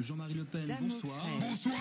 [0.00, 1.26] Jean-Marie Le Pen, bonsoir.
[1.40, 1.74] Bonsoir.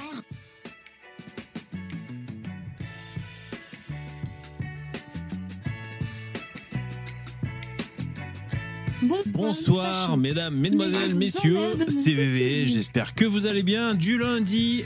[9.36, 13.94] Bonsoir, mesdames, mesdemoiselles, messieurs, c'est VV, j'espère que vous allez bien.
[13.94, 14.84] Du lundi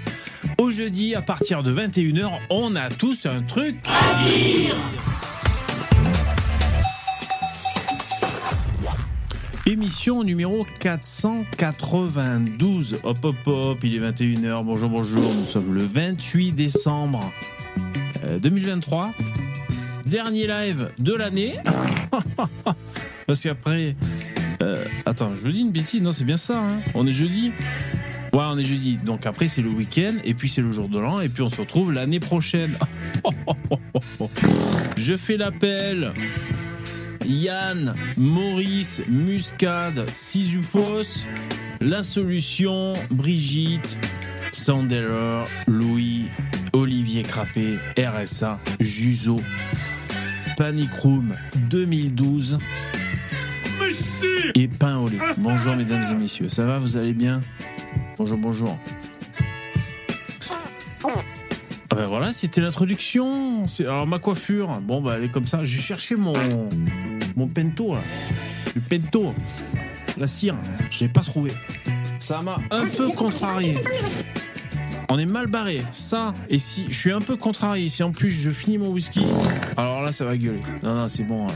[0.58, 4.76] au jeudi, à partir de 21h, on a tous un truc à dire
[9.72, 13.00] Émission numéro 492.
[13.04, 14.66] Hop hop hop, il est 21h.
[14.66, 15.34] Bonjour, bonjour.
[15.34, 17.32] Nous sommes le 28 décembre
[18.42, 19.14] 2023.
[20.06, 21.56] Dernier live de l'année.
[23.28, 23.96] Parce qu'après.
[24.62, 26.02] euh, attends, je me dis une bêtise.
[26.02, 26.60] Non, c'est bien ça.
[26.60, 26.80] hein.
[26.94, 27.54] On est jeudi.
[28.34, 28.98] Ouais, on est jeudi.
[28.98, 30.16] Donc après, c'est le week-end.
[30.26, 31.22] Et puis, c'est le jour de l'an.
[31.22, 32.78] Et puis, on se retrouve l'année prochaine.
[34.98, 36.12] je fais l'appel.
[37.26, 41.28] Yann, Maurice, Muscade, Sisyphos,
[41.80, 44.00] La Solution, Brigitte,
[44.52, 46.26] Sandeller, Louis,
[46.74, 49.40] Olivier Crappé, RSA, Juzo,
[50.58, 51.36] Panic Room
[51.70, 52.60] 2012
[54.56, 55.18] et Pain au lait.
[55.38, 57.42] Bonjour mesdames et messieurs, ça va, vous allez bien?
[58.18, 58.78] Bonjour, bonjour.
[61.94, 63.66] Ah ben voilà, c'était l'introduction.
[63.82, 65.64] Alors ma coiffure, bon bah elle est comme ça.
[65.66, 66.34] J'ai cherché mon
[67.36, 67.96] mon pento
[68.74, 69.34] le pento,
[70.18, 70.56] la cire.
[70.90, 71.52] Je l'ai pas trouvé.
[72.20, 73.76] Ça m'a un peu contrarié.
[75.10, 75.82] On est mal barré.
[75.92, 79.26] Ça et si je suis un peu contrarié, si en plus je finis mon whisky,
[79.76, 80.62] alors là ça va gueuler.
[80.84, 81.50] Non non c'est bon.
[81.50, 81.54] hein.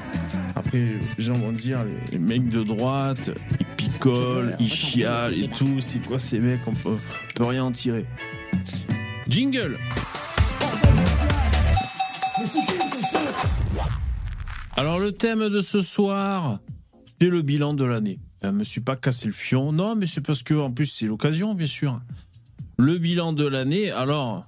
[0.58, 0.80] Après
[1.18, 5.80] les gens vont dire les, les mecs de droite, ils picolent, ils chialent et tout.
[5.80, 6.68] C'est quoi ces mecs?
[6.68, 8.06] On peut, on peut rien en tirer.
[9.30, 9.78] Jingle.
[14.76, 16.60] Alors le thème de ce soir,
[17.20, 18.20] c'est le bilan de l'année.
[18.44, 21.06] Je me suis pas cassé le fion, non, mais c'est parce que en plus c'est
[21.06, 22.02] l'occasion, bien sûr.
[22.78, 24.46] Le bilan de l'année, alors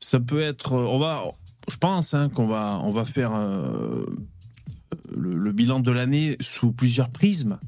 [0.00, 1.24] ça peut être, va,
[1.70, 4.06] je pense hein, qu'on va, faire euh,
[5.14, 7.58] le, bilan de l'année sous plusieurs prismes.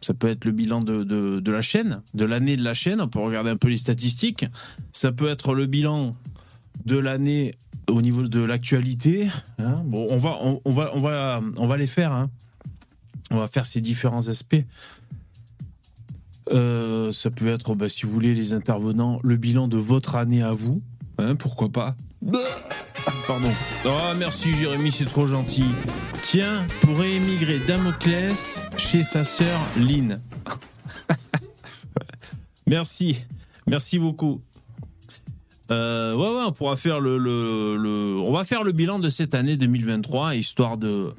[0.00, 3.00] Ça peut être le bilan de la chaîne, de l'année de la chaîne.
[3.00, 4.44] On peut regarder un peu les statistiques.
[4.92, 6.16] Ça peut être le bilan
[6.84, 7.54] de l'année
[7.92, 9.28] au niveau de l'actualité.
[9.58, 9.82] hein.
[9.84, 12.12] Bon, on va, on, va, on va, on va les faire.
[12.12, 12.30] hein.
[13.30, 14.56] On va faire ces différents aspects.
[16.50, 20.42] Euh, ça peut être, bah, si vous voulez, les intervenants, le bilan de votre année
[20.42, 20.82] à vous.
[21.18, 21.96] Hein, pourquoi pas
[23.26, 23.50] Pardon.
[23.84, 25.64] Oh, merci Jérémy, c'est trop gentil.
[26.22, 30.20] Tiens, pour émigrer Damoclès chez sa sœur Lynn.
[32.66, 33.24] merci.
[33.66, 34.40] Merci beaucoup.
[35.72, 39.08] Euh, ouais, ouais, on pourra faire le, le, le- On va faire le bilan de
[39.08, 41.12] cette année 2023, histoire de.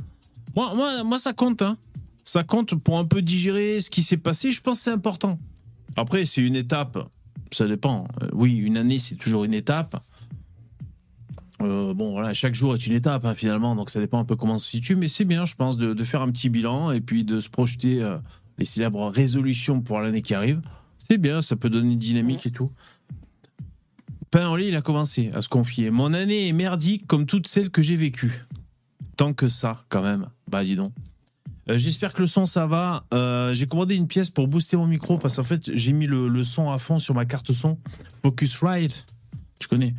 [0.56, 1.78] Moi, moi, moi ça compte, hein.
[2.24, 4.52] Ça compte pour un peu digérer ce qui s'est passé.
[4.52, 5.40] Je pense que c'est important.
[5.98, 6.98] Après, c'est une étape.
[7.52, 8.08] Ça dépend.
[8.22, 10.02] Euh, oui, une année, c'est toujours une étape.
[11.62, 13.76] Euh, bon, voilà, chaque jour est une étape, hein, finalement.
[13.76, 14.96] Donc, ça dépend un peu comment on se situe.
[14.96, 17.50] Mais c'est bien, je pense, de, de faire un petit bilan et puis de se
[17.50, 18.18] projeter euh,
[18.58, 20.62] les célèbres résolutions pour l'année qui arrive.
[21.10, 22.72] C'est bien, ça peut donner une dynamique et tout.
[24.34, 25.92] Pain en lait, il a commencé à se confier.
[25.92, 28.44] Mon année est merdique comme toutes celles que j'ai vécues.
[29.16, 30.26] Tant que ça, quand même.
[30.50, 30.92] Bah, dis donc.
[31.70, 33.04] Euh, J'espère que le son, ça va.
[33.14, 36.44] Euh, j'ai commandé une pièce pour booster mon micro parce qu'en fait, j'ai mis le,
[36.44, 37.78] son à fond sur ma carte son.
[38.24, 39.06] Focusrite.
[39.60, 39.94] Tu connais.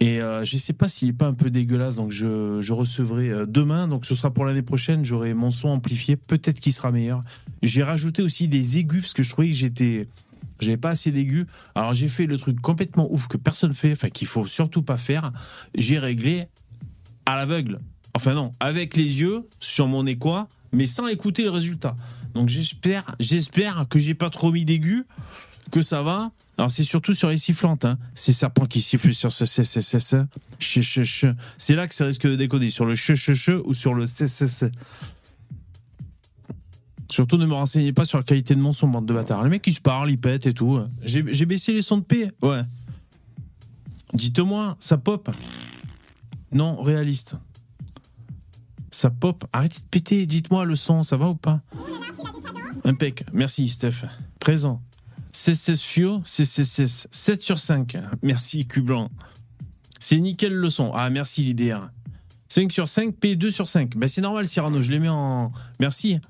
[0.00, 3.46] Et euh, je sais pas s'il est pas un peu dégueulasse, donc je, je recevrai
[3.46, 3.86] demain.
[3.86, 5.04] Donc ce sera pour l'année prochaine.
[5.04, 6.16] J'aurai mon son amplifié.
[6.16, 7.20] Peut-être qu'il sera meilleur.
[7.62, 10.08] J'ai rajouté aussi des aigus parce que je trouvais que j'étais.
[10.62, 11.46] J'avais pas assez d'aigus.
[11.74, 14.96] Alors j'ai fait le truc complètement ouf que personne fait, enfin qu'il faut surtout pas
[14.96, 15.32] faire.
[15.74, 16.46] J'ai réglé
[17.26, 17.80] à l'aveugle.
[18.14, 21.96] Enfin non, avec les yeux sur mon équoi, mais sans écouter le résultat.
[22.34, 25.04] Donc j'espère, j'espère que j'ai pas trop mis d'aigus,
[25.70, 26.30] que ça va.
[26.58, 27.84] Alors c'est surtout sur les sifflantes.
[27.84, 27.98] Hein.
[28.14, 31.34] C'est serpent qui siffle sur ce che.
[31.58, 34.06] C'est là que ça risque de déconner sur le che che che ou sur le
[34.06, 34.70] ce.
[37.12, 39.44] Surtout ne me renseignez pas sur la qualité de mon son, bande de bâtards.
[39.44, 40.80] Les mecs qui se parlent, ils pètent et tout.
[41.04, 42.32] J'ai baissé les sons de paix.
[42.40, 42.62] Ouais.
[44.14, 45.30] Dites-moi, ça pop?
[46.52, 47.36] Non, réaliste.
[48.90, 49.44] Ça pop?
[49.52, 50.24] Arrêtez de péter.
[50.24, 51.60] Dites-moi le son, ça va ou pas?
[52.82, 53.26] Impec.
[53.34, 54.06] Merci, Steph.
[54.40, 54.80] Présent.
[55.32, 57.98] CSS Fio, CCS 7 sur 5.
[58.22, 59.10] Merci, Cublanc.
[60.00, 60.92] C'est nickel le son.
[60.94, 61.90] Ah, merci, l'IDR.
[62.48, 63.98] 5 sur 5, P2 sur 5.
[63.98, 65.52] Ben, c'est normal, Cyrano, je les mets en.
[65.78, 66.20] Merci.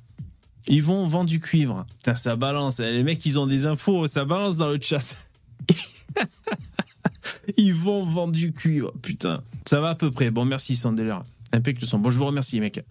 [0.68, 1.84] Ils vont vendre du cuivre.
[1.98, 2.80] Putain, ça balance.
[2.80, 5.20] Les mecs, ils ont des infos, ça balance dans le chat.
[7.56, 8.92] Ils vont vendre du cuivre.
[9.02, 9.42] Putain.
[9.66, 10.30] Ça va à peu près.
[10.30, 11.18] Bon, merci, Sandeller.
[11.52, 11.98] Impec le son.
[11.98, 12.84] Bon, je vous remercie, mec.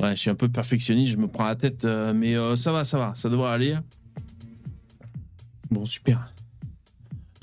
[0.00, 2.72] Ouais, je suis un peu perfectionniste, je me prends la tête, euh, mais euh, ça
[2.72, 3.76] va, ça va, ça devrait aller.
[5.70, 6.32] Bon, super.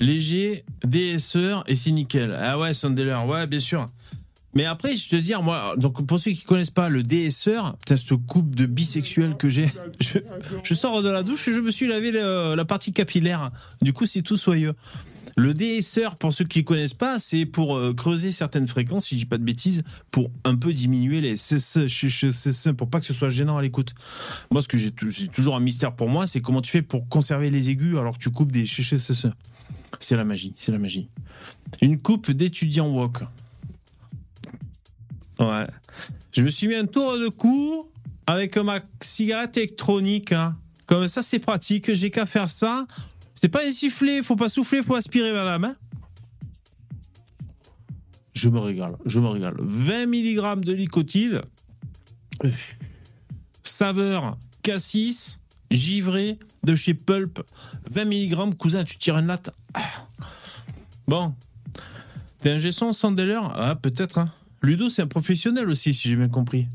[0.00, 2.36] Léger, DSR et c'est nickel.
[2.36, 3.86] Ah ouais, Sundeller, ouais, bien sûr.
[4.58, 7.96] Mais après, je te dire, moi, donc pour ceux qui connaissent pas le DSR, c'est
[7.96, 9.68] cette coupe de bisexuel que j'ai,
[10.64, 13.52] je, sors de la douche et je me suis lavé la partie capillaire.
[13.82, 14.74] Du coup, c'est tout soyeux.
[15.36, 19.14] Le DSR, pour ceux qui ne connaissent pas, c'est pour euh, creuser certaines fréquences, si
[19.14, 21.86] je dis pas de bêtises, pour un peu diminuer les CC,
[22.76, 23.94] pour pas que ce soit gênant à l'écoute.
[24.50, 27.50] Moi, ce que j'ai toujours un mystère pour moi, c'est comment tu fais pour conserver
[27.50, 29.28] les aigus alors que tu coupes des CC.
[30.00, 31.06] C'est la magie, c'est la magie.
[31.80, 33.22] Une coupe d'étudiant wok.
[35.38, 35.66] Ouais.
[36.32, 37.90] Je me suis mis un tour de cou
[38.26, 40.32] avec ma cigarette électronique.
[40.32, 40.56] Hein.
[40.86, 41.92] Comme ça, c'est pratique.
[41.92, 42.86] J'ai qu'à faire ça.
[43.40, 45.76] C'est pas siffler, faut pas souffler, faut aspirer la main.
[48.34, 49.56] Je me régale, je me régale.
[49.58, 51.42] 20 mg de nicotine.
[53.64, 57.40] Saveur cassis, givré de chez Pulp.
[57.90, 59.50] 20 mg, cousin, tu tires une latte.
[61.06, 61.34] Bon.
[62.40, 63.14] T'es un gesson sans
[63.54, 64.18] Ah, peut-être.
[64.18, 64.26] Hein.
[64.62, 66.66] Ludo, c'est un professionnel aussi, si j'ai bien compris.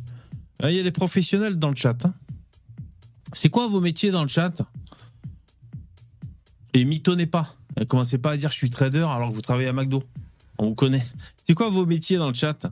[0.62, 2.06] Ah, il y a des professionnels dans le chat.
[2.06, 2.14] Hein.
[3.34, 4.62] C'est quoi vos métiers dans le chat?
[6.74, 7.56] Et mitonnez pas.
[7.88, 10.02] Commencez pas à dire je suis trader alors que vous travaillez à McDo.
[10.58, 11.06] On vous connaît.
[11.44, 12.72] C'est quoi vos métiers dans le chat?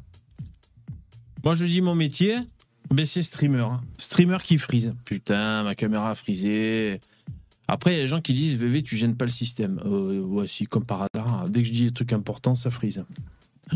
[1.44, 2.38] Moi, je dis mon métier,
[2.92, 3.62] ben c'est streamer.
[3.62, 3.82] Hein.
[3.98, 4.94] Streamer qui frise.
[5.06, 7.00] Putain, ma caméra a frisé.
[7.68, 9.80] Après, il y a des gens qui disent VV, tu gênes pas le système.
[9.86, 11.50] Euh, ouais, si, comme par hasard.
[11.50, 13.04] Dès que je dis des trucs importants, ça frise.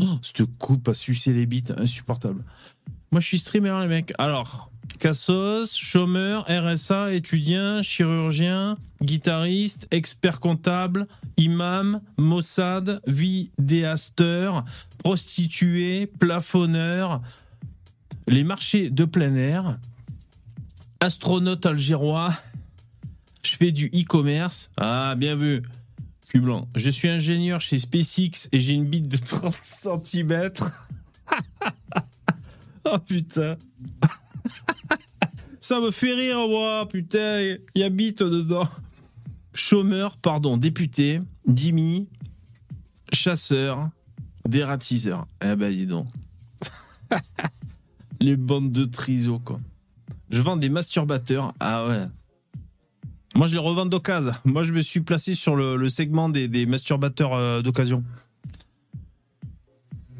[0.00, 2.44] Oh, cette coupe à sucer les bits, insupportable.
[3.10, 4.12] Moi, je suis streamer, les mecs.
[4.18, 11.06] Alors, Cassos, chômeur, RSA, étudiant, chirurgien, guitariste, expert comptable,
[11.36, 14.64] imam, Mossad, vidéasteur,
[14.98, 17.20] prostituée, plafonneur,
[18.26, 19.78] les marchés de plein air,
[21.00, 22.34] astronaute algérois,
[23.44, 24.70] je fais du e-commerce.
[24.76, 25.62] Ah, bien vu.
[26.26, 26.68] Cul blanc.
[26.74, 30.50] Je suis ingénieur chez SpaceX et j'ai une bite de 30 cm.
[32.84, 33.56] oh putain.
[35.60, 38.68] Ça me fait rire, moi, putain, il y a bite dedans.
[39.54, 42.08] Chômeur, pardon, député, Dimi,
[43.12, 43.88] chasseur,
[44.44, 45.26] dératiseur.
[45.42, 46.06] Eh ben, dis donc.
[48.20, 49.60] Les bandes de triso, quoi.
[50.30, 51.54] Je vends des masturbateurs.
[51.60, 52.06] Ah ouais.
[53.36, 54.32] Moi, je les revends d'occasion.
[54.46, 58.02] Moi, je me suis placé sur le, segment des, masturbateurs euh, d'occasion.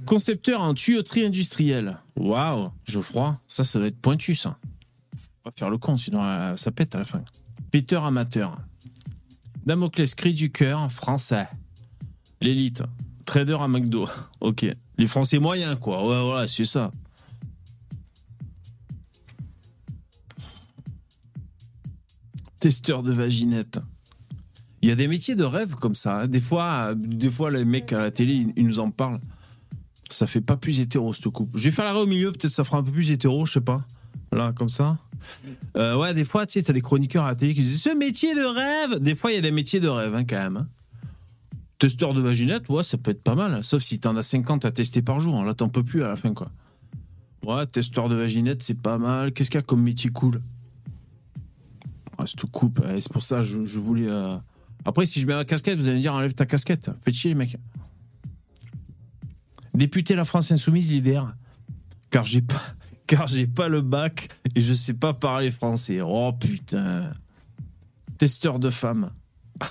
[0.05, 1.99] Concepteur en tuyauterie industrielle.
[2.17, 4.59] Waouh, Geoffroy, ça, ça va être pointu, ça.
[5.17, 7.25] Faut pas faire le con, sinon euh, ça pète à la fin.
[7.71, 8.59] Peter amateur.
[9.65, 11.49] Damoclès cri du cœur, français.
[12.43, 12.83] L'élite.
[13.25, 14.07] Trader à McDo.
[14.41, 14.67] Ok.
[14.99, 16.07] Les Français moyens, quoi.
[16.07, 16.91] Ouais, voilà, c'est ça.
[22.61, 23.79] Testeur de vaginette.
[24.83, 26.21] Il y a des métiers de rêve comme ça.
[26.21, 26.27] Hein.
[26.29, 29.21] Des fois, des fois, les mecs à la télé, ils nous en parlent.
[30.11, 31.51] Ça fait pas plus hétéro, cette coupe.
[31.55, 33.61] Je vais faire l'arrêt au milieu, peut-être ça fera un peu plus hétéro, je sais
[33.61, 33.85] pas.
[34.33, 34.99] Là, comme ça.
[35.77, 37.97] Euh, ouais, des fois, tu sais, t'as des chroniqueurs à la télé qui disent ce
[37.97, 39.01] métier de rêve.
[39.01, 40.57] Des fois, il y a des métiers de rêve, hein, quand même.
[40.57, 40.69] Hein.
[41.79, 43.63] Testeur de vaginette, ouais, ça peut être pas mal.
[43.63, 45.45] Sauf si t'en as 50 à tester par jour.
[45.45, 46.51] Là, t'en peux plus à la fin, quoi.
[47.45, 49.33] Ouais, testeur de vaginette, c'est pas mal.
[49.33, 50.41] Qu'est-ce qu'il y a comme métier cool?
[52.19, 52.81] Ouais, C'est tout coupe.
[52.85, 54.09] c'est pour ça je, je voulais.
[54.09, 54.37] Euh,
[54.85, 56.91] après, si je mets la casquette, vous allez me dire enlève ta casquette.
[57.05, 57.57] Faites chier, les mecs.
[59.75, 61.35] Député La France Insoumise, leader.
[62.11, 62.63] Car j'ai pas
[63.07, 66.01] car j'ai pas le bac et je sais pas parler français.
[66.01, 67.13] Oh putain.
[68.19, 69.11] Testeur de femmes.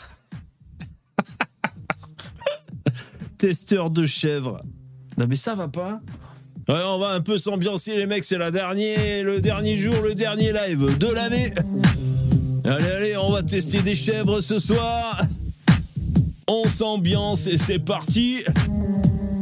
[3.38, 4.60] Testeur de chèvres.
[5.18, 6.02] Non mais ça va pas
[6.68, 10.52] Ouais, on va un peu s'ambiancer les mecs, c'est la le dernier jour, le dernier
[10.52, 11.52] live de l'année.
[12.68, 15.22] Allez, allez, on va tester des chèvres ce soir.
[16.48, 18.44] On s'ambiance et c'est parti.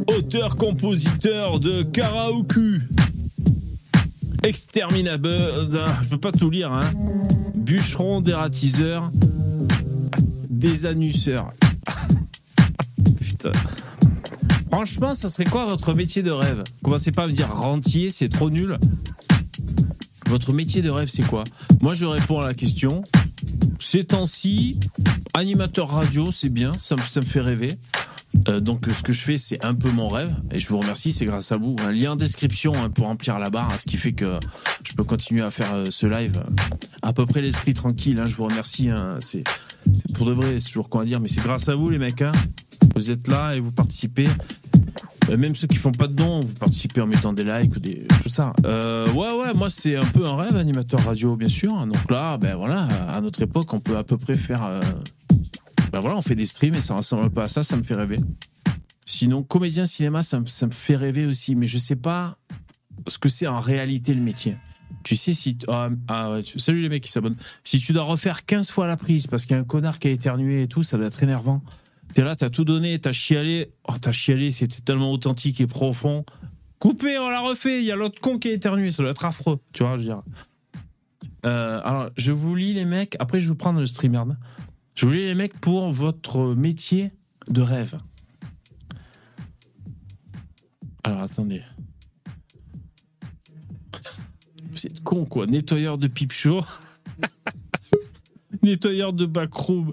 [0.08, 2.82] Auteur-compositeur de karaoke.
[4.44, 5.70] Exterminateur,
[6.04, 6.82] je peux pas tout lire, hein.
[7.56, 9.10] Bûcheron, dératiseur,
[10.50, 11.50] désannusseur.
[13.22, 13.54] Putain.
[14.70, 16.64] Franchement, ça serait quoi votre métier de rêve?
[16.84, 18.78] Commencez pas à me dire rentier, c'est trop nul.
[20.34, 21.44] Votre métier de rêve, c'est quoi
[21.80, 23.04] Moi, je réponds à la question.
[23.80, 24.80] Ces temps-ci,
[25.36, 27.68] animateur radio, c'est bien, ça, me fait rêver.
[28.48, 31.12] Euh, donc ce que je fais, c'est un peu mon rêve et je vous remercie,
[31.12, 31.76] c'est grâce à vous.
[31.86, 34.40] Un lien en description hein, pour remplir la barre, hein, ce qui fait que
[34.84, 36.44] je peux continuer à faire euh, ce live
[37.04, 38.18] à peu près l'esprit tranquille.
[38.18, 38.90] Hein, je vous remercie.
[39.20, 39.44] c'est
[40.16, 42.24] pour de vrai, c'est toujours quoi dire, mais c'est grâce à vous les mecs.
[42.96, 44.28] Vous êtes là et vous participez.
[45.30, 48.06] Euh, même ceux qui font pas de dons, vous participez en mettant des likes, des
[48.22, 48.54] tout ça.
[48.64, 51.74] ouais, ouais, moi c'est un peu un rêve, animateur radio, bien sûr.
[51.86, 54.80] Donc là, ben voilà, à notre époque, on peut à peu près faire
[55.92, 57.96] Bah voilà, on fait des streams et ça ressemble pas à ça, ça me fait
[57.96, 58.18] rêver.
[59.06, 62.38] Sinon, comédien cinéma, ça, me- fait rêver aussi, mais je sais pas
[63.08, 64.58] ce que c'est en réalité le métier.
[65.04, 65.58] Tu sais, si.
[65.68, 67.36] Ah, ah ouais, salut les mecs qui s'abonnent.
[67.64, 70.08] Si tu dois refaire 15 fois la prise parce qu'il y a un connard qui
[70.08, 71.62] a éternué et tout, ça doit être énervant.
[72.14, 73.72] T'es là, t'as tout donné, t'as chialé.
[73.88, 76.26] Oh, t'as chialé, c'était tellement authentique et profond.
[76.78, 77.80] Coupé, on l'a refait.
[77.80, 79.60] Il y a l'autre con qui a éternué, ça doit être affreux.
[79.74, 80.22] Tu vois, je veux dire.
[81.46, 83.16] Euh, alors, je vous lis les mecs.
[83.20, 84.24] Après, je vous prendre le streamer.
[84.96, 87.12] Je vous lis les mecs pour votre métier
[87.50, 87.98] de rêve.
[91.04, 91.64] Alors, attendez.
[94.72, 95.48] Vous êtes con, quoi.
[95.48, 96.62] Nettoyeur de pipe chaud.
[98.62, 99.92] Nettoyeur de backroom.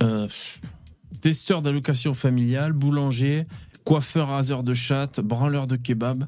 [0.00, 0.28] Euh,
[1.20, 3.46] testeur d'allocation familiale, boulanger,
[3.84, 6.26] coiffeur raseur de chatte, branleur de kebab.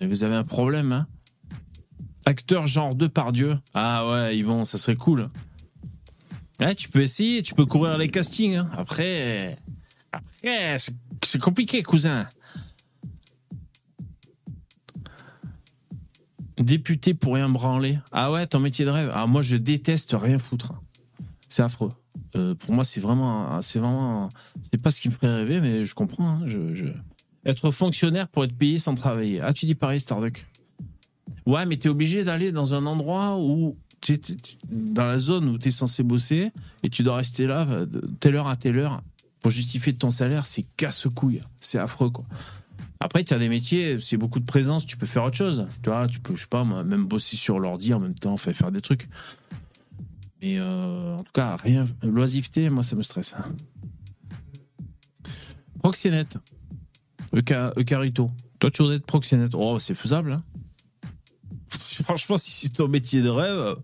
[0.00, 1.06] Vous avez un problème, hein?
[2.26, 3.58] Acteur genre de Dieu.
[3.74, 5.28] Ah ouais, Yvon, ça serait cool.
[6.76, 8.56] Tu peux essayer, tu peux courir les castings.
[8.56, 8.70] hein.
[8.76, 9.58] Après,
[10.12, 10.76] après
[11.22, 12.26] c'est compliqué, cousin.
[16.56, 17.98] Député pour rien branler.
[18.12, 19.10] Ah ouais, ton métier de rêve.
[19.14, 20.72] Ah moi, je déteste rien foutre.
[21.48, 21.92] C'est affreux.
[22.36, 24.28] Euh, pour moi, c'est vraiment, c'est vraiment,
[24.70, 26.28] c'est pas ce qui me ferait rêver, mais je comprends.
[26.28, 26.42] hein.
[26.46, 26.86] Je,
[27.46, 29.40] Être fonctionnaire pour être payé sans travailler.
[29.40, 30.46] Ah, tu dis pareil, Starduck.
[31.46, 33.76] Ouais, mais t'es obligé d'aller dans un endroit où
[34.70, 37.86] dans la zone où t'es censé bosser et tu dois rester là euh,
[38.20, 39.02] telle heure à telle heure
[39.40, 40.46] pour justifier ton salaire.
[40.46, 41.40] C'est casse-couille.
[41.60, 42.24] C'est affreux, quoi.
[43.00, 45.66] Après, tu as des métiers, c'est beaucoup de présence, tu peux faire autre chose.
[45.82, 48.72] Tu vois, tu peux, je sais pas, même bosser sur l'ordi en même temps, faire
[48.72, 49.08] des trucs.
[50.44, 51.86] Euh, en tout cas, rien.
[52.02, 53.34] L'oisiveté, moi, ça me stresse.
[55.80, 56.38] Proxénète.
[57.34, 58.30] Euca- Eucarito.
[58.58, 59.52] Toi, tu voudrais être proxénète.
[59.54, 60.32] Oh, c'est faisable.
[60.32, 60.42] hein.
[61.68, 63.76] Franchement, si c'est ton métier de rêve.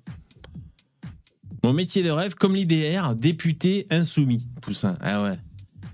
[1.62, 4.46] Mon métier de rêve, comme l'IDR, député insoumis.
[4.62, 4.96] Poussin.
[5.00, 5.38] Ah ouais.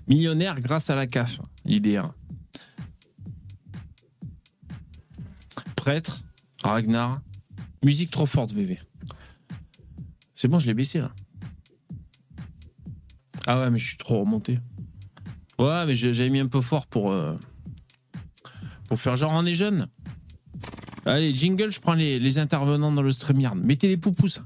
[0.07, 1.41] Millionnaire grâce à la CAF.
[1.65, 2.13] L'IDR.
[5.75, 6.21] Prêtre.
[6.63, 7.21] Ragnar.
[7.83, 8.79] Musique trop forte, VV.
[10.37, 11.11] C'est bon, je l'ai baissé là.
[13.47, 14.59] Ah ouais, mais je suis trop remonté.
[15.57, 17.35] Ouais, mais j'avais mis un peu fort pour, euh,
[18.87, 19.87] pour faire genre on est jeune.
[21.07, 23.55] Allez, jingle, je prends les, intervenants dans le StreamYard.
[23.55, 24.43] Mettez des poupous.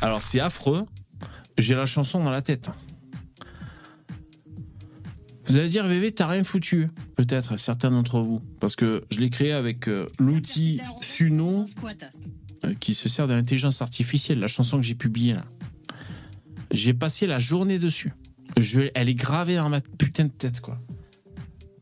[0.00, 0.86] Alors, c'est affreux.
[1.58, 2.70] J'ai la chanson dans la tête.
[5.44, 6.88] Vous allez dire, VV, t'as rien foutu.
[7.16, 8.40] Peut-être, certains d'entre vous.
[8.60, 11.64] Parce que je l'ai créé avec euh, l'outil Suno
[12.64, 15.44] euh, qui se sert de l'intelligence artificielle, la chanson que j'ai publiée là.
[16.70, 18.12] J'ai passé la journée dessus.
[18.94, 20.78] Elle est gravée dans ma putain de tête, quoi.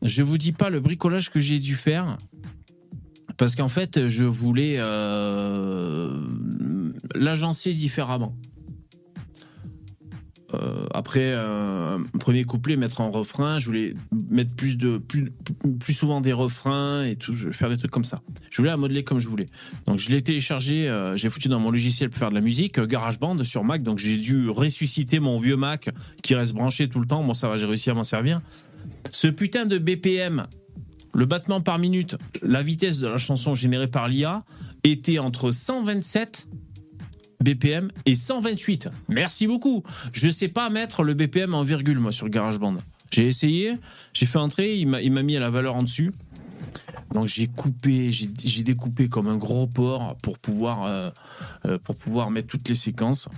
[0.03, 2.17] Je vous dis pas le bricolage que j'ai dû faire.
[3.37, 6.17] Parce qu'en fait, je voulais euh,
[7.15, 8.35] l'agencer différemment.
[10.61, 13.93] Euh, après euh, un premier couplet, mettre en refrain, je voulais
[14.29, 15.31] mettre plus de plus,
[15.79, 18.21] plus souvent des refrains et tout, faire des trucs comme ça.
[18.49, 19.47] Je voulais la modeler comme je voulais.
[19.85, 22.79] Donc je l'ai téléchargé, euh, j'ai foutu dans mon logiciel pour faire de la musique,
[22.79, 23.83] GarageBand sur Mac.
[23.83, 25.89] Donc j'ai dû ressusciter mon vieux Mac
[26.21, 27.23] qui reste branché tout le temps.
[27.23, 28.41] Bon, ça va, j'ai réussi à m'en servir.
[29.11, 30.47] Ce putain de BPM,
[31.13, 34.43] le battement par minute, la vitesse de la chanson générée par l'IA
[34.83, 36.47] était entre 127
[37.45, 38.89] BPM et 128.
[39.07, 39.83] Merci beaucoup.
[40.11, 42.77] Je sais pas mettre le BPM en virgule, moi, sur GarageBand.
[43.11, 43.73] J'ai essayé,
[44.13, 46.11] j'ai fait entrer, il m'a mis à la valeur en dessus.
[47.13, 51.09] Donc j'ai coupé, j'ai découpé comme un gros porc pour pouvoir, euh,
[51.65, 53.29] euh, pour pouvoir mettre toutes les séquences.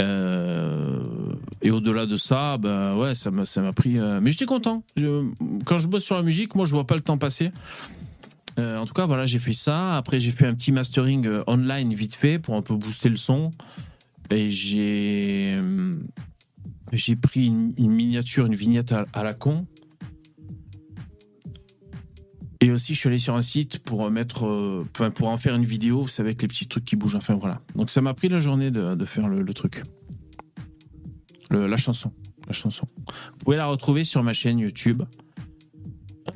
[0.00, 1.02] Euh,
[1.60, 3.98] et au-delà de ça, ben ouais, ça m'a pris.
[4.22, 4.82] mais j'étais content.
[5.66, 7.50] Quand je bosse sur la musique, moi je vois pas le temps passer.
[8.58, 9.96] Euh, en tout cas, voilà, j'ai fait ça.
[9.96, 13.16] Après, j'ai fait un petit mastering euh, online vite fait pour un peu booster le
[13.16, 13.50] son.
[14.30, 15.96] Et j'ai euh,
[17.20, 19.66] pris une, miniature, une vignette à, la con.
[22.60, 25.64] Et aussi, je suis allé sur un site pour mettre, euh, pour en faire une
[25.64, 27.16] vidéo, vous savez, avec les petits trucs qui bougent.
[27.16, 27.58] Enfin, voilà.
[27.74, 29.82] Donc, ça m'a pris la journée de, faire le, truc.
[31.50, 32.12] La chanson.
[32.46, 32.86] La chanson.
[32.96, 35.02] Vous pouvez la retrouver sur ma chaîne YouTube.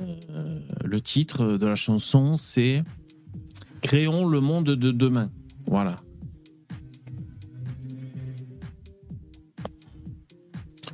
[0.01, 2.83] Euh, le titre de la chanson, c'est
[3.81, 5.29] Créons le monde de demain.
[5.65, 5.95] Voilà.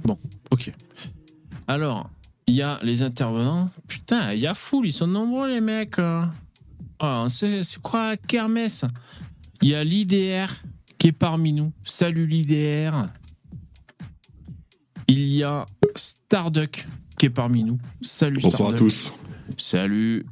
[0.03, 0.17] Bon,
[0.51, 0.71] ok.
[1.67, 2.09] Alors,
[2.45, 3.69] il y a les intervenants.
[3.87, 5.99] Putain, il y a foule, ils sont nombreux les mecs.
[6.99, 8.85] Ah, c'est quoi la kermesse?
[9.61, 10.53] Il y a l'IDR
[10.97, 11.71] qui est parmi nous.
[11.83, 13.09] Salut l'IDR.
[15.07, 16.85] Il y a Starduck
[17.23, 17.79] qui est parmi nous.
[18.01, 19.13] Salut Bonsoir à tous.
[19.57, 20.25] Salut.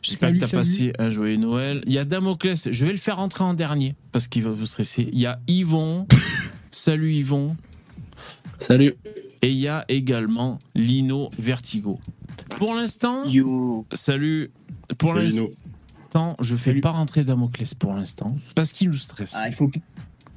[0.00, 0.62] J'espère que tu as salut.
[0.62, 1.82] passé un joyeux Noël.
[1.86, 4.64] Il y a Damoclès, je vais le faire rentrer en dernier parce qu'il va vous
[4.64, 5.10] stresser.
[5.12, 6.06] Il y a Yvon.
[6.70, 7.54] Salut Yvon.
[8.60, 8.94] Salut.
[9.42, 12.00] Et il y a également Lino Vertigo.
[12.56, 13.84] Pour l'instant, You.
[13.92, 14.50] salut.
[14.96, 19.34] Pour l'instant, je fais pas rentrer Damoclès pour l'instant parce qu'il nous stresse.
[19.36, 19.70] Ah, il faut,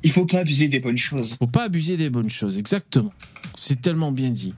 [0.04, 1.36] il faut pas abuser des bonnes choses.
[1.40, 3.14] Faut pas abuser des bonnes choses, exactement.
[3.56, 4.54] C'est tellement bien dit.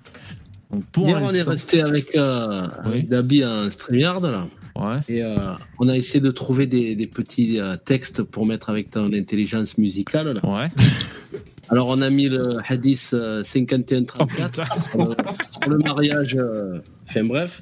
[0.71, 2.91] Donc pour Hier, on est resté avec, euh, Oui.
[2.91, 4.47] avec Dabi en StreamYard, là.
[4.75, 4.97] ouais.
[5.07, 5.35] Et euh,
[5.79, 9.77] on a essayé de trouver des, des petits euh, textes pour mettre avec ton intelligence
[9.77, 10.41] musicale, là.
[10.49, 10.67] Ouais.
[11.69, 14.49] Alors, on a mis le hadith euh, 51-34 Oh putain.
[14.65, 16.35] sur, le, mariage.
[16.39, 17.61] euh, Enfin, bref.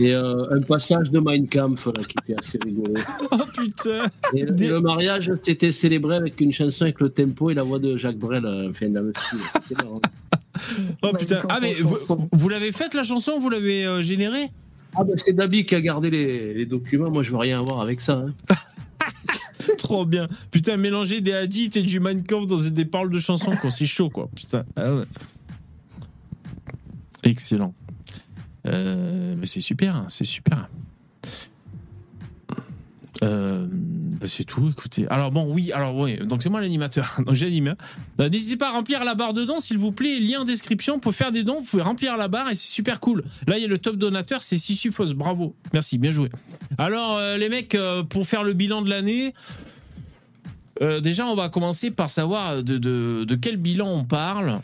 [0.00, 2.94] Et euh, un passage de Mein Kampf, là, qui était assez rigolo.
[3.32, 4.06] Oh putain.
[4.34, 7.62] Et, le- et le mariage, c'était célébré avec une chanson avec le tempo et la
[7.64, 9.38] voix de Jacques Brel, euh, enfin, dans le style.
[9.66, 10.00] C'est marrant.
[11.02, 11.40] Oh Bah, putain.
[11.48, 11.74] Ah mais
[12.32, 14.50] vous, l'avez faite la chanson Vous l'avez euh, générée
[14.96, 17.10] Ah, ben, c'est Dabi qui a gardé les, les documents.
[17.10, 18.24] Moi, je veux rien avoir avec ça.
[18.26, 18.34] hein.
[19.78, 20.28] Trop bien.
[20.50, 23.70] Putain, mélanger des hadiths et du Minecraft dans des paroles de chansons, quoi.
[23.70, 24.28] C'est chaud, quoi.
[24.34, 24.64] Putain.
[24.76, 25.02] Ah ouais.
[27.24, 27.74] Excellent.
[28.66, 30.68] Euh, bah, c'est super, hein, c'est super.
[33.22, 35.06] Euh, bah, c'est tout, écoutez.
[35.08, 37.74] Alors bon, oui, alors oui, donc c'est moi l'animateur, donc j'anime.
[38.20, 40.98] Euh, N'hésitez pas à remplir la barre de dons, s'il vous plaît, lien en description
[40.98, 43.24] pour faire des dons, vous pouvez remplir la barre et c'est super cool.
[43.46, 46.30] Là, il y a le top donateur, c'est Sisyphos, bravo, merci, bien joué.
[46.78, 49.34] Alors euh, les mecs, euh, pour faire le bilan de l'année,
[51.02, 54.60] déjà on va commencer par savoir de quel bilan on parle.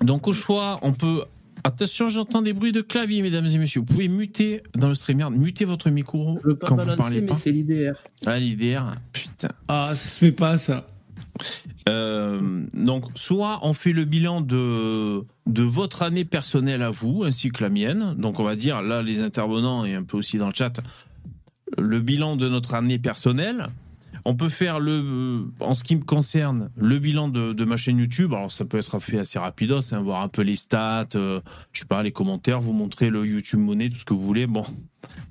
[0.00, 1.24] Donc au choix, on peut...
[1.64, 3.80] Attention, j'entends des bruits de clavier, mesdames et messieurs.
[3.80, 7.20] Vous pouvez muter dans le StreamYard, muter votre micro Je veux pas quand vous parlez
[7.20, 7.36] mais pas.
[7.36, 7.92] c'est l'IDR.
[8.26, 9.48] Ah, l'IDR, putain.
[9.68, 10.86] Ah, ça se fait pas ça.
[11.88, 17.50] Euh, donc, soit on fait le bilan de, de votre année personnelle à vous, ainsi
[17.50, 18.14] que la mienne.
[18.18, 20.80] Donc, on va dire, là, les intervenants et un peu aussi dans le chat,
[21.76, 23.68] le bilan de notre année personnelle.
[24.30, 27.96] On peut faire le, en ce qui me concerne, le bilan de, de ma chaîne
[27.96, 28.34] YouTube.
[28.34, 31.40] Alors, ça peut être fait assez rapidos, hein, voir un peu les stats, euh,
[31.72, 34.46] je sais pas, les commentaires, vous montrer le YouTube monnaie, tout ce que vous voulez.
[34.46, 34.64] Bon,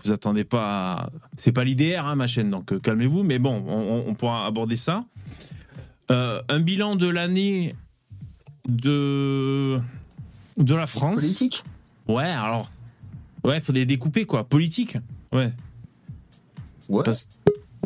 [0.03, 1.09] vous attendez pas à...
[1.37, 3.21] C'est pas l'IDR, hein, ma chaîne, donc euh, calmez-vous.
[3.21, 5.03] Mais bon, on- on- on pourra aborder ça.
[6.09, 7.75] Euh, un bilan de l'année
[8.67, 9.79] de
[10.57, 11.19] de la France.
[11.21, 11.63] Politique?
[12.07, 12.71] Ouais, alors
[13.43, 14.97] ouais, faut les découper quoi, politique?
[15.31, 15.51] Ouais.
[16.89, 17.03] Ouais.
[17.03, 17.27] Parce-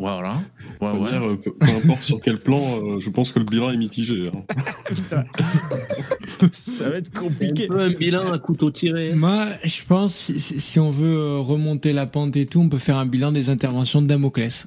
[0.02, 0.42] Voilà.
[0.82, 3.70] Ouais, dire, euh, peu, peu importe sur quel plan, euh, je pense que le bilan
[3.70, 4.30] est mitigé.
[4.34, 4.44] hein.
[6.52, 7.66] Ça va être compliqué.
[7.66, 9.14] un peu un bilan à couteau tiré.
[9.14, 12.70] Moi, je pense, si, si- si on veut euh, remonter la pente et tout, on
[12.70, 14.66] peut faire un bilan des interventions de Damoclès.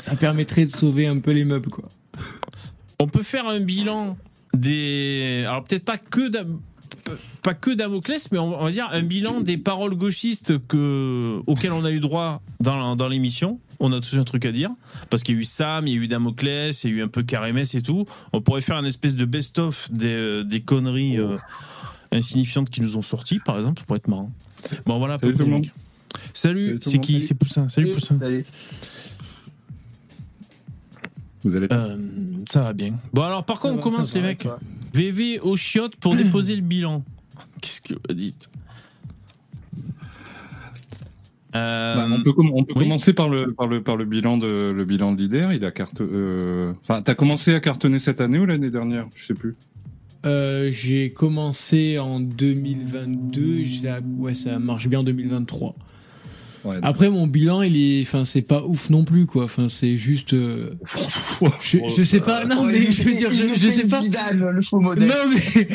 [0.00, 1.88] Ça permettrait de sauver un peu les meubles, quoi.
[3.00, 4.16] On peut faire un bilan
[4.54, 6.60] des alors peut-être pas que Dam-
[7.42, 11.72] pas que Damoclès, mais on on va dire un bilan des paroles gauchistes que, auxquelles
[11.72, 13.60] on a eu droit dans, dans l'émission.
[13.78, 14.70] On a tous un truc à dire.
[15.10, 17.02] Parce qu'il y a eu Sam, il y a eu Damoclès, il y a eu
[17.02, 18.06] un peu Karemes et tout.
[18.32, 21.36] On pourrait faire une espèce de best-of des, des conneries euh,
[22.12, 23.80] insignifiantes qui nous ont sorties, par exemple.
[23.80, 24.32] Ça pourrait être marrant.
[24.86, 25.18] Bon, voilà.
[25.18, 25.60] Salut tout le.
[26.32, 27.14] Salut, c'est qui?
[27.14, 27.26] Salut.
[27.26, 27.68] C'est Poussin.
[27.68, 28.18] Salut Poussin.
[31.46, 31.96] Vous allez Euh,
[32.46, 32.94] ça va bien.
[33.14, 34.46] Bon, alors par contre, Ça on va, commence les mecs.
[34.92, 37.04] VV au chiottes pour déposer le bilan.
[37.62, 38.48] Qu'est-ce que vous dites
[41.54, 42.84] Euh, Bah, on peut, com- on peut oui.
[42.84, 45.48] commencer par le, par le, par le bilan de le bilan de l'IDER.
[45.54, 46.00] Il a carte.
[46.00, 49.06] euh, Enfin, t'as commencé à cartonner cette année ou l'année dernière?
[49.16, 49.54] Je sais plus.
[50.24, 55.74] Euh, j'ai commencé en 2022, ça, ouais, ça marche bien en 2023.
[56.66, 59.44] Ouais, Après, mon bilan, il est, enfin, c'est pas ouf non plus, quoi.
[59.44, 60.70] Enfin, c'est juste, euh,
[61.60, 64.00] je, je sais pas, non, mais je veux dire, je, je sais pas.
[64.32, 65.08] Le faux modèle.
[65.08, 65.68] Non, mais,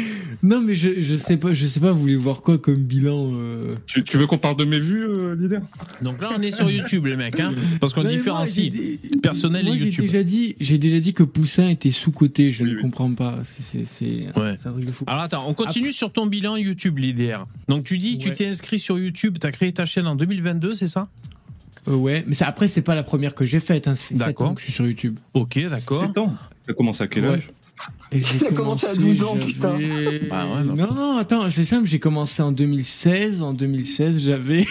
[0.43, 3.31] non, mais je, je sais pas, je sais pas, vous voulez voir quoi comme bilan,
[3.33, 3.75] euh...
[3.87, 5.59] Tu, tu veux qu'on parle de mes vues, euh, l'IDER
[6.01, 9.65] donc là, on est sur YouTube, les mecs, hein, parce qu'on moi, différencie des- personnel
[9.65, 10.05] moi, et j'ai YouTube.
[10.05, 12.81] déjà dit, j'ai déjà dit que Poussin était sous-coté, je Oui, ne oui.
[12.81, 13.35] comprends pas.
[13.43, 13.79] C'est,
[14.35, 14.55] Ouais.
[14.57, 15.03] c'est un truc de fou.
[15.07, 17.45] Alors attends, on continue sur ton bilan YouTube, l'IDR.
[17.67, 20.73] Donc tu dis, tu t'es inscrit sur YouTube, tu as créé ta chaîne en 2022,
[20.81, 21.07] c'est ça?
[21.87, 23.95] Euh, ouais, mais ça, après, c'est pas la première que j'ai faite, hein.
[23.95, 24.49] Ça fait 7 D'accord.
[24.49, 25.17] ans que je suis sur YouTube.
[25.33, 26.05] Ok, d'accord.
[26.05, 26.33] 7 ans.
[26.65, 27.33] T'as commencé à quel Ouais.
[27.35, 27.47] âge?
[28.11, 31.99] Et j'ai commencé à 12 ans, j'avais- Bah ouais, non, non, attends, c'est simple, j'ai
[31.99, 33.41] commencé en 2016.
[33.41, 34.65] En 2016, j'avais,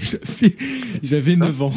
[0.00, 0.56] j'avais,
[1.02, 1.72] j'avais 9 ans.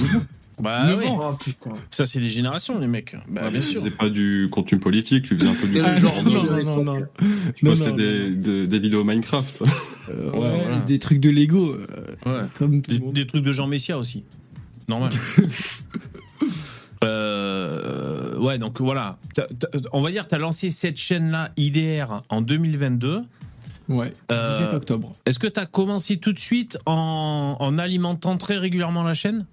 [0.62, 1.06] Bah Neuf oui.
[1.10, 1.74] Oh putain.
[1.90, 3.16] Ça, c'est des générations, les mecs.
[3.30, 3.82] Bah bien Tu sûr.
[3.82, 5.80] faisais pas du contenu politique, tu faisais un peu du.
[5.82, 7.06] Ah, genre non, de- non, non, non,
[7.56, 9.62] tu Non, postais non, des, de- des vidéos Minecraft.
[10.10, 10.80] Euh, Ouais, ouais, voilà.
[10.82, 11.86] Des trucs de Lego, euh,
[12.26, 12.48] Ouais.
[12.58, 14.24] comme tout Des, des trucs de Jean Messia aussi.
[14.88, 15.12] Normal.
[17.04, 19.18] Euh, ouais, donc voilà.
[19.94, 23.22] On va dire que tu as lancé cette chaîne-là, IDR, en 2022.
[23.88, 25.12] Ouais, Euh, 17 octobre.
[25.26, 29.46] Est-ce que tu as commencé tout de suite en, en alimentant très régulièrement la chaîne?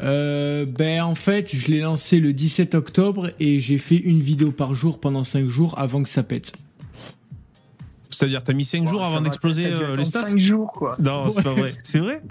[0.00, 4.50] Euh, ben en fait, je l'ai lancé le 17 octobre et j'ai fait une vidéo
[4.50, 6.52] par jour pendant 5 jours avant que ça pète.
[8.10, 10.96] C'est-à-dire, t'as mis 5 jours avant va, d'exploser euh, les stats cinq jours, quoi.
[10.98, 11.70] Non, c'est pas vrai.
[11.82, 12.22] C'est vrai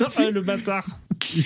[0.00, 0.86] ah, le bâtard.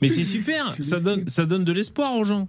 [0.00, 2.48] Mais c'est super, ça donne, ça donne de l'espoir aux gens.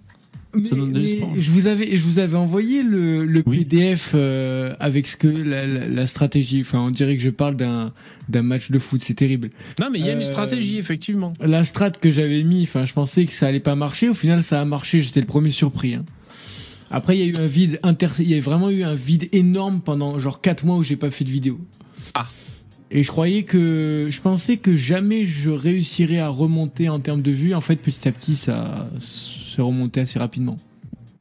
[0.62, 1.30] Ça donne de mais l'espoir.
[1.36, 3.58] je vous avais, je vous avais envoyé le, le Oui.
[3.64, 6.60] PDF euh, avec ce que la, la- la stratégie.
[6.60, 7.92] Enfin, on dirait que je parle d'un
[8.28, 9.02] d'un match de foot.
[9.04, 9.50] C'est terrible.
[9.80, 11.32] Non, mais il y a une Euh, stratégie, effectivement.
[11.40, 14.08] La strat que j'avais mis, enfin, je pensais que ça allait pas marcher.
[14.08, 15.00] Au final, ça a marché.
[15.00, 15.94] J'étais le premier surpris.
[15.94, 16.04] hein.
[16.90, 19.28] Après, il y a eu un vide inter, il y a vraiment eu un vide
[19.32, 21.58] énorme pendant genre 4 mois où j'ai pas fait de vidéo.
[22.14, 22.26] Ah.
[22.90, 27.30] Et je croyais que, je pensais que jamais je réussirais à remonter en termes de
[27.30, 27.54] vues.
[27.54, 30.56] En fait, petit à petit, ça s'est remonté assez rapidement.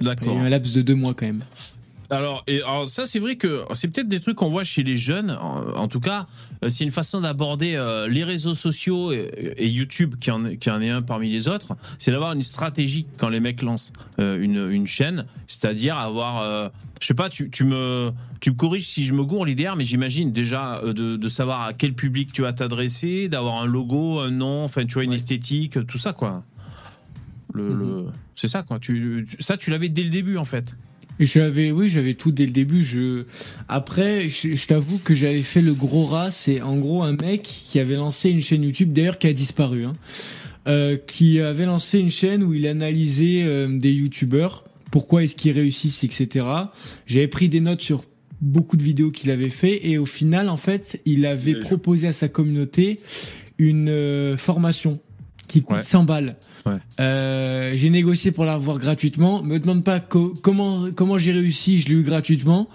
[0.02, 0.36] Il y a D'accord.
[0.36, 1.44] eu un laps de deux mois quand même.
[2.10, 4.98] Alors, et, alors ça, c'est vrai que c'est peut-être des trucs qu'on voit chez les
[4.98, 5.32] jeunes.
[5.32, 6.26] En, en tout cas,
[6.64, 10.58] euh, c'est une façon d'aborder euh, les réseaux sociaux et, et YouTube, qui en, est-
[10.58, 11.76] qui en est un parmi les autres.
[11.98, 16.70] C'est d'avoir une stratégie quand les mecs lancent euh, une, une chaîne, c'est-à-dire avoir, euh,
[17.02, 18.12] je sais pas, tu, tu me,
[18.42, 21.74] tu me corriges si je me gourre l'idée, mais j'imagine déjà de, de savoir à
[21.74, 25.84] quel public tu vas t'adresser, d'avoir un logo, un nom, enfin, tu vois, une esthétique,
[25.88, 26.44] tout ça, quoi.
[27.54, 28.78] Le, le- c'est ça, quoi.
[28.80, 30.76] Tu- ça, tu l'avais dès le début, en fait.
[31.20, 32.84] J'avais, oui, j'avais tout dès le début.
[32.84, 33.24] Je,
[33.70, 36.32] après, je, je t'avoue que j'avais fait le gros rat.
[36.32, 39.86] C'est en gros un mec qui avait lancé une chaîne YouTube, d'ailleurs qui a disparu,
[39.86, 39.94] hein,
[40.68, 45.52] euh, qui avait lancé une chaîne où il analysait euh, des YouTubeurs, pourquoi est-ce qu'ils
[45.54, 46.46] réussissent, etc.
[47.06, 48.04] J'avais pris des notes sur
[48.42, 51.60] beaucoup de vidéos qu'il avait fait et au final, en fait, il avait Oui.
[51.62, 53.00] proposé à sa communauté
[53.60, 55.00] une euh, formation
[55.54, 55.84] qui coûte Ouais.
[55.84, 56.36] 100 balles.
[56.66, 56.74] Ouais.
[57.00, 59.44] Euh, j'ai négocié pour la revoir gratuitement.
[59.44, 61.80] Me demande pas co- comment comment j'ai réussi.
[61.82, 62.70] Je l'ai eu gratuitement.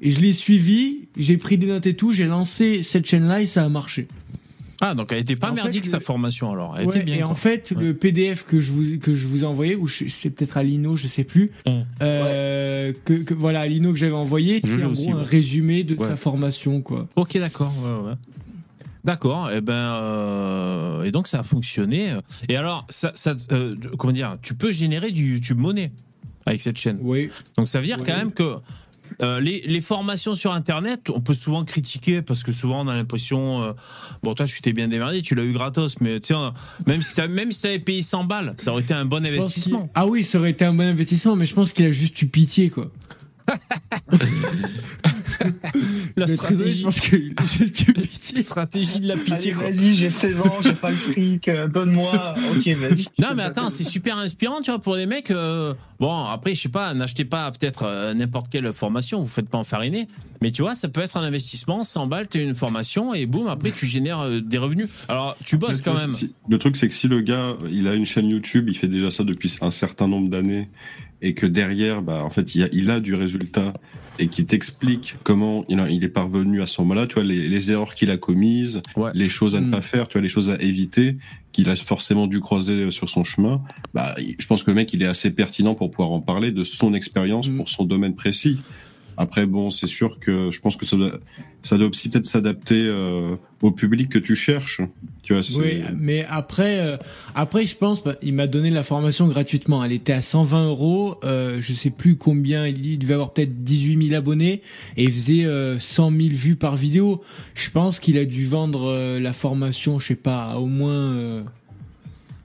[0.00, 1.08] Et je l'ai suivi.
[1.16, 2.12] J'ai pris des notes et tout.
[2.12, 4.06] J'ai lancé cette chaîne-là et ça a marché.
[4.80, 6.76] Ah, donc elle était pas En merdique fait, sa le- formation alors.
[6.78, 7.14] Elle Ouais, était bien.
[7.16, 7.28] et quoi.
[7.30, 10.30] en fait, le PDF que je vous que je vous ai envoyé, ou je- c'est
[10.30, 11.50] peut-être à Lino, je sais plus.
[11.66, 11.70] Mm.
[12.02, 15.96] Euh, que, que- voilà, à Lino que j'avais envoyé, c'est en gros un résumé de
[15.98, 17.08] sa formation, quoi.
[17.16, 17.72] Ok, d'accord.
[17.82, 18.12] ouais.
[19.04, 19.50] D'accord.
[19.50, 22.14] Et ben, euh, et donc ça a fonctionné.
[22.48, 25.92] Et alors, ça, ça, euh, comment dire, tu peux générer du YouTube monnaie
[26.46, 26.98] avec cette chaîne.
[27.02, 27.30] Oui.
[27.56, 28.56] Donc ça veut dire quand même que
[29.22, 32.94] euh, les, les formations sur Internet, on peut souvent critiquer parce que souvent on a
[32.94, 33.72] l'impression, euh,
[34.22, 36.52] bon toi tu t'es bien démerdé, tu l'as eu gratos, mais tiens,
[36.86, 39.28] même si t'as- même si t'avais payé 100 balles, ça aurait été un bon Je
[39.28, 39.88] investissement.
[39.94, 42.26] Ah oui, ça aurait été un bon investissement, mais je pense qu'il a juste eu
[42.26, 42.90] pitié, quoi.
[46.16, 47.00] La stratégie, je pense
[49.00, 49.52] de la pitié.
[49.52, 52.34] vas-y, j'ai 16 ans, j'ai pas le fric, euh, donne-moi.
[52.56, 53.06] Ok, vas-y.
[53.18, 55.30] Non mais attends, c'est super inspirant, tu vois, pour les mecs.
[55.30, 59.48] euh, bon, après, je sais pas, n'achetez pas peut-être euh, n'importe quelle formation, vous faites
[59.50, 60.08] pas enfariner,
[60.40, 63.48] mais tu vois, ça peut être un investissement, 100 balles, t'as une formation et boum,
[63.48, 64.88] après tu génères euh, des revenus.
[65.08, 66.10] Alors, tu bosses quand même.
[66.10, 68.88] Si- Le truc, c'est que si le gars, il a une chaîne YouTube, il fait
[68.88, 70.68] déjà ça depuis un certain nombre d'années,
[71.22, 73.72] et que derrière, bah, en fait, il a, il a du résultat,
[74.18, 77.48] et qui t'explique comment il, a- il est parvenu à ce moment-là, tu vois, les,
[77.48, 79.10] les erreurs qu'il a commises, Ouais.
[79.14, 79.70] les choses à ne Mm.
[79.70, 81.16] pas faire, tu vois, les choses à éviter,
[81.52, 85.02] qu'il a forcément dû croiser sur son chemin, bah, je pense que le mec, il
[85.02, 87.56] est assez pertinent pour pouvoir en parler de son expérience Mm.
[87.56, 88.58] pour son domaine précis.
[89.16, 91.12] Après, bon, c'est sûr que je pense que ça doit,
[91.62, 94.80] ça doit aussi peut-être s'adapter euh, au public que tu cherches.
[95.22, 96.96] Tu vois, Oui, mais après, euh,
[97.34, 99.82] après, je pense, bah, il m'a donné la formation gratuitement.
[99.84, 101.16] Elle était à 120 euros.
[101.24, 102.66] Euh, je sais plus combien.
[102.66, 104.60] Il devait avoir peut-être 18 000 abonnés
[104.96, 107.22] et faisait euh, 100 000 vues par vidéo.
[107.54, 111.12] Je pense qu'il a dû vendre euh, la formation, je sais pas, à au moins.
[111.14, 111.42] euh,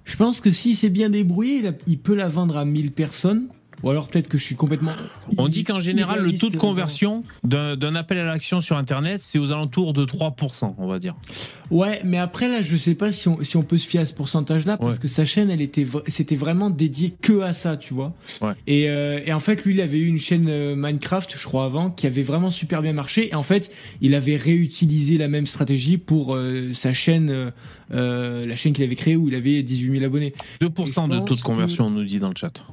[0.05, 3.47] Je pense que s'il s'est bien débrouillé, il, il peut la vendre à 1000 personnes.
[3.83, 4.91] Ou alors peut-être que je suis complètement.
[5.37, 9.39] On dit qu'en général, le taux de conversion d'un appel à l'action sur Internet, c'est
[9.39, 11.15] aux alentours de 3%, on va dire.
[11.71, 14.05] Ouais, mais après là, je sais pas si on, si on peut se fier à
[14.05, 14.99] ce pourcentage-là parce Ouais.
[15.01, 18.13] que sa chaîne, elle était, c'était vraiment dédié que à ça, tu vois.
[18.41, 18.53] Ouais.
[18.67, 21.65] Et, euh, et en fait, lui, il avait eu une chaîne euh, Minecraft, je crois
[21.65, 23.29] avant, qui avait vraiment super bien marché.
[23.29, 27.51] Et en fait, il avait réutilisé la même stratégie pour euh, sa chaîne,
[27.93, 30.33] euh, la chaîne qu'il avait créée où il avait 18 000 abonnés.
[30.61, 32.63] 2% de taux de conversion, on nous dit dans le chat.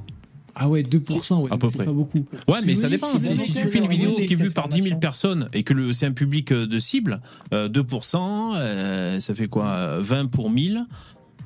[0.59, 1.85] Ah ouais, 2%, ouais, À peu près.
[1.85, 2.25] pas beaucoup.
[2.47, 3.17] Ouais, mais Oui, ça dépend.
[3.17, 4.99] Si, si tu fais une vidéo qui est vue par 10 000 formation.
[4.99, 7.21] personnes et que c'est un public euh, de cible,
[7.53, 10.85] euh, 2%, euh, ça fait quoi euh, 20 pour 1000.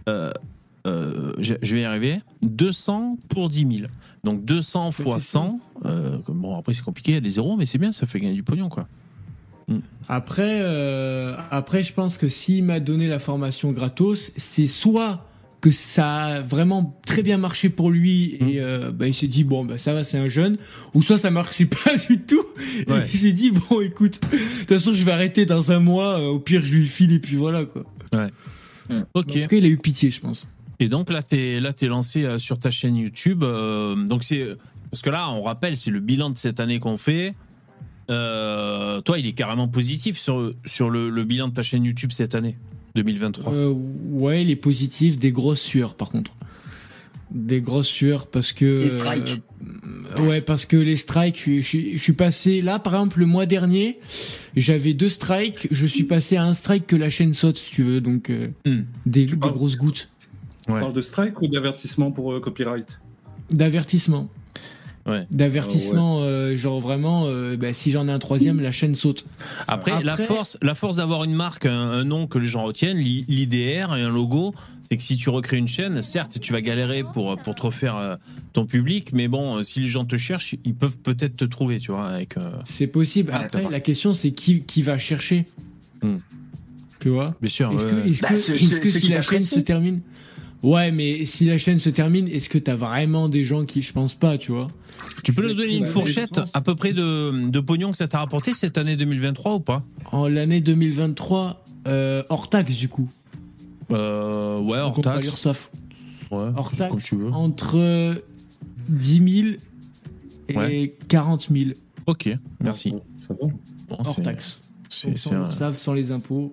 [0.07, 0.31] euh,
[0.87, 2.21] euh, je je vais y arriver.
[2.43, 3.89] 200 pour 10 000.
[4.23, 5.59] Donc 200 fois c'est 100.
[5.85, 8.19] euh, bon, après, c'est compliqué, il y a des zéros, mais c'est bien, ça fait
[8.19, 8.87] gagner du pognon, quoi.
[10.09, 15.25] Après, euh, après, je pense que s'il m'a donné la formation gratos, c'est soit
[15.61, 19.43] que ça a vraiment très bien marché pour lui et euh, bah, il s'est dit
[19.43, 20.57] bon bah ça va c'est un jeune
[20.95, 22.43] ou soit ça marchait pas du tout
[22.87, 22.99] et Ouais.
[23.13, 26.25] il s'est dit bon écoute de toute façon je vais arrêter dans un mois euh,
[26.27, 27.83] au pire je lui file et puis voilà quoi
[28.89, 28.97] Ok.
[29.13, 30.51] En tout cas, il a eu pitié, je pense.
[30.79, 33.41] Et donc là, t'es là, t'es lancé euh, sur ta chaîne YouTube.
[33.43, 34.45] euh, donc c'est
[34.89, 37.33] parce que là, on rappelle, c'est le bilan de cette année qu'on fait.
[38.09, 42.11] Euh, toi, il est carrément positif sur sur le, le bilan de ta chaîne YouTube
[42.11, 42.57] cette année
[42.95, 43.53] 2023.
[43.53, 43.69] Euh,
[44.09, 46.31] ouais, il est positif, des grosses sueurs par contre.
[47.31, 48.65] Des grosses sueurs parce que.
[48.83, 49.41] Les strikes.
[50.17, 53.25] euh, ouais, parce que les strikes, je, suis- je suis passé là, par exemple, le
[53.25, 53.99] mois dernier,
[54.57, 57.83] j'avais deux strikes, je suis passé à un strike que la chaîne saute, si tu
[57.83, 58.81] veux, donc euh, Hmm.
[59.05, 60.09] des, des parles- grosses gouttes
[60.67, 60.79] On Ouais.
[60.81, 62.99] parle de strike ou d'avertissement pour euh, copyright?
[63.49, 64.29] D'avertissement.
[65.07, 65.25] Ouais.
[65.31, 69.25] D'avertissement, euh, genre vraiment, euh, bah, si j'en ai un troisième, la chaîne saute.
[69.67, 72.63] Après, Après- la force, la force d'avoir une marque, un, un nom que les gens
[72.63, 76.53] retiennent, l'i- l'IDR et un logo, c'est que si tu recrées une chaîne, certes, tu
[76.53, 78.15] vas galérer pour, pour te refaire euh,
[78.53, 81.91] ton public, mais bon, si les gens te cherchent, ils peuvent peut-être te trouver, tu
[81.91, 82.37] vois, avec.
[82.37, 83.31] euh, C'est possible.
[83.33, 85.45] Ah, Après, la question, c'est qui, qui va chercher?
[86.03, 86.17] Hmm.
[86.99, 87.33] Tu vois?
[87.41, 87.71] Bien sûr.
[87.73, 90.01] Est-ce ouais, que, est-ce Bah, que, est-ce que si la chaîne se termine
[90.63, 93.81] Ouais, mais si la chaîne se termine, est-ce que t'as vraiment des gens qui.
[93.81, 94.67] Je pense pas, tu vois?
[95.23, 98.07] Tu peux nous donner une Bah, fourchette à peu près de, de pognon que ça
[98.07, 99.83] t'a rapporté cette année 2023 ou pas?
[100.11, 103.09] En l'année 2023, euh, hors taxe, du coup.
[103.91, 105.25] euh, Ouais, hors Donc, taxe.
[105.25, 105.71] l'URSSAF.
[106.29, 107.31] Ouais, Hors comme taxe, tu veux.
[107.31, 108.15] entre
[108.87, 109.55] 10 000
[110.49, 110.95] et Ouais.
[111.07, 111.71] 40 000
[112.07, 112.29] Ok,
[112.61, 112.93] merci.
[113.17, 113.47] Ça va.
[113.47, 113.53] Bon,
[113.97, 114.59] hors taxe.
[114.89, 116.51] c'est- Donc, sans un- l'URSSAF, sans les impôts.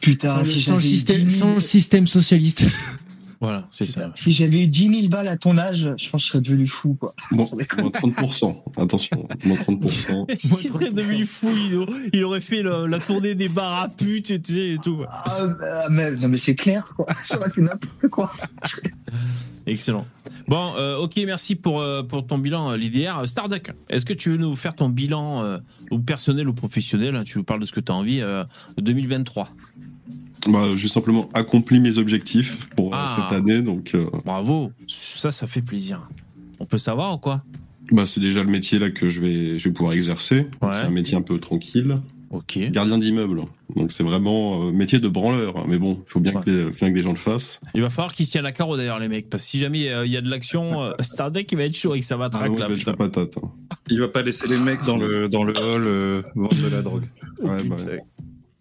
[0.00, 2.64] Putain, sans, si sans le système, 10 000 sans le système socialiste.
[3.40, 4.10] Voilà, c'est ça.
[4.16, 6.66] Si j'avais eu 10 000 balles à ton âge, je pense que je serais devenu
[6.66, 7.14] fou, quoi.
[7.30, 7.82] Bon, Sans déconner.
[7.84, 8.62] moins 30%.
[8.76, 10.26] Attention, moins 30%.
[10.60, 14.42] Il serait devenu fou, il, il aurait fait le- la tournée des bars à putes,
[14.42, 15.04] tu sais, et tout.
[15.08, 17.06] Ah, bah, mais, non, mais c'est clair, quoi.
[17.30, 18.32] J'aurais fait n'importe quoi.
[19.66, 20.04] Excellent.
[20.48, 23.22] Bon, euh, ok, merci pour, euh, pour ton bilan, euh, l'IDR.
[23.28, 25.58] Starduck, est-ce que tu veux nous faire ton bilan, euh,
[25.92, 28.42] ou personnel ou professionnel, hein, tu nous parles de ce que tu as envie, euh,
[28.80, 29.50] 2023
[30.48, 33.14] Bah, j'ai simplement accompli mes objectifs pour euh, Ah.
[33.14, 36.08] cette année, donc euh, Bravo, ça, ça fait plaisir.
[36.60, 37.42] On peut savoir ou quoi?
[37.90, 40.46] Bah, c'est déjà le métier là que je vais, je vais pouvoir exercer.
[40.62, 40.70] Ouais.
[40.72, 41.96] C'est un métier un peu tranquille,
[42.30, 42.58] Ok.
[42.70, 43.42] gardien d'immeuble.
[43.76, 45.56] Donc c'est vraiment euh, métier de branleur.
[45.56, 45.64] hein.
[45.68, 46.42] Mais bon, il faut bien, Ouais.
[46.44, 47.60] que les, faut bien que des gens le fassent.
[47.74, 49.88] Il va falloir qu'ils se tiennent à carreau d'ailleurs, les mecs, parce que si jamais
[49.90, 52.18] euh, il y a de l'action, euh, Starduck, il va être chaud avec sa Ah,
[52.18, 52.68] matraque ouais, là.
[52.76, 53.36] chaud patate.
[53.42, 53.48] hein.
[53.90, 56.82] Il va pas laisser les mecs dans le, dans le hall euh, vendre de la
[56.82, 57.04] drogue.
[57.42, 57.96] Oh, Ouais, bah, putain.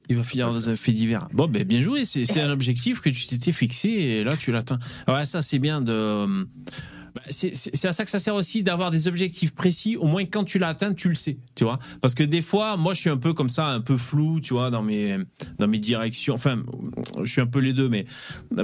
[0.09, 1.27] Il va finir dans un fait divers.
[1.33, 2.05] Bon, ben, bien joué.
[2.05, 4.79] C'est un objectif que tu t'étais fixé et là, tu l'atteins.
[5.07, 6.25] Ouais, ça, c'est bien de.
[7.17, 9.97] Bah, C'est à ça que ça sert aussi d'avoir des objectifs précis.
[9.97, 11.37] Au moins, quand tu l'as atteint, tu le sais.
[11.55, 13.97] Tu vois Parce que des fois, moi, je suis un peu comme ça, un peu
[13.97, 15.17] flou, tu vois, dans mes,
[15.57, 16.35] dans mes directions.
[16.35, 16.61] Enfin,
[17.23, 18.05] je suis un peu les deux, mais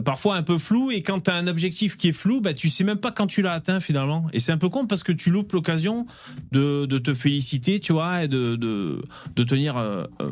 [0.05, 0.91] parfois un peu flou.
[0.91, 3.27] Et quand tu as un objectif qui est flou, bah, tu sais même pas quand
[3.27, 4.27] tu l'as atteint finalement.
[4.33, 6.05] Et c'est un peu con parce que tu loupes l'occasion
[6.51, 9.01] de, de te féliciter, tu vois, et de, de,
[9.35, 10.31] de tenir euh, euh,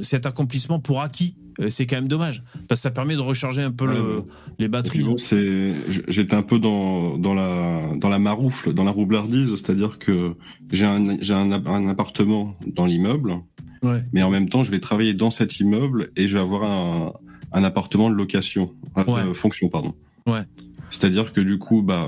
[0.00, 1.34] cet accomplissement pour acquis.
[1.60, 4.16] Euh, C'est quand même dommage parce que ça permet de recharger un peu Ouais, le-
[4.18, 4.24] ouais.
[4.58, 5.02] les batteries.
[5.02, 5.74] bon, c'est,
[6.08, 10.34] j'étais un peu dans, dans la, dans la maroufle, dans la roublardise, c'est-à-dire que
[10.72, 13.34] j'ai un, j'ai un, un appartement dans l'immeuble,
[13.82, 14.02] Ouais.
[14.12, 17.12] mais en même temps, je vais travailler dans cet immeuble et je vais avoir un,
[17.52, 19.20] un appartement de location, euh, Ouais.
[19.22, 19.94] euh, fonction, pardon.
[20.26, 20.42] Ouais.
[20.90, 22.06] C'est-à-dire que du coup, bah,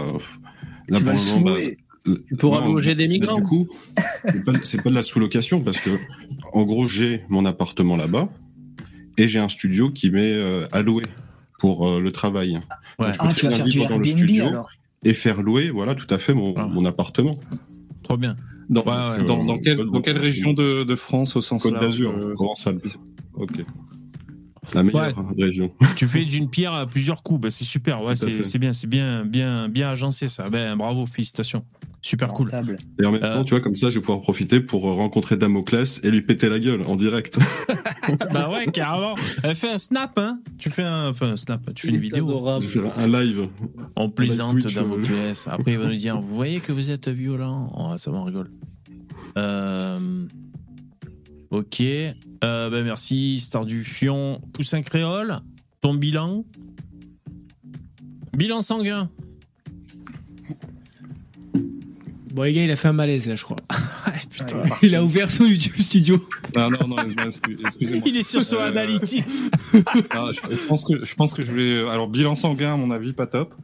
[0.88, 1.60] là, Tu pour le moment, bah.
[2.28, 3.36] Tu pourras loger des bah, migrants.
[3.36, 3.68] Du coup,
[4.26, 5.90] c'est pas, c'est pas de la sous-location parce que,
[6.52, 8.28] en gros, j'ai mon appartement là-bas
[9.18, 11.04] et j'ai un studio qui m'est euh, alloué
[11.58, 12.60] pour euh, le travail.
[12.98, 13.06] Ouais.
[13.06, 14.70] Donc, je peux Ah, très tu vas faire vivre dans le studio alors.
[15.04, 16.66] et faire louer, voilà, tout à fait mon, Ah.
[16.66, 17.38] mon appartement.
[18.02, 18.36] Trop bien.
[18.68, 19.16] Dans, Euh,
[19.62, 22.78] quelle, dans région de, de France au sens Côte d'Azur, euh, Provençal,
[23.34, 23.64] Ok.
[24.74, 25.70] La meilleure région.
[25.96, 28.02] tu fais d'une pierre à plusieurs coups, bah, c'est super.
[28.02, 30.48] Ouais, c'est bien, c'est bien, bien, bien agencé ça.
[30.50, 31.64] Ben bravo, félicitations.
[32.04, 32.50] Super cool.
[33.00, 33.36] Et en même Euh.
[33.36, 36.22] temps, tu vois, comme ça, je vais pouvoir profiter pour euh, rencontrer Damoclès et lui
[36.22, 37.38] péter la gueule en direct.
[38.32, 39.14] bah ouais, carrément.
[39.44, 40.40] Elle fait un snap, hein.
[40.58, 41.72] Tu fais un, enfin un snap.
[41.74, 42.44] Tu fais une vidéo.
[42.60, 43.48] je un live.
[43.94, 45.46] On plaisante Twitch, Damoclès.
[45.46, 48.50] Après, il va nous dire Vous voyez que vous êtes violent oh, Ça m'en rigole.
[49.38, 50.26] Euh,
[51.52, 51.80] Ok.
[51.82, 54.40] Euh, ben merci, Star du Fion.
[54.54, 55.38] Poussin Créole.
[55.82, 56.44] Ton bilan?
[58.36, 59.10] Bilan sanguin.
[62.34, 63.56] Bon, les gars, il a fait un malaise là, je crois.
[64.82, 66.16] Il a ouvert son YouTube studio.
[66.56, 68.02] Non, non, non, excuse- excusez-moi.
[68.06, 69.26] Il est sur son Euh, analytics.
[69.74, 71.80] Je, je pense que, je pense que je vais.
[71.90, 73.54] Alors, bilan sanguin, à mon avis, pas top.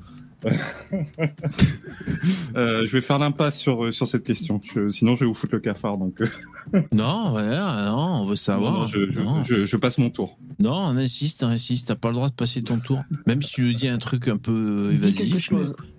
[2.56, 4.60] Euh, je vais faire l'impasse sur, sur cette question.
[4.74, 5.96] Je- sinon, je vais vous foutre le cafard.
[5.98, 6.26] Donc, euh,
[6.92, 8.72] Non, ouais, non, on veut savoir.
[8.80, 9.42] non, je, je- Non.
[9.44, 10.38] je- je passe mon tour.
[10.58, 11.88] Non, on insiste, on insiste.
[11.88, 13.02] T'as pas le droit de passer ton tour.
[13.26, 15.50] Même si tu nous dis un truc un peu évasif.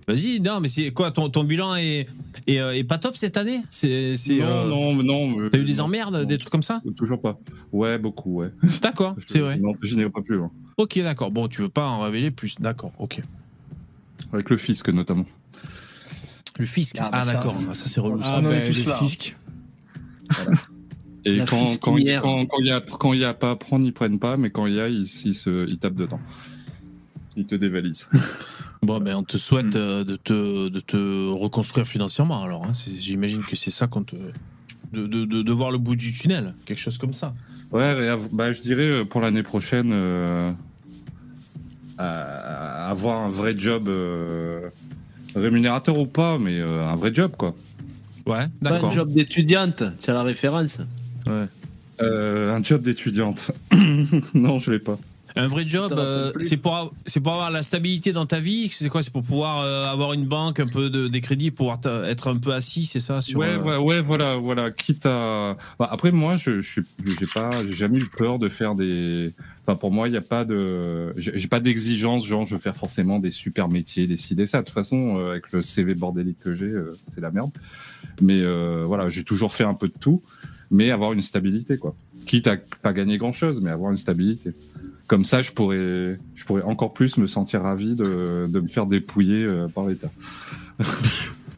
[0.07, 2.07] Vas-y, non, mais c'est quoi ton, ton bilan est,
[2.47, 3.61] est, euh, est pas top cette année?
[3.69, 5.49] C'est, Non, euh, non, mais non.
[5.51, 6.81] T'as eu euh, des emmerdes, non, des trucs comme ça?
[6.97, 7.37] Toujours pas.
[7.71, 8.49] Ouais, beaucoup, ouais.
[8.81, 9.57] D'accord, c'est vrai.
[9.57, 10.49] Non, je n'irai pas plus loin.
[10.77, 11.29] Ok, d'accord.
[11.29, 12.55] Bon, tu veux pas en révéler plus.
[12.59, 13.21] D'accord, ok.
[14.33, 15.25] Avec le fisc notamment.
[16.59, 16.97] Le fisc.
[16.99, 17.55] Ah, Ah, bah, ça, d'accord.
[17.59, 17.65] oui.
[17.69, 18.21] Ah, ça, c'est relou.
[18.23, 18.29] ça.
[18.33, 19.05] Ah, On en est bah, tous le là, hein.
[19.05, 19.35] fisc.
[21.25, 23.55] Et La quand quand quand quand il y a quand il y a pas à
[23.57, 26.19] prendre, ils prennent pas, mais quand il y a, ils, ils se ils tapent dedans.
[27.35, 28.09] Ils te dévalisent.
[28.81, 32.41] Bon, ben, on te souhaite euh, de, te, de te reconstruire financièrement.
[32.41, 32.73] Alors, hein.
[32.73, 34.15] C'est- j'imagine que c'est ça qu'on te.
[34.93, 37.33] De, de, de, de voir le bout du tunnel, quelque chose comme ça.
[37.73, 40.53] Ouais, et av- bah, je dirais euh, pour l'année prochaine, euh,
[41.99, 44.61] à- avoir un vrai job euh,
[45.35, 47.53] rémunérateur ou pas, mais euh, un vrai job quoi.
[48.25, 48.91] Ouais, Pas un d'accord.
[48.91, 50.79] job d'étudiante, tu as la référence?
[51.27, 51.45] Ouais.
[52.01, 53.51] Euh, un job d'étudiante.
[54.33, 54.97] non, je l'ai pas.
[55.39, 58.69] Un vrai job, euh, c'est pour, pour avoir la stabilité dans ta vie.
[58.71, 61.79] C'est quoi C'est pour pouvoir euh, avoir une banque, un peu de, des crédits, pouvoir
[62.05, 64.69] être un peu assis, c'est ça sur, ouais, euh, ouais, ouais, voilà, voilà.
[64.71, 65.55] Quitte à.
[65.79, 66.81] Bah, après, moi, je, j'ai
[67.33, 69.31] pas, j'ai jamais eu peur de faire des.
[69.65, 72.75] Enfin, pour moi, il n'y a pas de, j'ai pas d'exigence, genre, je veux faire
[72.75, 74.59] forcément des super métiers, des ci, des ça.
[74.59, 77.51] De toute façon, euh, avec le CV bordélique que j'ai, euh, c'est la merde.
[78.21, 80.21] Mais euh, voilà, j'ai toujours fait un peu de tout,
[80.71, 81.95] mais avoir une stabilité, quoi.
[82.25, 84.51] Quitte à pas gagner grand chose, mais avoir une stabilité.
[85.09, 88.85] Comme ça, je pourrais, je pourrais encore plus me sentir ravi de, de me faire
[88.85, 90.09] dépouiller euh, par l'État.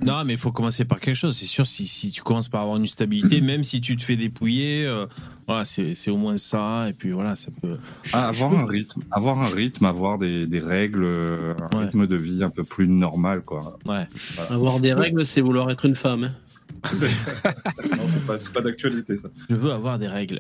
[0.04, 1.38] Non, mais il faut commencer par quelque chose.
[1.38, 4.16] C'est sûr, si, si tu commences par avoir une stabilité, même si tu te fais
[4.16, 5.06] dépouiller, euh,
[5.48, 6.90] voilà, c'est c'est au moins ça.
[6.90, 7.78] Et puis voilà, ça peut.
[8.12, 11.86] Ah, avoir un rythme, avoir un rythme, avoir des, des règles, un Ouais.
[11.86, 13.78] rythme de vie un peu plus normal, quoi.
[13.88, 14.08] Ouais.
[14.50, 16.24] Avoir des règles, c'est vouloir être une femme.
[16.24, 16.36] hein.
[17.00, 19.30] non, c'est pas, pas d'actualité, ça.
[19.52, 20.40] Je veux avoir des règles.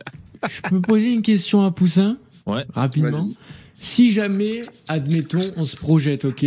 [0.49, 2.17] Je peux poser une question à Poussin?
[2.47, 2.65] Ouais.
[2.73, 3.29] Rapidement.
[3.79, 6.45] Si jamais, admettons, on se projette, ok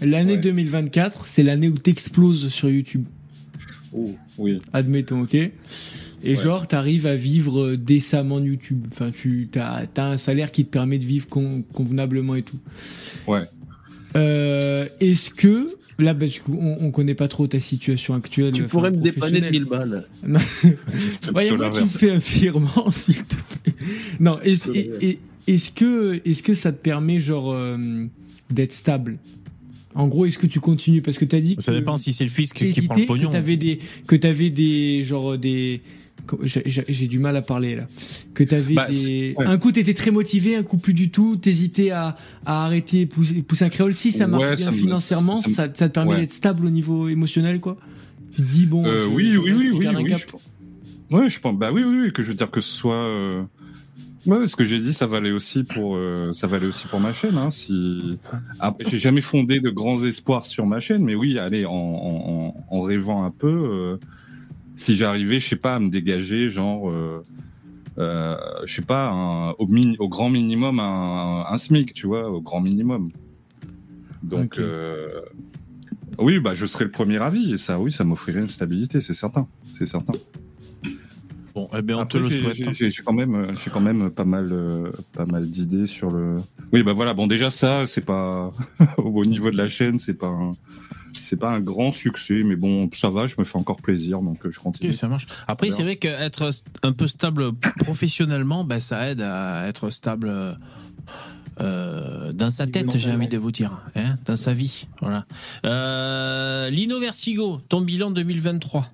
[0.00, 0.38] L'année Ouais.
[0.40, 3.04] 2024, c'est l'année où t'exploses sur YouTube.
[3.94, 4.58] Oh, oui.
[4.72, 5.50] Admettons, ok Et
[6.24, 6.34] Ouais.
[6.36, 8.84] genre, t'arrives à vivre euh, décemment de YouTube.
[8.90, 12.58] Enfin, tu as, un salaire qui te permet de vivre con- convenablement et tout.
[13.26, 13.42] Ouais.
[14.16, 18.52] Euh, Est-ce que, là, bah, du coup, on, on connaît pas trop ta situation actuelle.
[18.52, 19.52] Tu enfin, pourrais me dépanner de professionnelle.
[19.52, 20.08] 1000 balles.
[21.20, 23.74] C'est Ouais, plutôt moi, tu me fais un virement, s'il te plaît.
[24.20, 27.78] Non, est-ce est- est-ce que, est que ça te permet, genre, euh,
[28.50, 29.18] d'être stable?
[29.94, 31.00] En gros, est-ce que tu continues?
[31.02, 33.06] Parce que tu as dit Ça que dépend si c'est le fisc qui prend le
[33.06, 33.28] pognon.
[33.28, 35.80] Que t'avais des, que t'avais des, genre, des.
[36.42, 37.86] J'ai- du mal à parler là.
[38.34, 38.92] Que t'avais Bah, des.
[38.94, 39.46] c'est- ouais.
[39.46, 41.36] Un coup t'étais très motivé, un coup plus du tout.
[41.36, 43.94] T'hésitais à, à arrêter pousser, pousser un créole.
[43.94, 46.20] Si ça marche Ouais, bien ça me- financièrement, ça me- ça, ça te permet ouais.
[46.20, 47.76] d'être stable au niveau émotionnel, quoi.
[48.32, 48.84] Tu te dis bon.
[48.86, 50.14] Euh, je- oui, je oui, oui, je oui, oui.
[51.10, 51.14] Je...
[51.16, 51.56] Ouais, je pense.
[51.56, 52.94] Bah oui, oui, oui, que je veux dire que ce soit.
[52.96, 53.42] euh,
[54.26, 57.12] Ouais, ce que j'ai dit, ça valait aussi pour, euh, ça valait aussi pour ma
[57.12, 57.36] chaîne.
[57.36, 58.18] Hein, si...
[58.90, 62.76] J'ai jamais fondé de grands espoirs sur ma chaîne, mais oui, allez, en, en, en-
[62.76, 63.96] en rêvant un peu, euh,
[64.76, 67.22] si j'arrivais, je sais pas, à me dégager, genre, euh,
[67.98, 68.36] euh,
[68.66, 69.66] je sais pas, un- au,
[70.08, 73.08] grand minimum, un, un SMIC, tu vois, au grand minimum.
[74.22, 75.20] Donc, euh,
[76.18, 79.14] oui, bah, je serais le premier avis, et ça, oui, ça m'offrirait une stabilité, c'est
[79.14, 79.46] certain,
[79.78, 80.12] c'est certain.
[81.54, 82.74] Bon, eh bien, on Après, te le souhaite.
[82.74, 86.10] j'ai- J'ai quand même, euh, j'ai quand même pas mal, euh, pas mal d'idées sur
[86.10, 86.36] le.
[86.70, 87.14] Oui, bah voilà.
[87.14, 88.52] Bon, déjà ça, c'est pas
[88.98, 90.50] au niveau de la chaîne, c'est pas, un...
[91.20, 93.26] c'est pas un grand succès, mais bon, ça va.
[93.26, 94.90] Je me fais encore plaisir, donc euh, je continue.
[94.90, 95.26] Ok, ça marche.
[95.46, 96.50] Après, c'est vrai qu'être
[96.82, 100.56] un peu stable professionnellement, ben, ça aide à être stable
[101.60, 104.86] euh, dans sa tête, j'ai envie de vous dire, hein, dans sa vie.
[105.00, 105.24] Voilà.
[105.64, 108.86] Euh, Lino Vertigo, ton bilan 2023.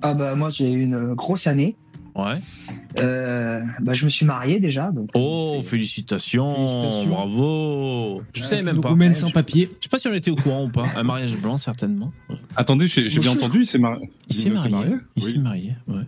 [0.00, 1.76] Ah bah moi j'ai eu une grosse année.
[2.14, 2.38] Ouais.
[3.02, 4.90] Euh, bah je me suis marié déjà.
[4.90, 7.10] Donc, Oh, c'est- félicitations, Félicitations.
[7.10, 8.22] bravo.
[8.34, 8.92] Je sais même pas.
[8.92, 9.64] Ouais, sans je- papier.
[9.66, 10.86] Je sais pas si on était au courant ou pas.
[10.96, 12.08] Un mariage blanc, certainement.
[12.56, 13.62] Attendez, j'ai bien entendu.
[13.62, 14.10] Il s'est marié.
[14.28, 14.94] Il s'est marié.
[15.16, 15.32] Il Oui.
[15.32, 15.72] s'est marié.
[15.86, 16.02] Ouais.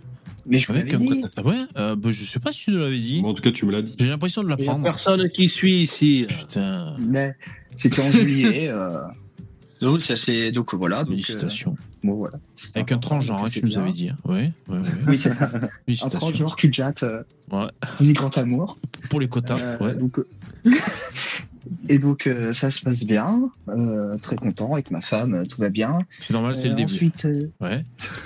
[0.46, 0.98] Mais je l'avais un...
[0.98, 1.22] dit.
[1.36, 3.20] Ah ouais euh, bah, Je sais pas si tu nous l'avais dit.
[3.22, 3.94] Bon, en tout cas, tu me l'as dit.
[3.98, 4.82] J'ai l'impression de Il y a l'apprendre.
[4.82, 6.26] personne qui suit ici.
[6.28, 7.34] Putain, Mais
[7.76, 8.68] c'était en juillet.
[8.70, 9.00] euh,
[9.80, 10.98] Donc ça c'est donc voilà.
[11.04, 11.76] Donc, euh, félicitations.
[12.04, 12.38] Bon, voilà.
[12.74, 14.08] Avec un transgenre, hein, tu nous avais dit.
[14.10, 14.16] hein.
[14.24, 14.88] Ouais, ouais, ouais.
[15.08, 15.50] Oui c'est ça.
[16.06, 17.02] Un transgenre cul jatte.
[17.02, 17.22] Euh,
[17.52, 18.12] Ouais.
[18.12, 18.76] grand amour.
[19.08, 19.58] Pour les quotas.
[19.60, 19.94] Euh, ouais.
[19.96, 20.26] donc, euh,
[21.88, 23.50] et donc euh, ça se passe bien.
[23.68, 25.42] euh, très content avec ma femme.
[25.48, 25.98] Tout va bien.
[26.20, 26.92] C'est normal, c'est Euh, le début.
[26.92, 27.24] Ensuite.
[27.24, 27.84] euh, Ouais.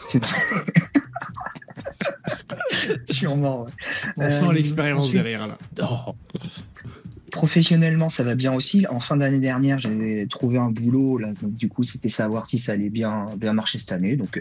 [0.09, 0.21] c'est-
[3.05, 3.63] Sûrement.
[4.17, 4.27] ouais.
[4.27, 5.57] On sent l'expérience ensuite, derrière là.
[5.83, 6.15] Oh.
[7.35, 8.87] Professionnellement, ça va bien aussi.
[8.89, 11.19] En fin d'année dernière, j'avais trouvé un boulot.
[11.19, 14.15] Là, donc, du coup, c'était savoir si ça allait bien, bien marcher cette année.
[14.15, 14.41] Donc,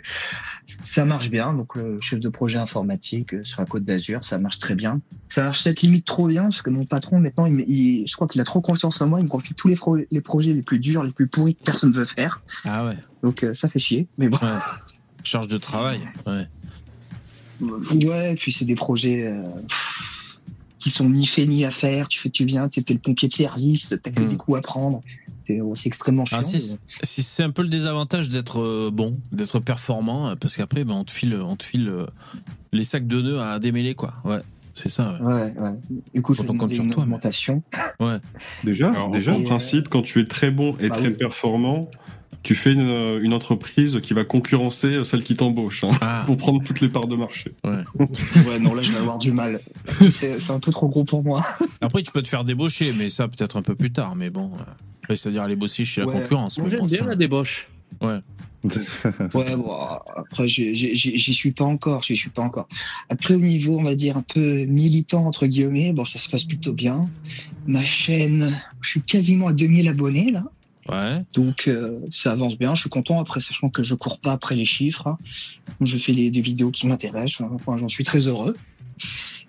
[0.83, 1.53] ça marche bien.
[1.55, 5.01] Donc, le chef de projet informatique euh, sur la Côte d'Azur, ça marche très bien.
[5.27, 8.13] Ça marche peut-être limite trop bien parce que mon patron, maintenant, il, me- il- je
[8.13, 9.19] crois qu'il a trop confiance en moi.
[9.19, 11.95] Il me confie tous les projets les plus durs, les plus pourris que personne ne
[11.95, 12.43] veut faire.
[12.63, 12.97] Ah ouais.
[13.23, 14.07] Donc, euh, ça fait chier.
[14.19, 14.37] Mais bon.
[15.23, 15.99] Charge de travail.
[16.27, 16.47] Ouais.
[18.05, 19.25] Ouais, puis c'est des projets.
[19.25, 19.41] euh,
[20.83, 22.07] qui sont ni faits ni à faire.
[22.09, 25.01] Tu fais, tu viens, tu le pompier de service, t'as que des coups à prendre.
[25.47, 26.39] C'est c'est extrêmement chiant.
[26.39, 30.55] Ah, si, si c'est un peu le désavantage d'être euh, bon, d'être performant, euh, parce
[30.55, 32.05] qu'après, ben, on te file, on te file euh,
[32.71, 34.13] les sacs de nœuds à démêler, quoi.
[34.23, 34.39] Ouais,
[34.73, 35.17] c'est ça.
[35.21, 35.33] ouais.
[35.33, 35.71] Ouais, ouais.
[36.13, 37.61] Du coup, je Quand compte sur une toi, mais- augmentation.
[38.63, 39.33] Déjà, Alors, déjà.
[39.33, 41.13] en principe, quand tu es très bon et bah très oui.
[41.15, 41.89] performant,
[42.43, 46.61] tu fais une, une entreprise qui va concurrencer celle qui t'embauche hein, Ah, pour prendre
[46.63, 47.51] toutes les parts de marché.
[47.63, 49.59] Ouais, non, là, je vais avoir du mal.
[50.11, 51.41] C'est un peu trop gros pour moi.
[51.81, 54.15] après, tu peux te faire débaucher, mais ça peut-être un peu plus tard.
[54.15, 54.51] Mais bon,
[55.09, 56.13] euh, c'est-à-dire aller bosser chez la Ouais.
[56.21, 56.57] concurrence.
[56.59, 57.67] Mais j'aime bon, bien ça- la débauche.
[58.01, 58.19] Ouais,
[59.57, 59.73] bon,
[60.15, 62.67] après, j'y suis pas encore, j'y suis pas encore.
[63.09, 66.43] Après, au niveau, on va dire, un peu militant, entre guillemets, bon, ça se passe
[66.45, 67.09] plutôt bien.
[67.67, 70.43] Ma chaîne, je suis quasiment à 2000 abonnés, là.
[70.89, 71.23] Ouais.
[71.33, 72.75] Donc, euh, ça avance bien.
[72.75, 75.07] Je suis content, après, sachant que je cours pas après les chiffres.
[75.07, 75.17] hein.
[75.81, 77.47] Je fais des, des vidéos qui m'intéressent.
[77.53, 78.55] Enfin, j'en suis très heureux.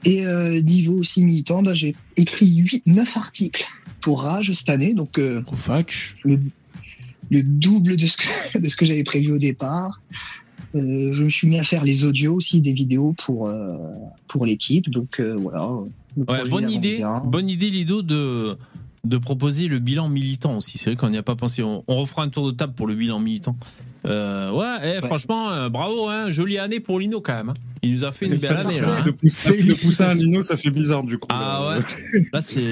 [0.05, 3.65] Et euh, niveau aussi militant, bah, j'ai écrit 8, 9 articles
[4.01, 4.95] pour Rage cette année.
[4.95, 5.43] Donc, euh,
[6.25, 6.41] le,
[7.31, 10.01] le double de ce que, de ce que j'avais prévu au départ.
[10.75, 13.77] Euh, je me suis mis à faire les audios aussi, des vidéos pour, euh,
[14.27, 14.91] pour l'équipe.
[14.91, 15.71] Donc euh, voilà.
[16.17, 17.23] Ouais, bonne idée, bien.
[17.25, 18.57] bonne idée Lido de
[19.05, 20.79] de proposer le bilan militant aussi.
[20.79, 21.63] C'est vrai qu'on n'y a pas pensé.
[21.63, 23.57] On, on refera un tour de table pour le bilan militant.
[24.07, 25.07] Euh, ouais, eh, Ouais.
[25.07, 27.49] franchement, euh, bravo, hein, jolie année pour Lino quand même.
[27.51, 27.55] hein.
[27.83, 28.87] Il nous a fait une belle année là.
[28.99, 29.03] Hein.
[29.05, 31.27] de pousser- de pousser un lino, ça fait bizarre du coup.
[31.31, 31.79] Ah là.
[31.79, 32.63] ouais, là c'est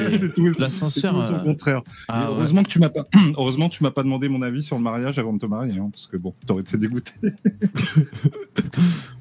[0.59, 1.25] l'ascenseur.
[1.27, 1.83] c'est euh, contraire.
[2.09, 2.27] ah ouais.
[2.31, 3.05] heureusement que tu m'as pas,
[3.37, 5.79] heureusement que tu m'as pas demandé mon avis sur le mariage avant de te marier,
[5.79, 7.13] hein, parce que bon, t'aurais été dégoûté.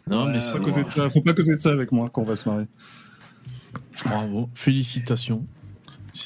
[0.08, 0.72] Non mais Ouais, c'est Faut pas, ouais.
[0.72, 2.68] causer de ça, faut pas causer de ça avec moi quand on va se marier.
[4.06, 5.46] bravo, félicitations.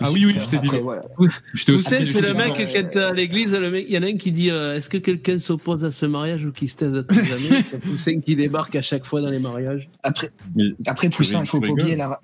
[0.02, 0.68] Ah oui, oui, je t'ai dit.
[0.68, 1.02] Après, voilà.
[1.18, 1.30] Vous
[1.80, 2.66] savez, c'est le mec, Ouais.
[2.74, 5.38] quand t'es à l'église, il y en a un qui dit euh, Est-ce que quelqu'un
[5.40, 8.36] s'oppose à ce mariage ou qui se taise à tous les années C'est Poussin qui
[8.36, 9.90] débarque à chaque fois dans les mariages.
[10.04, 10.32] Après,
[10.88, 12.20] après Poussin, il faut pas oublier la,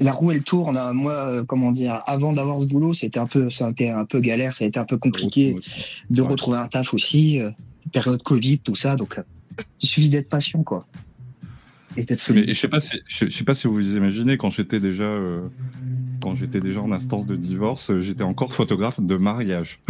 [0.00, 0.76] la roue elle tourne.
[0.76, 0.92] hein.
[0.92, 4.04] Moi, euh, comment dire, avant d'avoir ce boulot, c'était un peu, ça a été un
[4.04, 5.56] peu galère, ça a été un peu compliqué
[6.10, 6.28] de Ouais.
[6.28, 7.40] retrouver un taf aussi.
[7.40, 7.50] euh,
[7.92, 8.96] période Covid, tout ça.
[8.96, 9.22] Donc, euh,
[9.80, 10.84] il suffit d'être patient, quoi.
[11.96, 14.50] Et Mais je sais pas si je, je sais pas si vous vous imaginez quand
[14.50, 15.48] j'étais déjà euh,
[16.20, 19.78] quand j'étais déjà en instance de divorce, euh, j'étais encore photographe de mariage.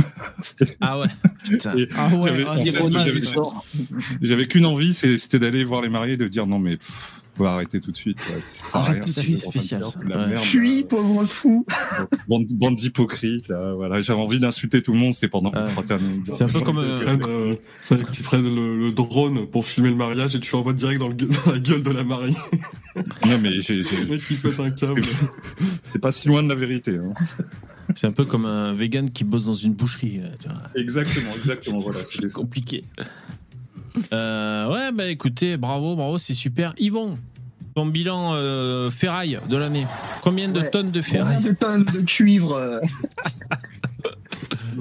[0.80, 1.07] Ah ouais,
[1.44, 1.76] putain.
[1.76, 2.44] Et Ah ouais, J'avais-
[4.42, 7.45] ah, qu'une envie, c'était d'aller voir les mariés et de dire non mais pff, faut
[7.45, 8.18] arrêter tout de suite.
[8.30, 9.99] ouais, ça Arrête de c'est spécial, ça.
[10.07, 10.26] la Ouais.
[10.28, 10.87] merde, Fuis, là.
[10.89, 11.66] pauvre fou.
[12.28, 14.01] bande, bande d'hypocrites là, voilà.
[14.03, 16.32] J'avais envie d'insulter tout le monde, c'était pendant fraternité.
[16.34, 17.55] C'est un peu comme euh,
[17.93, 21.09] euh, qu'ils prennent le, le drone pour filmer le mariage et tu l'envoies direct dans,
[21.09, 22.34] le, gue- dans la gueule de la mariée.
[23.26, 25.03] Non mais j'ai- j'ai- Le mec qui pète un câble.
[25.84, 26.97] c'est pas si loin de la vérité.
[26.97, 27.12] hein.
[27.95, 30.20] c'est un peu comme un vegan qui bosse dans une boucherie.
[30.22, 30.62] euh, tu vois.
[30.74, 31.78] Exactement, exactement.
[31.78, 32.84] Voilà, c'est compliqué.
[34.12, 36.74] Euh, ouais, bah écoutez, bravo, bravo, c'est super.
[36.78, 37.18] Yvon,
[37.74, 39.86] ton bilan euh, ferraille de l'année.
[40.22, 40.70] Combien de Ouais.
[40.70, 42.80] tonnes de Combien ferraille de tonnes de cuivre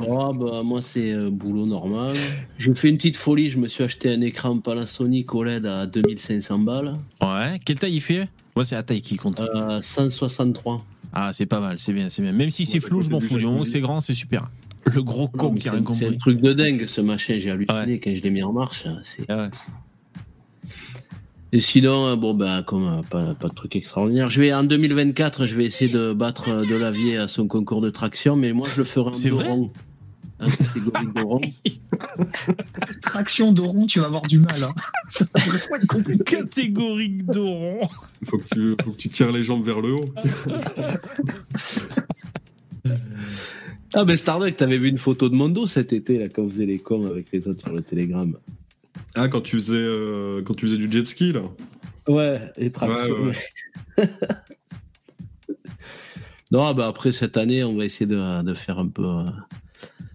[0.08, 2.16] Oh, bah, moi, c'est euh, boulot normal.
[2.58, 3.50] Je fais une petite folie.
[3.50, 6.94] Je me suis acheté un écran Panasonic OLED à 2500 balles.
[7.22, 8.28] Ouais, quelle taille il fait?
[8.56, 9.40] Moi, c'est la taille qui compte.
[9.40, 10.84] Euh, 163.
[11.14, 12.34] Ah, c'est pas mal, c'est bien, c'est bien.
[12.34, 13.66] Même si c'est Ouais, flou, bah, je m'en fous.
[13.66, 14.50] C'est grand, c'est super.
[14.94, 16.18] Le gros con qui a c'est rien un- c'est un compris.
[16.20, 17.38] truc de dingue, ce machin.
[17.40, 18.00] J'ai halluciné Ouais.
[18.04, 18.86] quand je l'ai mis en marche.
[19.04, 19.50] C'est Ah ouais.
[21.52, 24.30] Et sinon, euh, bon, ben, comme euh, pas, pas de truc extraordinaire.
[24.30, 27.80] Je vais, en 2024, je vais essayer de battre euh, de Lavier à son concours
[27.82, 29.72] de traction, mais moi, je le ferai en C'est vrai Doron.
[30.42, 31.42] En catégorie Doron.
[33.02, 34.64] traction d'oron, tu vas avoir du mal.
[34.64, 34.74] Hein.
[35.10, 36.24] Ça va vraiment être compliqué.
[36.26, 37.80] Catégorique d'oron.
[38.26, 40.06] Faut que, tu, faut que tu tires les jambes vers le haut.
[43.94, 46.66] Ah, ben, Starduck, t'avais vu une photo de Mondo cet été, là, quand vous faisait
[46.66, 48.38] les cons avec les autres sur le télégramme.
[49.16, 51.44] Ah, quand tu faisais, euh, quand tu faisais du jet ski, là.
[52.08, 53.14] Ouais, et traction.
[53.14, 53.34] Ouais,
[53.98, 54.08] ouais.
[56.52, 59.24] non, bah après cette année, on va essayer de, de faire un peu euh,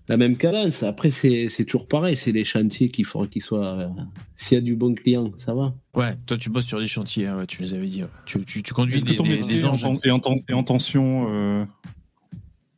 [0.09, 0.83] la même cadence.
[0.83, 3.67] Après, c'est c'est toujours pareil, c'est les chantiers qu'il faudra qu'ils soient.
[3.79, 3.89] euh,
[4.37, 5.75] S'il y a du bon client, ça va.
[5.95, 8.05] Ouais, toi, tu bosses sur des chantiers, hein, ouais, tu les avais dit.
[8.27, 9.99] Tu, tu, tu conduis des, des, engins.
[10.05, 11.65] est en, tension euh,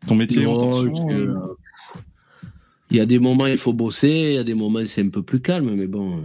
[0.07, 1.35] Ton métier est en tension euh,
[2.91, 5.09] Il y a des moments, il faut bosser, il y a des moments, c'est un
[5.09, 6.19] peu plus calme, mais bon.
[6.19, 6.21] euh,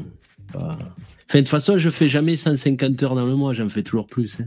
[0.53, 0.77] pas-
[1.29, 4.07] Enfin, de toute façon, je fais jamais 150 heures dans le mois, j'en fais toujours
[4.07, 4.37] plus.
[4.39, 4.45] hein.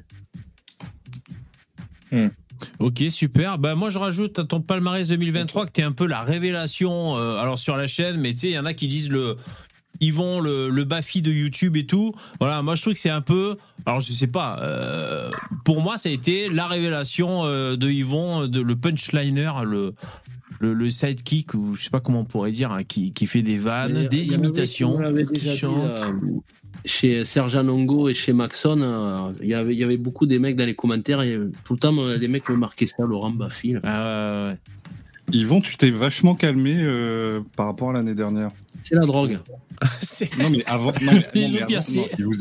[2.79, 3.59] Ok, super.
[3.59, 7.17] Bah, moi, je rajoute à ton palmarès 2023 que tu es un peu la révélation
[7.17, 9.37] euh, alors sur la chaîne, mais tu sais, il y en a qui disent le.
[10.01, 12.13] Yvon, le, le Bafi de YouTube et tout.
[12.41, 13.57] Voilà, moi je trouve que c'est un peu.
[13.87, 14.59] Alors je sais pas.
[14.63, 15.31] euh,
[15.65, 19.95] pour moi, ça a été la révélation euh, de Yvon, de, le punchliner, le,
[20.59, 23.43] le, le sidekick, ou je sais pas comment on pourrait dire, hein, qui, qui fait
[23.43, 24.99] des vannes, a- des avait qui imitations,
[25.33, 26.01] qui dit, chante.
[26.85, 30.39] chez Serge Anongo et chez Maxon, euh, il y avait- il y avait beaucoup des
[30.39, 31.21] mecs dans les commentaires.
[31.23, 33.75] Et tout le temps, les mecs me marquaient ça, Laurent Baffy.
[33.85, 34.55] Ah.
[35.33, 38.51] Yvon, tu t'es vachement calmé euh, par rapport à l'année dernière.
[38.83, 39.39] C'est la drogue.
[40.01, 40.93] C'est- Non, mais avant.
[41.03, 41.97] Non, mais, Les non, mais os avant, piercés.
[42.19, 42.35] non, vous,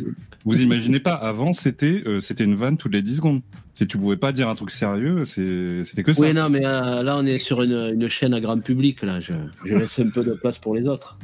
[0.46, 3.42] vous imaginez pas, avant, c'était euh, c'était une vanne toutes les 10 secondes.
[3.74, 6.22] Si tu pouvais pas dire un truc sérieux, c'était que ça.
[6.22, 9.02] Oui, non, mais euh, là, on est sur une, une chaîne à grand public.
[9.04, 9.32] Là, je,
[9.66, 11.18] je laisse un peu de place pour les autres.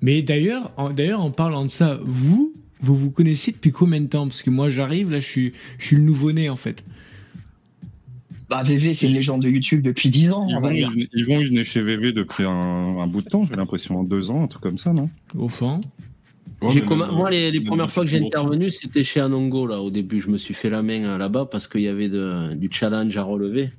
[0.00, 4.06] Mais d'ailleurs, en, d'ailleurs, en parlant de ça, vous, vous vous connaissez depuis combien de
[4.06, 4.26] temps?
[4.26, 6.84] Parce que moi, j'arrive, là, je suis, je suis le nouveau-né, en fait.
[8.48, 11.58] Bah, VV, c'est une légende de YouTube depuis 10 ans, on Yvon, il, Yvon, il
[11.58, 14.62] est chez VV depuis un, un bout de temps, j'ai l'impression, deux ans, un truc
[14.62, 15.10] comme ça, non?
[15.36, 15.80] Au fond.
[16.62, 19.66] Ouais, même, Moi, les, les premières fois que j'ai intervenu, c'était chez Anongo.
[19.66, 22.08] Là, au début, je me suis fait la main euh, là-bas parce qu'il y avait
[22.08, 23.70] de- du challenge à relever.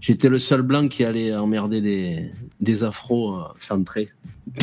[0.00, 4.08] J'étais le seul blanc qui allait emmerder des, des afros euh, centrés.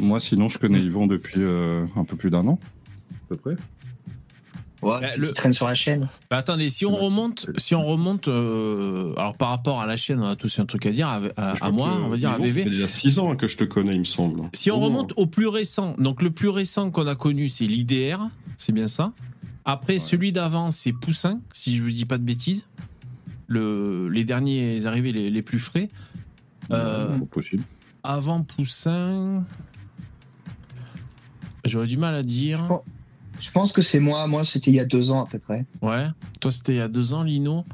[0.00, 2.58] Moi, sinon, je connais Yvon depuis euh, un peu plus d'un an,
[3.12, 3.56] à peu près.
[4.84, 6.08] Ouais, Bah, qui le- traîne sur la chaîne.
[6.30, 9.96] Bah, attendez, si on Bah, remonte, si on remonte, euh, alors par rapport à la
[9.96, 11.20] chaîne, on a tous un truc à dire, à,
[11.70, 12.64] moi, que on va dire à VV.
[12.64, 14.42] fait déjà 6 ans que je te connais, il me semble.
[14.52, 14.88] Si on Au moins.
[14.88, 18.18] remonte au plus récent, donc le plus récent qu'on a connu, c'est l'IDR,
[18.56, 19.12] c'est bien ça.
[19.64, 22.66] Après, celui d'avant, c'est Poussin, si je ne dis pas de bêtises.
[23.46, 25.88] Le, les derniers arrivés les, les plus frais.
[26.70, 27.62] Euh, possible.
[28.02, 29.44] avant Poussin,
[31.64, 32.58] j'aurais du mal à dire.
[32.62, 32.84] Je pense-
[33.40, 34.26] Je pense que c'est moi.
[34.26, 35.66] Moi, c'était il y a deux ans à peu près.
[35.82, 36.06] Ouais,
[36.40, 37.64] toi c'était il y a deux ans, Lino.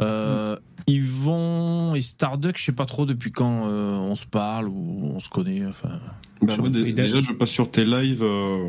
[0.00, 5.12] Euh, Yvon et Starduck, je sais pas trop depuis quand euh, on se parle ou
[5.14, 5.62] on se connaît.
[5.66, 6.00] Enfin,
[6.40, 8.22] Bah, moi, déjà, je passe sur tes lives.
[8.22, 8.68] euh,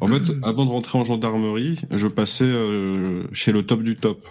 [0.00, 4.26] En fait, avant de rentrer en gendarmerie, je passais euh, chez le top du top.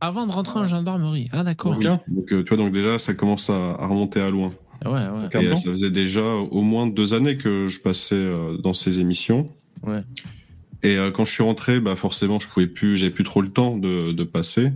[0.00, 1.28] avant de rentrer en gendarmerie.
[1.32, 1.76] Ah d'accord.
[1.78, 1.84] Oui.
[1.86, 4.52] Donc, euh, tu vois, donc déjà, ça commence à, à remonter à loin.
[4.84, 5.28] Ouais, ouais.
[5.34, 8.74] Ah Et euh, ça faisait déjà au moins deux années que je passais euh, dans
[8.74, 9.46] ces émissions.
[9.82, 10.02] Ouais.
[10.82, 13.50] Et euh, quand je suis rentré, bah forcément, je pouvais plus, j'avais plus trop le
[13.50, 14.72] temps de, de passer.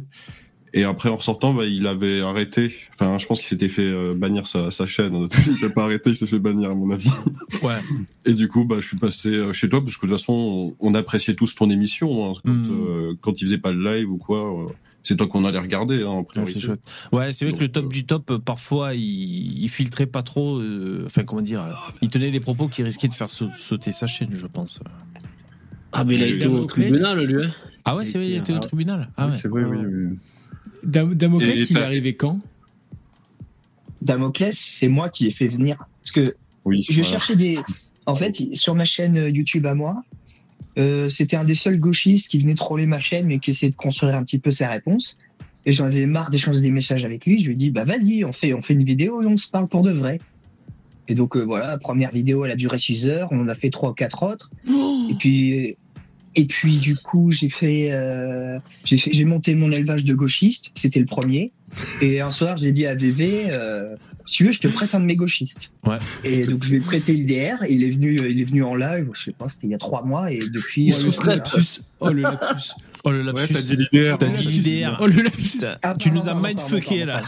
[0.75, 2.75] Et après, en sortant, bah, il avait arrêté.
[2.95, 5.15] Enfin, je pense qu'il s'était fait euh, bannir sa, sa chaîne.
[5.47, 7.11] il n'a pas arrêté, il s'est fait bannir, à mon avis.
[7.63, 7.79] Ouais.
[8.25, 10.75] Et du coup, bah, je suis passé euh, chez toi parce que de toute façon,
[10.81, 12.31] on, on appréciait tous ton émission.
[12.31, 12.35] hein.
[12.45, 12.71] quand, Mm.
[12.71, 14.73] euh, quand il faisait pas le live ou quoi, euh,
[15.03, 16.55] c'est toi qu'on allait regarder hein, en Ouais, priorité.
[16.59, 16.81] c'est chouette.
[17.13, 20.61] Ouais, c'est vrai que le top du top, parfois, il, il filtrait pas trop.
[21.05, 21.63] enfin, comment dire
[22.01, 24.81] Il tenait des propos qui risquaient de faire sau- sauter sa chaîne, je pense.
[25.93, 27.45] Ah, mais il a été au tribunal, lui.
[27.45, 27.53] hein.
[27.85, 28.61] Ah ouais, c'est vrai, il était au Ah.
[28.61, 29.11] tribunal.
[29.17, 29.37] Ah ouais.
[29.41, 30.19] C'est vrai, oui, oui.
[30.85, 32.41] Dam- Damoclès, Et- et il est arrivé quand?
[34.01, 35.77] Damoclès, c'est moi qui ai fait venir.
[36.03, 36.35] Parce que
[36.65, 37.09] Oui, je voilà.
[37.09, 37.59] cherchais des.
[38.07, 40.03] En fait, sur ma chaîne YouTube à moi,
[40.79, 43.77] euh, c'était un des seuls gauchistes qui venait troller ma chaîne, mais qui essayait de
[43.77, 45.17] construire un petit peu ses réponses.
[45.67, 47.39] Et j'en avais marre d'échanger des messages avec lui.
[47.39, 49.49] Je lui ai dit, bah vas-y, on fait, on fait une vidéo et on se
[49.49, 50.19] parle pour de vrai.
[51.07, 53.29] Et donc euh, voilà, la première vidéo, elle a duré 6 heures.
[53.31, 54.51] On en a fait trois ou quatre autres.
[54.67, 55.77] Et puis,
[56.35, 60.71] et puis du coup, j'ai fait, euh, j'ai fait, j'ai monté mon élevage de gauchistes.
[60.75, 61.51] C'était le premier.
[62.03, 65.01] Et un soir, j'ai dit à VV, euh, si tu veux, je te prête un
[65.01, 65.73] de mes gauchistes.
[65.87, 65.97] Ouais.
[66.25, 67.63] Et donc je lui ai prêté l'IDR.
[67.65, 69.09] Et il est venu, il est venu en live.
[69.15, 70.31] Je sais pas, c'était il y a trois mois.
[70.33, 71.81] Et depuis, Oh, euh, le lapsus.
[72.01, 72.73] Oh, le lapsus.
[73.05, 73.53] Oh le Ouais, lapsus.
[73.55, 74.15] t'as dit l'idée.
[74.19, 74.99] T'as dit l'IDR.
[75.01, 75.59] Oh, le lapsus.
[75.83, 77.21] Ah, tu nous as mindfucké là.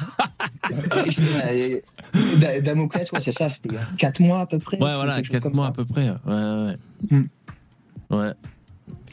[2.63, 4.77] Damoclès, ouais, c'est ça, c'était il y a quatre mois à peu près.
[4.79, 5.71] Ouais, voilà, quelque chose 4 comme mois ça.
[5.71, 6.11] à peu près.
[6.11, 6.77] Ouais, ouais.
[7.11, 7.25] Hmm.
[8.11, 8.33] Ouais.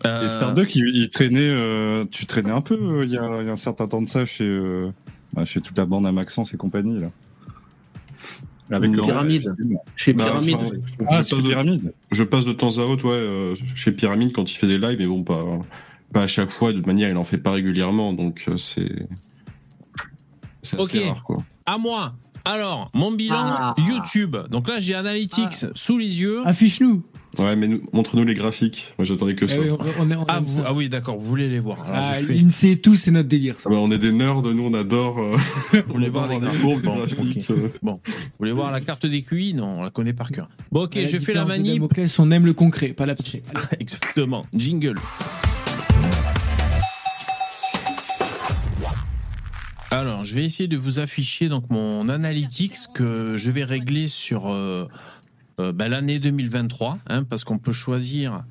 [0.06, 3.42] Euh, Et Starduck, il, il traînait, euh, tu traînais un peu euh, il y, a,
[3.42, 4.92] il y a un certain temps de ça chez, euh,
[5.34, 7.10] bah, chez toute la bande à Maxence et compagnie là.
[8.72, 8.92] Avec.
[8.94, 9.54] Pyramide.
[9.98, 10.56] Chez Bah, Pyramide.
[10.56, 11.94] enfin, Ah, je, passe de, Pyramide.
[12.12, 14.98] je passe de temps à autre, ouais, euh, chez Pyramide quand il fait des lives,
[14.98, 15.46] mais bon, pas,
[16.14, 16.72] pas à chaque fois.
[16.72, 19.08] De toute manière, il en fait pas régulièrement, donc euh, c'est.
[20.64, 21.44] C'est assez rare, quoi.
[21.66, 22.12] À moi.
[22.46, 23.76] Alors, mon bilan Ah.
[23.78, 24.36] YouTube.
[24.50, 26.42] Donc là, j'ai Analytics sous les yeux.
[26.46, 27.04] Affiche-nous.
[27.40, 28.94] Ouais, mais nous- montre-nous les graphiques.
[28.98, 29.60] Moi, j'attendais que Eh ça.
[29.62, 30.66] oui, on, on est- on Ah, aime vous, ça.
[30.68, 31.78] ah oui, d'accord, vous voulez les voir.
[31.88, 33.56] Ah, je fais- L'INSEE et tout, c'est notre délire.
[33.58, 33.64] ça.
[33.68, 35.18] Ah bah, on est des nerds, nous, on adore.
[35.20, 35.38] euh,
[35.88, 37.70] Vous voulez voir les graphiques courbes, Bon, graphiques, euh.
[37.82, 38.00] Vous
[38.38, 40.50] voulez voir la carte des QI Non, on la connaît par cœur.
[40.74, 41.82] Bon, ok, je fais la manip.
[42.20, 43.44] On aime le concret, pas l'abstrait.
[43.80, 44.46] Exactement.
[44.54, 44.96] Jingle.
[49.94, 54.48] Alors, je vais essayer de vous afficher donc mon analytics que je vais régler sur
[54.48, 54.88] euh,
[55.60, 58.46] euh, bah, l'année 2023, hein, parce qu'on peut choisir,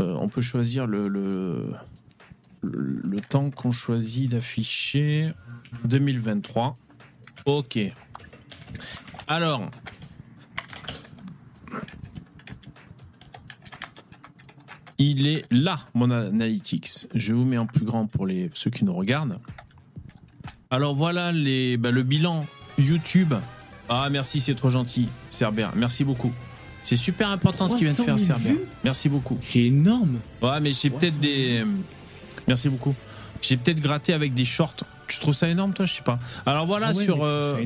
[0.00, 0.26] euh,
[2.62, 5.28] le temps qu'on choisit d'afficher
[5.84, 6.72] 2023.
[7.44, 7.78] Ok.
[9.28, 9.70] Alors,
[14.96, 17.08] il est là, mon analytics.
[17.14, 19.38] Je vous mets en plus grand pour les, ceux qui nous regardent.
[20.70, 22.46] Alors voilà les, bah, le bilan
[22.78, 23.34] YouTube.
[23.88, 25.68] Ah merci, c'est trop gentil, Cerber.
[25.74, 26.32] Merci beaucoup.
[26.82, 28.58] C'est super important ce qu'il vient de 300 faire, 000 Cerber.
[28.60, 29.36] vues Merci beaucoup.
[29.40, 30.18] C'est énorme.
[30.40, 31.64] Ouais, mais j'ai peut-être 300 des.
[32.46, 32.94] Merci beaucoup.
[33.42, 34.76] J'ai peut-être gratté avec des shorts.
[35.08, 35.86] Tu trouves ça énorme, toi?
[35.86, 36.18] Je sais pas.
[36.46, 37.56] Alors voilà, Ah ouais, sur, euh,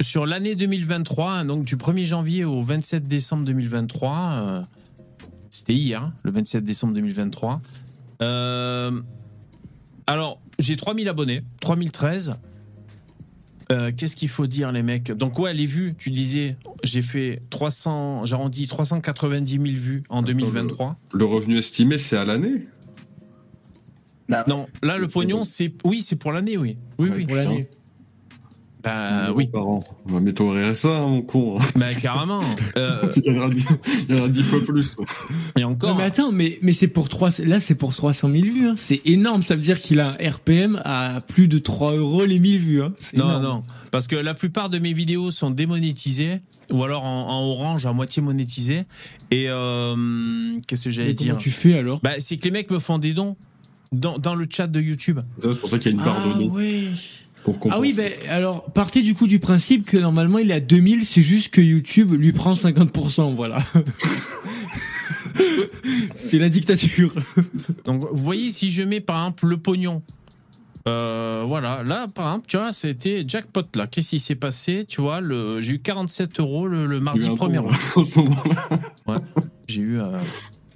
[0.00, 4.62] sur l'année 2023, hein, donc du 1er janvier au 27 décembre 2023, euh,
[5.50, 7.60] c'était hier, hein, le 27 décembre 2023.
[8.20, 9.00] Euh,
[10.06, 12.34] alors, j'ai 3000 abonnés, 3013.
[13.70, 15.12] Euh, Qu'est-ce qu'il faut dire, les mecs?
[15.12, 20.96] Donc, ouais, les vues, tu disais, j'ai fait 300, j'arrondis 390 000 vues en 2023.
[21.12, 22.66] Le revenu estimé, c'est à l'année?
[24.28, 25.72] Bah, Non, là, le pognon, c'est.
[25.84, 26.76] Oui, c'est pour l'année, oui.
[26.98, 27.26] Oui, Ouais, oui.
[27.26, 27.68] Pour l'année.
[28.82, 29.48] Bah, oui.
[29.48, 29.80] Par an.
[30.08, 31.58] Ouais, Mais ton RSA, hein, mon con.
[31.76, 32.40] Bah, carrément.
[32.76, 33.66] Euh, Tu gagneras dix-
[34.08, 34.96] il y en a 10 fois plus.
[35.56, 35.96] et Non, encore.
[35.96, 38.68] mais attends, mais, mais c'est pour 3, là c'est pour 300 000 vues.
[38.68, 38.74] hein.
[38.76, 39.42] C'est énorme.
[39.42, 42.82] Ça veut dire qu'il a un RPM à plus de 3 euros les 1000 vues.
[42.82, 42.92] Hein.
[43.16, 43.42] Non, énorme.
[43.42, 46.40] non, parce que la plupart de mes vidéos sont démonétisées
[46.72, 48.84] ou alors en, en orange à moitié monétisées.
[49.32, 49.96] Et euh,
[50.66, 52.00] qu'est-ce que j'allais Mais comment dire tu fais alors?
[52.02, 53.36] Bah, C'est que les mecs me font des dons
[53.90, 55.18] dans, dans le chat de YouTube.
[55.42, 56.50] C'est pour ça qu'il y a une part ah, de don.
[56.52, 56.84] ouais.
[57.44, 60.60] Pour Ah oui, ben alors partez du coup du principe que normalement il est à
[60.60, 63.58] 2000, c'est juste que YouTube lui prend 50%, voilà.
[66.14, 67.12] c'est la dictature.
[67.84, 70.02] Donc, vous voyez, si je mets par exemple le pognon.
[70.88, 73.86] euh, voilà, là par exemple, tu vois, c'était jackpot là.
[73.86, 77.34] Qu'est-ce qui s'est passé Tu vois, le, j'ai eu 47 euros le, mardi eu un
[77.34, 77.70] 1er don, août.
[77.70, 79.20] là, en ce moment-là.
[79.68, 80.18] J'ai eu euh,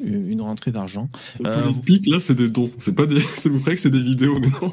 [0.05, 1.09] une rentrée d'argent.
[1.45, 2.71] Euh, pics, là, c'est des dons.
[2.79, 3.21] C'est pas des.
[3.37, 4.73] C'est vous croyez que c'est des vidéos, mais non.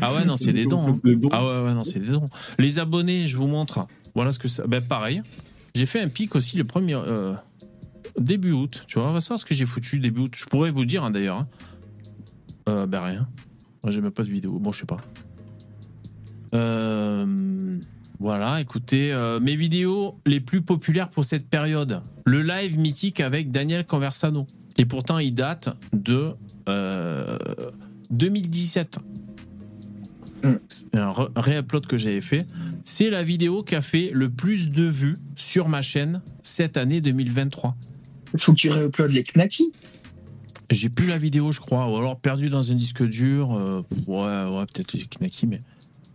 [0.00, 0.86] Ah ouais, non, c'est des dons.
[0.94, 1.00] hein.
[1.04, 1.28] Des dons.
[1.32, 2.26] Ah ouais, ouais, non, c'est des dons.
[2.58, 3.86] Les abonnés, je vous montre.
[4.14, 4.66] Voilà ce que c'est.
[4.66, 5.22] Ben, pareil.
[5.74, 6.94] J'ai fait un pic aussi le premier.
[6.94, 7.34] euh,
[8.18, 8.84] début août.
[8.86, 10.32] Tu vois, on va savoir ce que j'ai foutu début août.
[10.36, 11.38] Je pourrais vous dire hein, d'ailleurs.
[11.38, 11.48] hein.
[12.68, 13.28] Euh, ben rien.
[13.82, 14.58] Moi, j'ai même pas de vidéo.
[14.60, 14.98] Bon, je sais pas.
[16.54, 17.76] Euh,
[18.20, 22.00] voilà, écoutez, euh, mes vidéos les plus populaires pour cette période.
[22.24, 24.46] Le live mythique avec Daniel Conversano.
[24.78, 26.32] Et pourtant, il date de
[26.68, 27.38] euh,
[28.10, 28.98] 2017.
[30.68, 32.46] C'est un réupload que j'avais fait.
[32.82, 37.00] C'est la vidéo qui a fait le plus de vues sur ma chaîne cette année
[37.00, 37.74] 2023.
[38.36, 39.72] faut que tu réuploades les knackis.
[40.70, 43.52] J'ai plus la vidéo, je crois, ou alors perdu dans un disque dur.
[43.52, 45.62] euh, ouais, ouais, peut-être les Knacky, mais.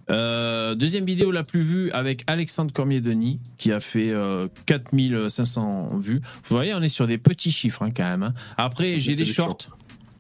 [0.10, 6.22] Euh, deuxième vidéo la plus vue avec Alexandre Cormier-Denis, qui a fait euh, 4500 vues.
[6.46, 8.24] Vous voyez, on est sur des petits chiffres hein, quand même.
[8.24, 8.34] hein.
[8.58, 9.58] Après, j'ai des des shorts.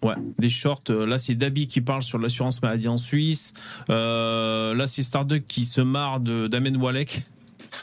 [0.01, 0.83] Ouais, des shorts.
[0.91, 3.53] euh, Là, c'est Dabi qui parle sur l'assurance maladie en Suisse.
[3.89, 7.23] Euh, là, c'est Starduck qui se marre de d'Amen Walek.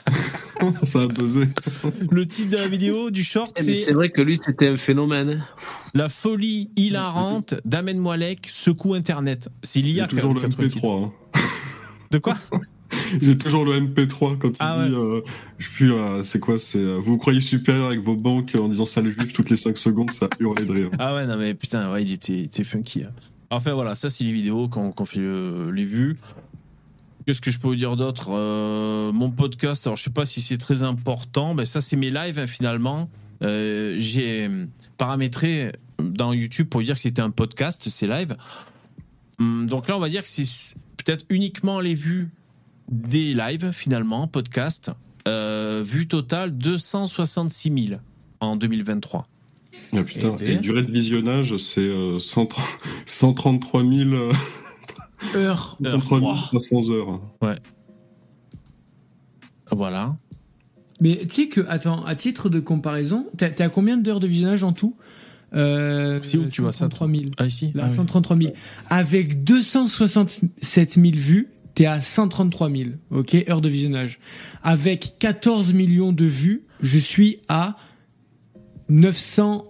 [0.84, 1.46] Ça a buzzé.
[2.10, 4.68] Le titre de la vidéo du short, Eh, mais c'est C'est vrai que lui, c'était
[4.68, 5.44] un phénomène.
[5.94, 9.48] La folie hilarante d'Amen Walek secoue Internet.
[9.62, 10.86] C'est l'IA qui a toujours le qui a trouvé le titre.
[10.86, 11.10] MP3.
[12.10, 12.36] De quoi
[13.20, 14.94] J'ai toujours le MP3 quand il Ah dit.
[14.94, 15.20] euh,
[15.58, 18.68] je plus, euh, c'est quoi C'est euh, vous vous croyez supérieur avec vos banques en
[18.68, 20.90] disant salut juif toutes les 5 secondes, ça hurlait de rire.
[20.98, 23.04] Ah ouais, non mais putain, ouais, il était, il était funky.
[23.04, 23.10] hein.
[23.50, 26.16] Enfin voilà, ça c'est les vidéos qu'on qu'on fait euh, les vues.
[27.26, 28.30] Qu'est-ce que je peux vous dire d'autre
[29.12, 32.38] Mon podcast, alors je sais pas si c'est très important, ben ça c'est mes lives
[32.38, 33.08] hein, finalement.
[33.40, 34.48] J'ai
[34.96, 38.36] paramétré dans YouTube pour dire que c'était un podcast, c'est live.
[39.38, 40.44] Hum, Donc là on va dire que c'est
[41.06, 42.28] peut-être uniquement les vues
[42.90, 44.90] des lives finalement, podcast.
[45.28, 48.00] Euh, vue totale 266 000
[48.40, 49.26] en 2023.
[49.92, 50.48] Ah putain, ben.
[50.48, 52.64] et durée de visionnage, c'est euh, 130
[53.06, 54.32] 133 000, euh,
[55.34, 55.76] Heure.
[55.82, 56.36] 133 Wow.
[56.50, 57.20] 300 heures.
[59.70, 60.16] Voilà.
[61.00, 64.64] Mais tu sais que, attends, à titre de comparaison, t'as t'as combien d'heures de visionnage
[64.64, 64.96] en tout?
[65.54, 67.22] Euh, C'est où tu vois ça, 133 000.
[67.38, 67.96] Ah ici Là, Ah oui.
[67.96, 68.52] 133 000.
[68.90, 74.18] Avec 267 000 vues, t'es à 133 000, ok, heures de visionnage.
[74.62, 77.76] Avec 14 millions de vues, je suis à
[78.88, 79.62] 900,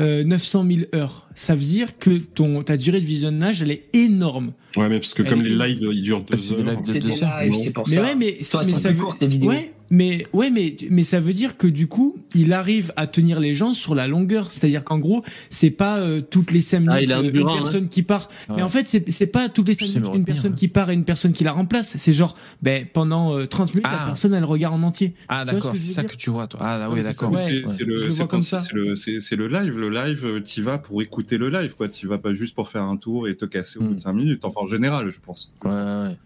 [0.00, 1.28] euh, 900 000 heures.
[1.34, 4.52] Ça veut dire que ton, ta durée de visionnage, elle est énorme.
[4.76, 6.60] Ouais, mais parce que Elle comme est- les lives, ils durent Ah, 2 c'est des
[6.60, 6.66] heures.
[6.70, 7.40] lives de C'est deux heures.
[7.54, 8.02] c'est pour Mais ça.
[8.02, 9.50] ouais, mais, Toi, mais ça court, tes vidéos.
[9.50, 13.38] ouais, mais ouais, mais mais ça veut dire que du coup, il arrive à tenir
[13.40, 14.50] les gens sur la longueur.
[14.50, 17.56] C'est-à-dire qu'en gros, c'est pas euh, toutes les cinq minutes Ah, est euh, une endurant,
[17.56, 18.30] personne qui part.
[18.48, 18.56] Ouais.
[18.56, 20.58] Mais en fait, c'est c'est pas toutes les cinq minutes une retenir, personne ouais.
[20.58, 21.94] qui part et une personne qui la remplace.
[21.98, 23.98] C'est genre, ben pendant euh, 30 minutes, Ah.
[24.00, 25.12] la personne elle regarde en entier.
[25.28, 26.60] Ah d'accord, c'est ça dire que tu vois toi.
[26.62, 27.30] Ah oui, d'accord.
[27.38, 29.78] C'est le, live.
[29.78, 31.90] Le live, tu vas pour écouter le live, quoi.
[31.90, 34.14] Tu vas pas juste pour faire un tour et te casser au bout de 5
[34.14, 34.44] minutes.
[34.46, 35.52] Enfin, en général, je pense.
[35.66, 36.16] Ouais, ouais.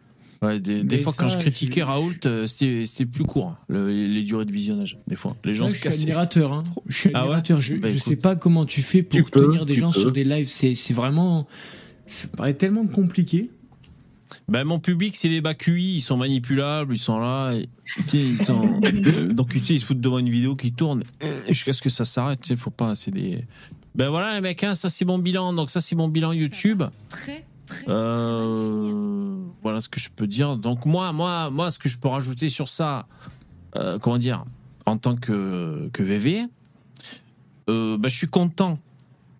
[0.42, 3.58] Ouais, des, fois, ça, quand je critiquais je- Raoult, euh, c'était c'était plus court, hein,
[3.68, 4.98] le- les durées de visionnage.
[5.06, 6.02] Des fois, les gens Ouais, se je suis cassaient.
[6.02, 6.52] admirateur.
[6.52, 6.62] Hein.
[6.86, 7.38] Je suis Ah ouais.
[7.58, 10.00] Je, Bah, je sais pas comment tu fais pour Tu peux, tenir des gens peux.
[10.00, 10.48] sur des lives.
[10.48, 11.46] C'est c'est vraiment,
[12.06, 13.50] ça paraît tellement compliqué.
[14.48, 17.52] Ben, mon public, c'est les bas QI, ils sont manipulables, ils sont là.
[17.52, 18.80] et- tu sais, ils sont...
[19.34, 21.88] Donc, tu sais, ils se foutent devant une vidéo qui tourne euh, jusqu'à ce que
[21.90, 22.40] ça s'arrête.
[22.40, 22.94] Tu sais, faut pas.
[22.96, 23.44] C'est des.
[23.94, 25.52] Ben voilà, les mecs, hein, ça c'est mon bilan.
[25.52, 26.82] Donc, ça c'est mon bilan YouTube.
[27.08, 27.84] Très, très.
[27.88, 30.56] Euh, voilà ce que je peux dire.
[30.56, 33.06] Donc, moi, moi, moi, ce que je peux rajouter sur ça,
[33.76, 34.44] euh, comment dire,
[34.86, 36.46] en tant que, que VV,
[37.68, 38.78] euh, ben, je suis content.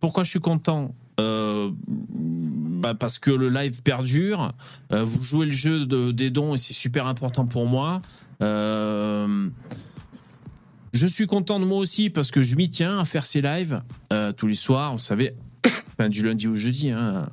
[0.01, 0.95] Pourquoi je suis content?
[1.21, 4.53] Euh, bah, parce que le live perdure.
[4.91, 8.03] Vous jouez le jeu de- des dons et c'est super important pour moi.
[10.93, 13.83] Je suis content de moi aussi parce que je m'y tiens à faire ces lives
[14.37, 14.93] tous les soirs.
[14.93, 15.35] Vous savez,
[15.99, 16.91] enfin, du lundi au jeudi.
[16.91, 17.29] Hein,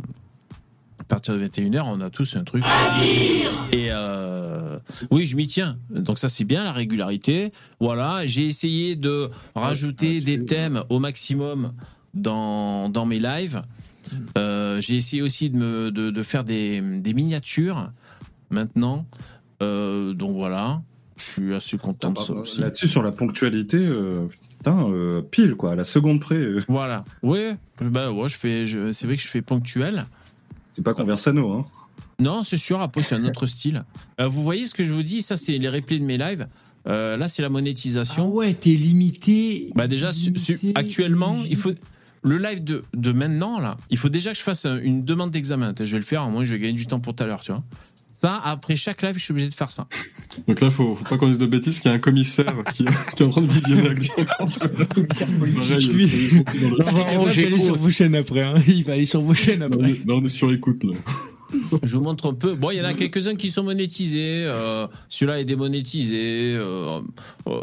[1.03, 2.63] à partir de 21h, on a tous un truc.
[3.71, 4.79] Et euh,
[5.11, 5.77] oui, je m'y tiens.
[5.89, 7.51] Donc ça, c'est bien la régularité.
[7.79, 11.73] Voilà, j'ai essayé de rajouter des thèmes au maximum
[12.13, 13.61] dans, dans mes lives.
[14.37, 17.91] Euh, j'ai essayé aussi de, me, de, de faire des, des miniatures
[18.49, 19.05] maintenant.
[19.61, 20.81] Euh, donc voilà,
[21.17, 22.61] je suis assez content de ça aussi.
[22.61, 24.27] Là-dessus, sur la ponctualité, euh,
[24.57, 26.35] putain, euh, pile, quoi, à la seconde près.
[26.35, 30.05] euh, Voilà, ouais, bah ouais, je fais, je- c'est vrai que je fais ponctuel.
[30.73, 31.65] C'est pas Conversano, hein.
[32.19, 33.83] Non, c'est sûr, après c'est un autre style.
[34.19, 36.47] Euh, vous voyez ce que je vous dis, ça c'est les replays de mes lives.
[36.87, 38.29] Euh, là c'est la Ah monétisation.
[38.29, 39.71] ouais, t'es limité.
[39.75, 41.49] Bah déjà, su- su- limité, actuellement, limité.
[41.51, 41.71] il faut
[42.23, 45.31] le live de, de maintenant là, il faut déjà que je fasse un- une demande
[45.31, 45.73] d'examen.
[45.79, 47.41] Je vais le faire, au moins je vais gagner du temps pour tout à l'heure,
[47.41, 47.63] tu vois.
[48.13, 49.87] Ça, après chaque live, je suis obligé de faire ça.
[50.47, 52.85] Donc là, faut, faut pas qu'on dise de bêtises qu'il y a un commissaire qui,
[53.15, 53.89] qui est en train de visionner
[55.49, 58.41] Il va aller sur vos chaînes après.
[58.41, 58.55] hein.
[58.67, 59.79] Il va aller sur vos chaînes Là, après.
[59.81, 60.93] on est- là, on est sur écoute, là.
[61.83, 62.55] Je vous montre un peu.
[62.55, 64.43] Bon, il y en a quelques-uns qui sont monétisés.
[64.47, 66.53] euh, Celui-là est démonétisé.
[66.55, 66.99] euh,
[67.47, 67.59] euh,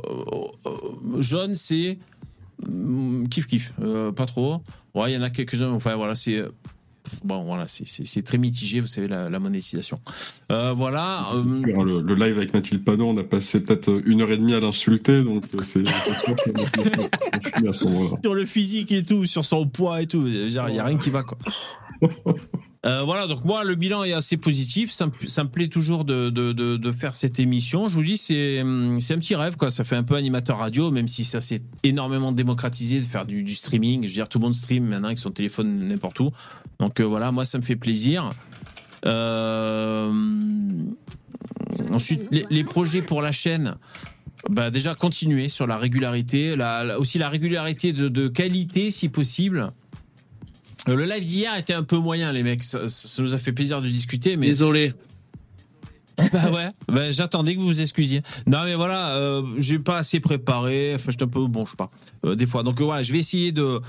[0.66, 1.98] euh, jaune, c'est
[2.64, 4.62] hum, kiff kiff, euh, pas trop.
[4.94, 5.70] Ouais, il y en a quelques-uns.
[5.72, 6.40] Enfin voilà, c'est
[7.24, 8.80] bon, voilà, c'est- très mitigé.
[8.80, 10.00] Vous savez la, la monétisation.
[10.52, 11.28] Euh, voilà.
[11.34, 11.38] Euh,
[11.68, 14.54] sûr, le, le live avec Mathilde Padon, on a passé peut-être une heure et demie
[14.54, 15.82] à l'insulter, donc euh, c'est
[17.72, 20.26] sur le physique et tout, sur son poids et tout.
[20.26, 21.38] Il n'y a rien qui va, quoi.
[22.86, 24.90] Euh, voilà, donc moi, le bilan est assez positif.
[24.90, 27.88] Ça me, plaît toujours de, de, de, faire cette émission.
[27.88, 29.70] Je vous dis, c'est hum, c'est un petit rêve, quoi.
[29.70, 33.46] Ça fait un peu animateur radio, même si ça s'est énormément démocratisé de faire du,
[33.48, 34.04] streaming.
[34.04, 36.30] Je veux dire, tout le monde stream maintenant avec son téléphone n'importe où.
[36.78, 38.30] Donc euh, voilà, moi, ça me fait plaisir.
[39.04, 40.10] Euh,
[41.90, 43.76] ensuite, les, projets pour la chaîne.
[44.48, 49.10] Bah déjà continuer sur la régularité, la, la- aussi la régularité de, de qualité si
[49.10, 49.68] possible.
[50.90, 53.52] Euh, le live d'hier était un peu moyen les mecs, ça, ça nous a fait
[53.52, 54.92] plaisir de discuter, mais Désolé.
[56.18, 58.20] bah ouais, bah, j'attendais que vous vous excusiez.
[58.46, 61.76] Non mais voilà, euh, j'ai pas assez préparé, enfin j'étais un peu bon, je sais
[61.76, 61.90] pas,
[62.26, 62.62] euh, des fois.
[62.62, 63.80] Donc euh, voilà, je vais essayer de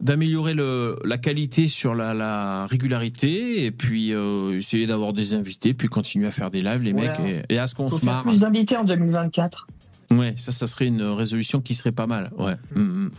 [0.00, 5.74] d'améliorer le la qualité sur la, la régularité et puis euh, essayer d'avoir des invités,
[5.74, 7.02] puis continuer à faire des lives les Ouais.
[7.08, 8.22] mecs et, et à ce qu'on se marre.
[8.22, 9.66] plus d'invités en 2024.
[10.10, 12.30] Ouais, ça, ça serait une résolution qui serait pas mal.
[12.38, 12.54] Ouais.
[12.74, 13.10] Mm, mm.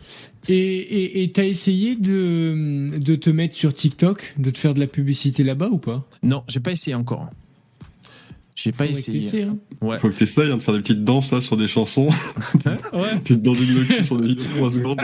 [0.49, 4.79] Et et- et t'as essayé de, de te mettre sur TikTok, de te faire de
[4.79, 6.07] la publicité là-bas ou pas?
[6.23, 7.29] Non, j'ai pas essayé encore.
[8.55, 9.19] J'ai pas essayé.
[9.21, 9.57] t'essaies, hein.
[9.81, 9.99] Ouais.
[9.99, 12.09] Faut que t'essayes hein, de faire des petites danses là sur des chansons.
[12.65, 14.99] ouais, tu te danses une vidéo sur des 3 secondes.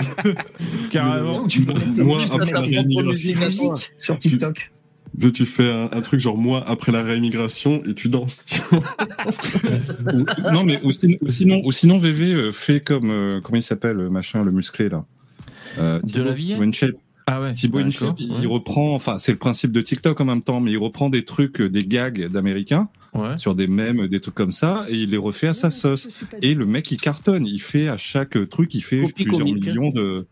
[0.90, 1.44] carrément.
[1.44, 4.72] Ou tu peux Moi, après la musique sur TikTok.
[5.20, 8.46] Tu, tu fais un, un truc genre moi après la réimmigration et tu danses.
[10.14, 13.58] Ou- non, mais ou, sin- ou sinon, ou sinon, VV euh, fait comme, euh, comment
[13.58, 15.06] il s'appelle, le machin, le musclé, là
[15.78, 16.96] Euh, De Thibaut- la vie Thibaut InShape.
[17.26, 17.54] Ah ouais.
[17.54, 18.14] Thibaut il, ouais.
[18.42, 21.24] il reprend, enfin, c'est le principe de TikTok en même temps, mais il reprend des
[21.24, 23.38] trucs, des gags d'américains Ouais.
[23.38, 26.10] sur des mèmes, des trucs comme ça, et il les refait à sa sauce.
[26.42, 27.46] Et le mec, il cartonne.
[27.46, 29.66] Il fait à chaque truc, il fait Copie plusieurs comique.
[29.68, 30.26] millions de.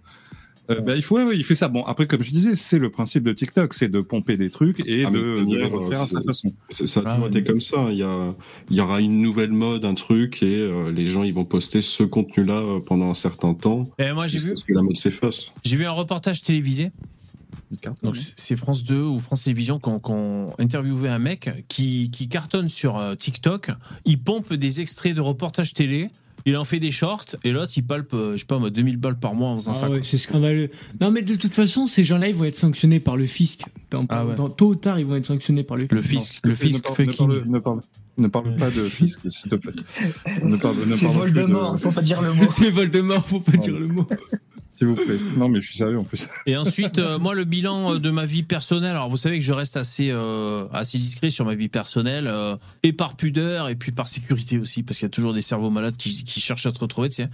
[0.72, 1.68] Euh, bah, il faut, ouais, il fait ça.
[1.68, 4.80] Bon, après, comme je disais, c'est le principe de TikTok, c'est de pomper des trucs
[4.86, 6.54] et Ah, de, les refaire à sa façon.
[6.70, 7.30] C'est- Ça a toujours ouais.
[7.30, 7.88] été comme ça.
[7.92, 8.34] Il y, a,
[8.70, 11.82] il y aura une nouvelle mode, un truc, et euh, les gens ils vont poster
[11.82, 13.84] ce contenu-là euh, pendant un certain temps.
[14.00, 15.52] Et moi j'ai vu, Parce que la mode s'efface.
[15.64, 16.92] j'ai vu un reportage télévisé.
[18.04, 22.12] Donc c'est France 2 ou France Télévisions qui ont, qui ont interviewé un mec qui,
[22.12, 23.72] qui cartonne sur euh, TikTok.
[24.06, 26.10] Il pompe des extraits de reportages télé.
[26.46, 28.98] Il en fait des shorts et l'autre il palpe, euh, je sais pas moi, 2000
[28.98, 29.90] balles par mois en faisant Ah ça.
[29.90, 30.70] ouais, c'est scandaleux.
[31.00, 33.62] Non, mais de toute façon, ces gens-là, ils vont être sanctionnés par le fisc.
[33.92, 34.36] Dans, Ah ouais.
[34.36, 35.94] dans- tôt ou tard, ils vont être sanctionnés par le fisc.
[35.94, 37.28] Le fisc, le fisc ne fucking.
[37.28, 37.80] parle, ne parle-
[38.18, 39.74] ne parle pas de fisc, s'il te plaît.
[40.44, 42.44] Ne parle, ne C'est parle plus Voldemort, de- faut pas dire le mot.
[42.50, 44.08] C'est Voldemort, faut pas dire le mot.
[44.82, 45.20] S'il vous plaît.
[45.38, 46.28] Non, mais je suis sérieux en plus.
[46.48, 48.90] Et ensuite, euh, moi, le bilan euh, de ma vie personnelle.
[48.90, 52.56] Alors, vous savez que je reste assez, euh, assez discret sur ma vie personnelle, euh,
[52.82, 55.70] et par pudeur, et puis par sécurité aussi, parce qu'il y a toujours des cerveaux
[55.70, 57.30] malades qui, qui cherchent à te retrouver, tu sais.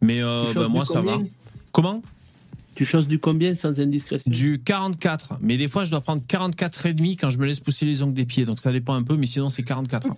[0.00, 1.18] Mais euh, Tu bah, moi, ça va.
[1.72, 2.04] Comment?
[2.76, 4.30] Tu choses du combien sans indiscrétion?
[4.30, 5.38] Du 44.
[5.40, 8.04] Mais des fois, je dois prendre 44 et demi quand je me laisse pousser les
[8.04, 8.44] ongles des pieds.
[8.44, 10.06] Donc ça dépend un peu, mais sinon, c'est 44.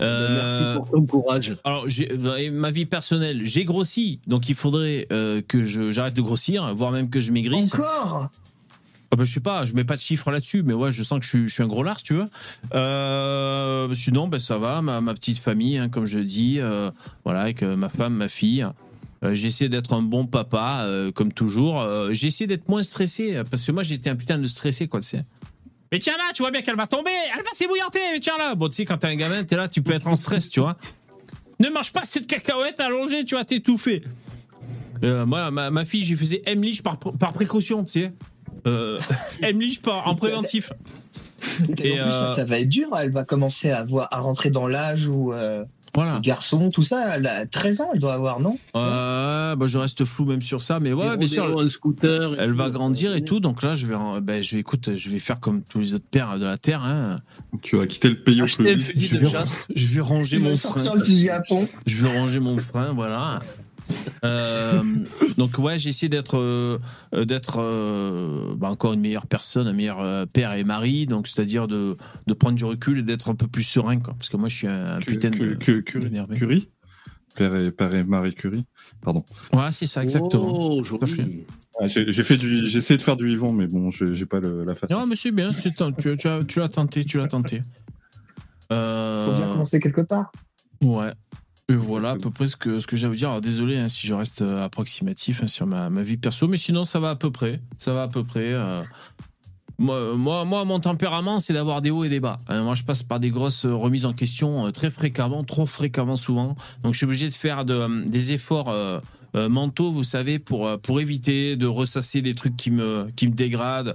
[0.00, 1.54] Euh, Merci pour ton courage.
[1.64, 1.86] Alors,
[2.38, 6.92] et ma vie personnelle, j'ai grossi, donc il faudrait euh, que j'arrête de grossir, voire
[6.92, 7.74] même que je maigrisse.
[7.74, 8.28] Encore?
[9.10, 11.18] Ah bah, je sais pas, je mets pas de chiffres là-dessus, mais ouais, je sens
[11.18, 12.26] que je suis, je suis un gros lard, tu veux.
[12.74, 16.90] Euh, sinon, ben, ça va, ma, ma petite famille, hein, comme je dis, euh,
[17.24, 18.66] voilà, avec euh, ma femme, ma fille.
[19.24, 21.80] Euh, J'essaie d'être un bon papa, euh, comme toujours.
[21.80, 25.08] Euh, J'essaie d'être moins stressé, parce que moi, j'étais un putain de stressé, quoi, tu
[25.08, 25.24] sais.
[25.90, 28.54] Mais tiens là, tu vois bien qu'elle va tomber, elle va s'ébouillanter, mais tiens là.
[28.54, 30.60] Bon, tu sais, quand t'es un gamin, t'es là, tu peux être en stress, tu
[30.60, 30.76] vois.
[31.60, 34.02] Ne mange pas cette cacahuète allongée, tu vas t'étouffer.
[35.04, 38.12] Euh, moi, ma, ma fille, j'ai faisais M-Liche par, par précaution, tu sais.
[38.66, 39.00] Euh,
[39.82, 40.70] par- en préventif.
[41.82, 42.88] Et, en plus, euh, ça va être dur.
[43.00, 45.64] Elle va commencer à, voir, à rentrer dans l'âge où euh,
[45.94, 46.16] Voilà.
[46.16, 47.16] les garçons, tout ça.
[47.16, 48.58] Elle a 13 ans, elle doit avoir, non?
[48.76, 51.58] Euh, bah, je reste flou même sur ça, mais ouais, bien sûr.
[51.58, 52.34] Un scooter.
[52.34, 55.10] et Elle va grandir et tout, donc là, je vais, ben, je vais, écoute, je
[55.10, 56.82] vais faire comme tous les autres pères de la terre.
[56.82, 57.18] Hein.
[57.62, 59.00] Tu vas quitter le pays au plus vite.
[59.00, 59.66] Je de vais, chasse.
[59.74, 60.70] je vais ranger mon frein.
[60.70, 61.68] sortir le fusil à pompe?
[61.86, 63.40] Je vais ranger mon frein, voilà.
[64.24, 64.82] Euh,
[65.36, 66.78] donc ouais, j'essaie d'être, euh,
[67.24, 71.06] d'être euh, bah, encore une meilleure personne, un meilleur euh, père et mari.
[71.06, 74.14] Donc c'est-à-dire de, de prendre du recul et d'être un peu plus serein, quoi.
[74.18, 75.84] Parce que moi, je suis un, putain de cu- cu-
[76.38, 76.68] Curie
[77.36, 78.64] Père et, Père et Marie Curie
[79.00, 79.24] Pardon.
[79.52, 80.48] Voilà, c'est ça, exactement.
[80.50, 80.82] Oh.
[81.80, 84.26] Ah, j'ai j'ai fait du, j'ai essayé de faire du Yvon, mais bon, j'ai j'ai
[84.26, 84.90] pas le, la face.
[84.90, 85.70] Non, mais c'est bien, c'est-
[86.00, 87.62] tu, tu as, tu l'as tenté, tu l'as tenté.
[88.70, 88.74] Faut
[89.36, 90.32] bien commencer quelque part.
[90.82, 91.12] Ouais.
[91.70, 93.28] Et voilà à peu près ce que, ce que j'ai à vous dire.
[93.28, 96.56] Alors, désolé hein, si je reste euh, approximatif hein, sur ma, ma vie perso, mais
[96.56, 97.60] sinon ça va à peu près.
[97.78, 98.52] Ça va à peu près.
[98.52, 98.82] euh.
[99.80, 102.38] Moi, moi, moi, mon tempérament, c'est d'avoir des hauts et des bas.
[102.48, 105.66] Hein, moi, je passe par des grosses euh, remises en question euh, très fréquemment, trop
[105.66, 106.56] fréquemment souvent.
[106.82, 108.98] Donc, je suis obligé de faire de, euh, des efforts euh,
[109.36, 113.28] euh, mentaux, vous savez, pour, euh, pour éviter de ressasser des trucs qui me, qui
[113.28, 113.94] me dégradent.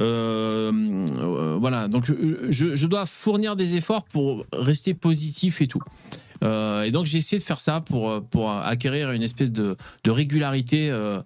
[0.00, 0.72] Euh,
[1.20, 5.82] euh, voilà, donc euh, je, je dois fournir des efforts pour rester positif et tout.
[6.42, 10.10] Euh, et donc j'ai essayé de faire ça pour, pour acquérir une espèce de, de
[10.10, 11.20] régularité euh,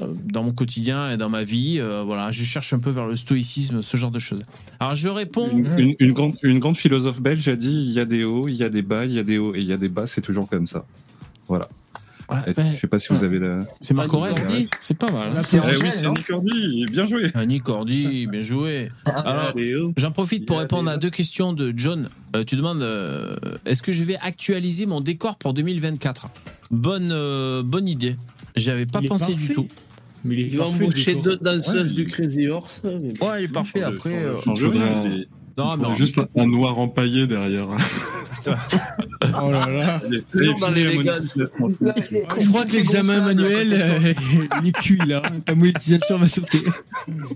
[0.00, 1.78] euh, dans mon quotidien et dans ma vie.
[1.80, 4.42] Euh, voilà, je cherche un peu vers le stoïcisme, ce genre de choses.
[4.80, 5.48] Alors je réponds.
[5.50, 8.54] Une- une grande, une grande philosophe belge a dit il y a des hauts, il
[8.56, 10.06] y a des bas, il y a des hauts et il y a des bas,
[10.06, 10.84] c'est toujours comme ça.
[11.46, 11.68] Voilà.
[12.30, 13.60] Ouais, ben, je sais pas si vous avez la.
[13.80, 14.68] c'est Marc Cordy.
[14.80, 15.32] c'est pas mal.
[15.36, 15.40] hein.
[15.42, 17.30] C'est Eh oui, c'est Cordy, bien joué.
[17.34, 18.88] Annie Cordy, bien joué.
[19.04, 19.52] Alors,
[19.96, 22.08] J'en profite pour Il répondre à deux questions de John.
[22.34, 26.28] Euh, tu demandes euh, est-ce que je vais actualiser mon décor pour 2024
[26.70, 28.16] Bonne, euh, bonne idée.
[28.56, 29.68] J'y avais pas Il pensé du tout.
[30.24, 31.94] Mais il Il va embaucher deux danseuses Ouais.
[31.94, 32.80] du Crazy Horse.
[32.84, 32.92] mais.
[33.22, 33.82] Ouais, il est parfait.
[33.82, 35.24] Après, change- euh,
[35.56, 37.66] non, faudrait juste un, un noir empaillé derrière.
[39.42, 40.00] Oh là là.
[40.08, 40.22] Les.
[42.38, 44.12] Je crois que l'examen manuel, euh,
[44.62, 45.22] il est cuit là.
[45.46, 46.58] Ta monétisation va sauter.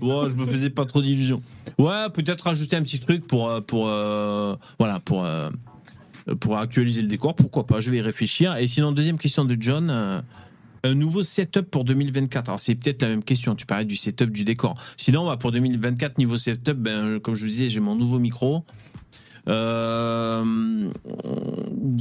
[0.01, 1.41] Ouais, je me faisais pas trop d'illusions.
[1.77, 5.49] Ouais, peut-être rajouter un petit truc pour euh, pour euh, voilà pour euh,
[6.39, 7.35] pour actualiser le décor.
[7.35, 7.79] Pourquoi pas?
[7.79, 8.55] Je vais y réfléchir.
[8.57, 10.23] Et sinon, deuxième question de John.
[10.83, 12.49] Un nouveau setup pour 2024.
[12.49, 13.55] Alors c'est peut-être la même question.
[13.55, 14.75] Tu parlais du setup du décor.
[14.97, 18.65] Sinon, bah, pour 2024 niveau setup, ben, comme je vous disais, j'ai mon nouveau micro.
[19.47, 20.43] Euh,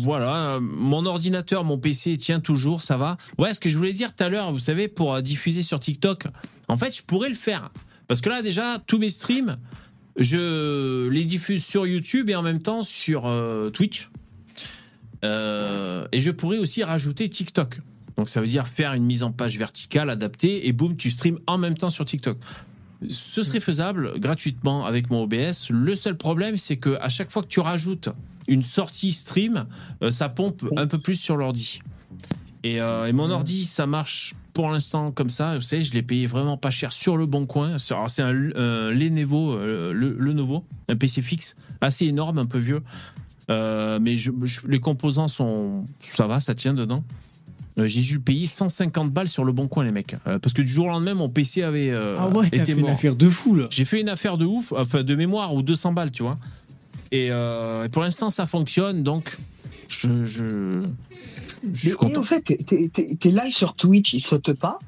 [0.03, 3.17] voilà, mon ordinateur, mon PC tient toujours, ça va.
[3.39, 5.81] Ouais, ce que je voulais dire tout à l'heure, vous savez, pour euh, diffuser sur
[5.81, 6.27] TikTok,
[6.69, 7.71] en fait, je pourrais le faire.
[8.07, 9.57] Parce que là, déjà, tous mes streams,
[10.17, 14.11] je les diffuse sur YouTube et en même temps sur euh, Twitch.
[15.23, 17.81] Et je pourrais aussi rajouter TikTok.
[18.19, 21.39] Donc ça veut dire faire une mise en page verticale adaptée et boum, tu streams
[21.47, 22.37] en même temps sur TikTok.
[23.09, 25.71] Ce serait faisable gratuitement avec mon OBS.
[25.71, 28.09] Le seul problème, c'est que à chaque fois que tu rajoutes
[28.49, 29.67] une sortie stream,
[30.03, 31.79] euh, ça pompe un peu plus sur l'ordi.
[32.65, 35.55] Et, euh, et mon ordi, ça marche pour l'instant comme ça.
[35.55, 37.79] Vous savez, je l'ai payé vraiment pas cher sur le bon coin.
[37.79, 42.59] C'est- un, un Lenovo, euh, le, le Lenovo, un PC fixe, assez énorme, un peu
[42.59, 42.83] vieux.
[43.49, 47.05] Euh, mais je- je- les composants sont, ça va, ça tient dedans.
[47.87, 50.17] J'ai dû payer 150 balles sur le bon coin, les mecs.
[50.27, 52.73] Euh, parce que du jour au lendemain, mon PC avait euh, Ah ouais, été fait
[52.73, 52.91] une mort.
[52.91, 53.69] affaire de fou là.
[53.71, 56.39] J'ai fait une affaire de ouf, enfin de mémoire ou 200 balles, tu vois.
[57.13, 59.37] Et, euh, et pour l'instant, ça fonctionne, donc
[59.89, 60.83] je, je,
[61.73, 64.79] je suis Mais en fait, tes- lives sur Twitch, ils sautent pas?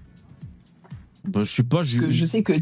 [1.28, 2.54] Bah, je sais pas, que je sais que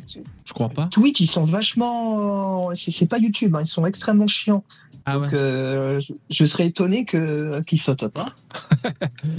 [0.44, 0.86] je crois pas.
[0.86, 2.74] Twitch, ils sont vachement.
[2.74, 4.64] C'est c'est pas YouTube, hein, ils sont extrêmement chiants.
[5.10, 5.26] Ah ouais.
[5.26, 8.26] Donc, euh, je, je serais étonné que qu'ils sautent pas.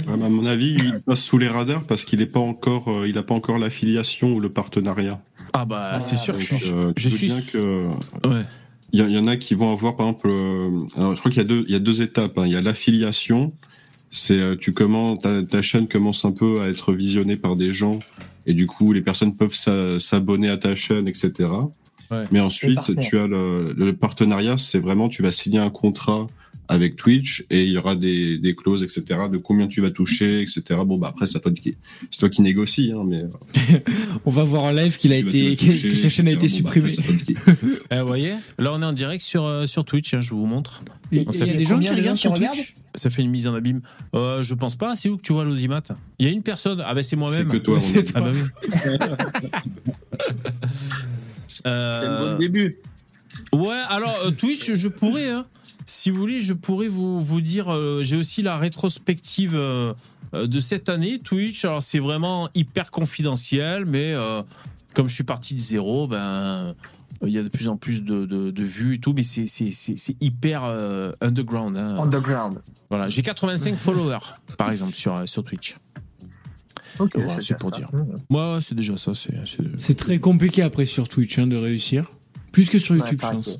[0.06, 2.88] Ouais, mais à mon avis, il passe sous les radars parce qu'il est pas encore,
[2.88, 5.20] euh, il pas encore l'affiliation ou le partenariat.
[5.52, 7.82] Ah bah c'est sûr que je euh, je suis- bien que
[8.26, 8.42] Ouais.
[8.92, 10.28] il y, en a qui vont avoir par exemple.
[10.30, 12.38] euh, alors, je crois qu'il y a deux, il y a deux étapes.
[12.38, 12.42] hein.
[12.46, 13.52] Il y a l'affiliation.
[14.10, 17.70] C'est euh, tu commences, ta, ta chaîne commence un peu à être visionnée par des
[17.70, 17.98] gens
[18.46, 21.32] et du coup les personnes peuvent s'a- s'abonner à ta chaîne, etc.
[22.10, 22.24] Ouais.
[22.32, 26.26] Mais ensuite, tu as le, le partenariat, c'est vraiment tu vas signer un contrat
[26.68, 29.02] avec Twitch et il y aura des, des clauses, etc.
[29.32, 30.62] de combien tu vas toucher, etc.
[30.86, 31.74] Bon bah après c'est à toi qui
[32.12, 33.24] c'est toi qui négocie, hein, mais
[34.24, 36.46] On va voir en live qu'il a tu été, que sa chaîne a été.
[36.46, 36.90] Bon, bah, supprimée.
[36.90, 37.02] c'est
[37.90, 40.46] Eh, vous voyez Là, on est en direct sur, euh, sur Twitch, hein, je vous
[40.46, 40.84] montre.
[41.10, 42.54] Il y a des gens qui regardent qui sur regardent?
[42.54, 43.80] Twitch Ça fait une mise en abîme.
[44.14, 45.82] Euh, je pense pas, c'est où que tu vois l'audimat?
[46.20, 46.80] Il y a une personne.
[46.86, 47.48] Ah, ben c'est C'est moi-même.
[47.48, 47.80] que toi.
[47.80, 48.42] C'est Ah, bah oui.
[51.66, 52.78] Euh, début.
[53.52, 55.44] Ouais, alors euh, Twitch, je pourrais, hein,
[55.86, 59.52] si vous voulez, je pourrais vous, vous dire, euh, j'ai aussi la rétrospective
[60.32, 61.64] de cette année, Twitch.
[61.64, 64.14] Alors c'est vraiment hyper confidentiel, mais
[64.94, 66.74] comme je suis parti de zéro, ben
[67.22, 69.46] il y a de plus en plus de, de- de vues et tout, mais c'est
[69.46, 70.64] c'est- c'est- c'est hyper
[71.20, 71.76] underground.
[71.76, 71.98] hein.
[71.98, 72.58] Underground.
[72.88, 74.18] Voilà, j'ai 85 followers,
[74.56, 75.76] par exemple, sur, sur Twitch.
[77.14, 77.80] Voilà, c'est déjà pour ça.
[77.80, 77.88] dire.
[77.92, 78.34] Mmh.
[78.34, 79.12] Ouais, c'est déjà ça.
[79.14, 82.08] C'est c'est- C'est très compliqué après sur Twitch hein, de réussir.
[82.52, 83.56] Plus que sur Ouais, YouTube, je pense.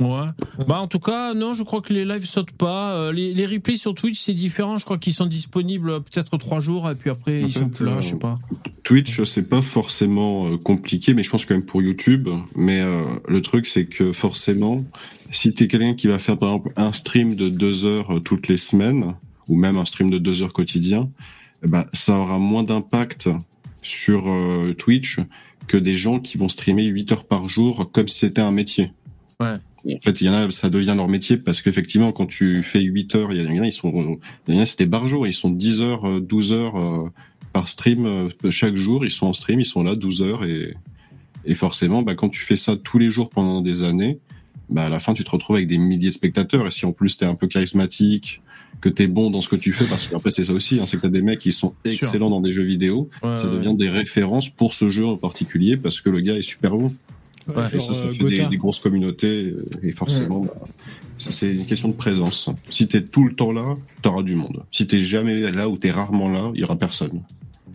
[0.00, 0.64] Ouais.
[0.66, 2.92] Bah en tout cas, non, je crois que les lives sautent pas.
[2.94, 4.76] Euh, les, les replays sur Twitch, c'est différent.
[4.76, 7.60] Je crois qu'ils sont disponibles euh, peut-être trois jours et puis après En ils sont
[7.60, 8.38] fait, plus là, euh, je sais pas.
[8.82, 12.28] Twitch, c'est pas forcément euh, compliqué, mais je pense quand même pour YouTube.
[12.56, 14.84] Mais euh, le truc, c'est que forcément,
[15.30, 18.48] si t'es quelqu'un qui va faire par exemple un stream de deux heures euh, toutes
[18.48, 19.14] les semaines,
[19.48, 21.10] ou même un stream de deux heures quotidien,
[21.64, 23.28] eh ben, ça aura moins d'impact
[23.82, 25.18] sur euh, Twitch
[25.66, 28.92] que des gens qui vont streamer 8 heures par jour comme si c'était un métier.
[29.40, 29.56] Ouais.
[29.84, 32.80] En fait, il y en a, ça devient leur métier parce qu'effectivement, quand tu fais
[32.80, 35.32] 8 heures, il y en a, ils sont, il y en a, c'était barjo, ils
[35.32, 37.10] sont 10 heures, euh, 12 heures euh,
[37.52, 40.74] par stream euh, chaque jour, ils sont en stream, ils sont là 12 heures et,
[41.44, 44.18] et forcément, bah, quand tu fais ça tous les jours pendant des années,
[44.68, 46.92] bah, à la fin, tu te retrouves avec des milliers de spectateurs et si en
[46.92, 48.40] plus t'es un peu charismatique,
[48.82, 50.98] que t'es bon dans ce que tu fais, parce qu'après c'est ça aussi, hein, c'est
[50.98, 53.88] que t'as des mecs qui sont excellents dans des jeux vidéo, Ouais, ça devient des
[53.88, 56.92] références pour ce jeu en particulier parce que le gars est super bon.
[57.48, 60.54] Ouais, Et ça, ça fait des, des grosses communautés euh, et forcément, bah,
[61.18, 62.48] c'est une question de présence.
[62.70, 64.62] Si t'es tout le temps là, t'auras du monde.
[64.70, 67.22] Si t'es jamais là ou t'es rarement là, il y aura personne.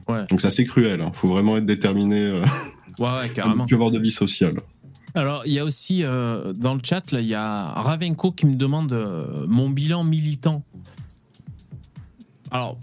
[0.08, 0.26] Ouais.
[0.30, 1.02] Donc c'est assez cruel.
[1.02, 1.12] Hein.
[1.14, 2.42] Faut vraiment être déterminé euh,
[3.00, 3.64] Ouais, ouais, à carrément.
[3.64, 4.56] ne plus avoir de vie sociale.
[5.16, 8.56] Alors, il y a aussi euh, dans le chat, il y a Ravenko qui me
[8.56, 10.64] demande euh, mon bilan militant.
[12.52, 12.78] Alors,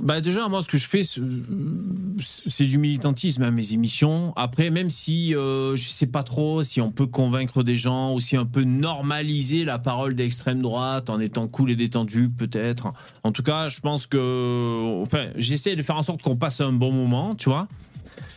[0.00, 4.32] bah déjà, moi, ce que je fais, c'est- du militantisme à mes émissions.
[4.36, 8.20] Après, même si euh, je sais pas trop si on peut convaincre des gens ou
[8.20, 12.88] si on peut normaliser la parole d'extrême droite en étant cool et détendu, peut-être.
[13.22, 15.04] En tout cas, je pense que,
[15.36, 17.68] j'essaie de faire en sorte qu'on passe un bon moment, tu vois.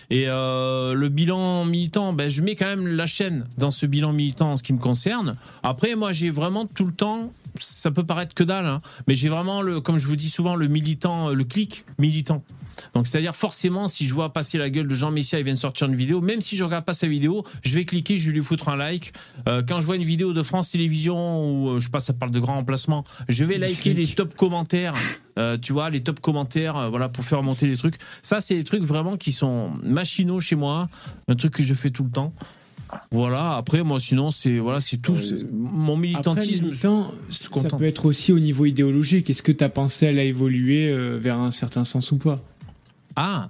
[0.09, 4.13] Et euh, le bilan militant, ben, je mets quand même la chaîne dans ce bilan
[4.13, 5.35] militant en ce qui me concerne.
[5.63, 9.29] Après, moi, j'ai vraiment tout le temps, ça peut paraître que dalle, hein, mais j'ai
[9.29, 12.43] vraiment, le, comme je vous dis souvent, le militant, le clic militant.
[12.93, 15.59] Donc, c'est-à-dire, forcément, si je vois passer la gueule de Jean Messia, il vient de
[15.59, 18.35] sortir une vidéo, même si je regarde pas sa vidéo, je vais cliquer, je vais
[18.35, 19.13] lui foutre un like.
[19.47, 22.13] Euh, quand je vois une vidéo de France Télévisions où, euh, je sais pas, ça
[22.13, 24.93] parle de grands remplacements, je vais liker les top commentaires,
[25.37, 27.95] euh, tu vois, les top commentaires, euh, voilà, pour faire monter les trucs.
[28.21, 30.87] Ça, c'est des trucs vraiment qui sont machinaux chez moi,
[31.27, 32.33] un truc que je fais tout le temps.
[33.11, 35.17] Voilà, après, moi, sinon, c'est voilà, c'est tout.
[35.17, 36.65] C'est- Mon Après, militantisme.
[36.67, 37.77] militant, je suis ça content.
[37.77, 39.29] peut être aussi au niveau idéologique.
[39.29, 42.35] Est-ce que tu as pensé à la évoluer euh, vers un certain sens ou pas?
[43.15, 43.49] Ah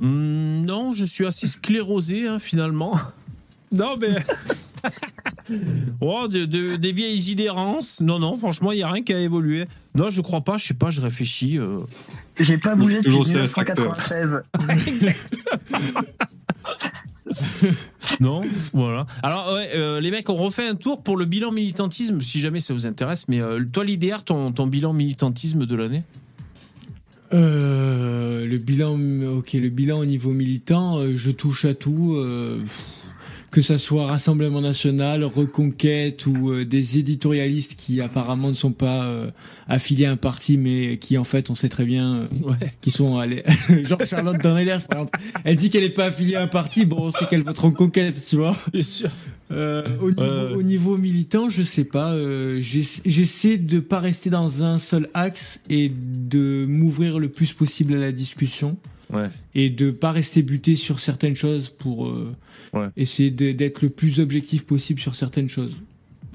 [0.00, 2.98] Hum, Non, je suis assez sclérosé, hein, finalement.
[3.74, 4.14] Non, mais.
[6.02, 8.02] oh, de, de- des vieilles idérances.
[8.02, 9.66] Non, non, franchement, il n'y a rien qui a évolué.
[9.94, 11.56] Non, je crois pas, je sais pas, je réfléchis.
[11.58, 11.80] euh.
[12.38, 13.96] J'ai pas bougé depuis Toujours CF acteur.
[13.96, 14.42] 1996.
[18.20, 19.06] Non, voilà.
[19.22, 22.60] Alors, ouais, euh, les mecs, on refait un tour pour le bilan militantisme, si jamais
[22.60, 23.28] ça vous intéresse.
[23.28, 26.02] Mais euh, toi, l'IDR, ton, bilan militantisme de l'année?
[27.32, 32.16] Euh, le bilan, le bilan au niveau militant, je touche à tout,
[33.52, 39.04] que ça soit Rassemblement National, Reconquête ou euh, des éditorialistes qui apparemment ne sont pas
[39.04, 39.30] euh,
[39.68, 42.56] affiliés à un parti, mais qui en fait, on sait très bien, euh, Ouais.
[42.80, 43.44] qui sont allés.
[43.84, 46.96] Genre Charlotte Dornelias, par exemple, elle dit qu'elle est pas affiliée à un parti, bon,
[47.08, 48.56] on sait qu'elle vote Reconquête, tu vois.
[48.72, 49.10] Bien sûr.
[49.50, 50.54] Euh, au, niveau, Euh.
[50.56, 52.12] au niveau militant, je sais pas.
[52.14, 57.52] euh, j'essa- J'essaie de pas rester dans un seul axe et de m'ouvrir le plus
[57.52, 58.78] possible à la discussion
[59.12, 59.28] Ouais.
[59.54, 62.32] et de pas rester buté sur certaines choses pour euh,
[62.72, 62.88] Ouais.
[62.96, 65.72] essayer d'être le plus objectif possible sur certaines choses.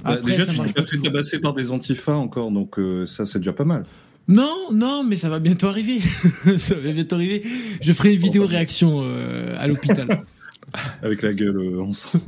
[0.03, 3.25] Bah, Après, déjà, ça tu t'es fait tabasser par des antifas encore, donc euh, ça,
[3.25, 3.85] c'est déjà pas mal.
[4.27, 5.99] Non, non, mais ça va bientôt arriver.
[6.59, 7.41] ça va bientôt arriver.
[7.81, 10.07] Je ferai une vidéo réaction euh, à l'hôpital.
[11.01, 12.23] Avec la gueule euh, ensemble.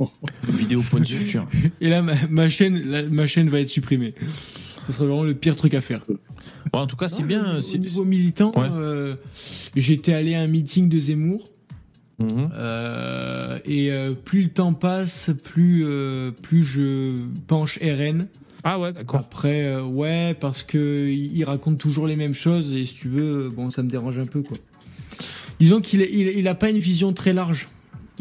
[0.48, 1.46] Vidéo point de suture.
[1.80, 4.14] Et là, ma, ma chaîne, la- ma chaîne va être supprimée.
[4.86, 6.00] Ce serait vraiment le pire truc à faire.
[6.72, 7.58] Bon, en tout cas, c'est bien.
[7.58, 8.66] Au c'est- niveau militant, Ouais.
[8.74, 9.14] euh,
[9.76, 11.52] j'étais allé à un meeting de Zemmour.
[12.20, 12.50] Mhm.
[12.54, 18.28] euh, et euh, plus le temps passe, plus, euh, plus je penche RN.
[18.62, 19.20] Ah ouais, d'accord.
[19.20, 23.08] Après, euh, ouais, parce que il, il raconte toujours les mêmes choses et si tu
[23.08, 24.58] veux, bon, ça me dérange un peu, quoi.
[25.58, 27.68] Disons qu'il il, il a pas une vision très large.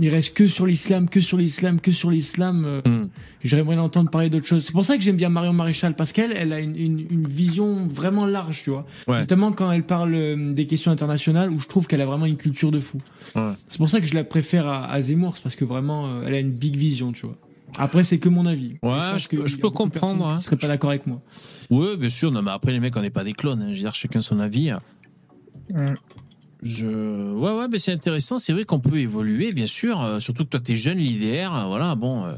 [0.01, 2.63] Il reste que sur l'islam, que sur l'islam, que sur l'islam.
[2.65, 3.09] euh, Mhm.
[3.43, 4.65] J'aimerais l'entendre parler d'autres choses.
[4.65, 7.27] C'est pour ça que j'aime bien Marion Maréchal, parce qu'elle, elle a une, une- une
[7.27, 8.85] vision vraiment large, tu vois.
[9.07, 9.19] Ouais.
[9.19, 12.37] Notamment quand elle parle euh, des questions internationales, où je trouve qu'elle a vraiment une
[12.37, 12.99] culture de fou.
[13.35, 13.51] Ouais.
[13.67, 16.23] C'est pour ça que je la préfère à, à Zemmour, c'est parce que vraiment, euh,
[16.25, 17.37] elle a une big vision, tu vois.
[17.77, 18.77] Après, c'est que mon avis.
[18.81, 20.37] Ouais, je peux- je comprendre, hein.
[20.39, 21.21] Qui seraient pas d'accord avec moi.
[21.69, 22.31] Ouais, bien sûr.
[22.31, 23.61] Non, mais après, les mecs, on n'est pas des clones.
[23.61, 23.67] hein.
[23.69, 24.71] Je veux dire, chacun son avis.
[25.71, 25.93] Mm.
[26.61, 26.87] Je...
[27.33, 28.37] Ouais, ouais, mais c'est intéressant.
[28.37, 30.01] C'est vrai qu'on peut évoluer, bien sûr.
[30.01, 31.55] euh, surtout que toi, t'es jeune, leader.
[31.55, 32.25] euh, Voilà, bon.
[32.25, 32.31] euh,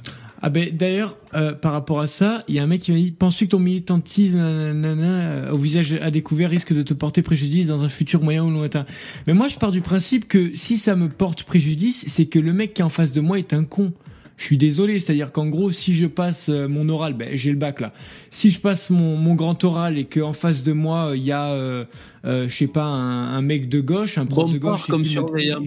[0.43, 2.97] Ah ben d'ailleurs, euh, par rapport à ça, il y a un mec qui m'a
[2.97, 7.21] dit Penses-tu que ton militantisme nanana, euh, au visage à découvert risque de te porter
[7.23, 8.85] préjudice dans un futur moyen ou lointain?
[9.25, 12.53] Mais moi, je pars du principe que si ça me porte préjudice, c'est que le
[12.53, 13.91] mec qui est en face de moi est un con.
[14.37, 17.79] Je suis désolé, c'est-à-dire qu'en gros, si je passe mon oral, ben, j'ai le bac
[17.79, 17.93] là.
[18.31, 21.51] Si je passe mon, mon grand oral et qu'en face de moi, il y a,
[21.51, 21.85] euh,
[22.23, 25.61] je sais pas, un, un mec de gauche, un prof de gauche, et comme surveillant.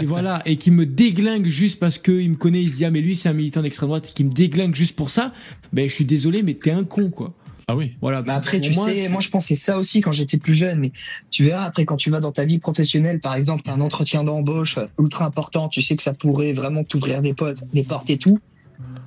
[0.00, 2.90] et voilà, et qui me déglingue juste parce qu'il me connaît, il se dit ah
[2.90, 5.32] mais lui c'est un militant d'extrême droite, qui me déglingue juste pour ça,
[5.72, 7.32] ben je suis désolé mais t'es un con quoi.
[7.66, 7.92] Ah oui.
[8.00, 8.22] Voilà.
[8.22, 10.92] Mais après, tu moi, sais, moi je pensais ça aussi quand j'étais plus jeune, mais
[11.30, 14.24] tu verras après quand tu vas dans ta vie professionnelle, par exemple, t'as un entretien
[14.24, 17.34] d'embauche ultra important, tu sais que ça pourrait vraiment t'ouvrir des
[17.72, 18.38] des portes et tout,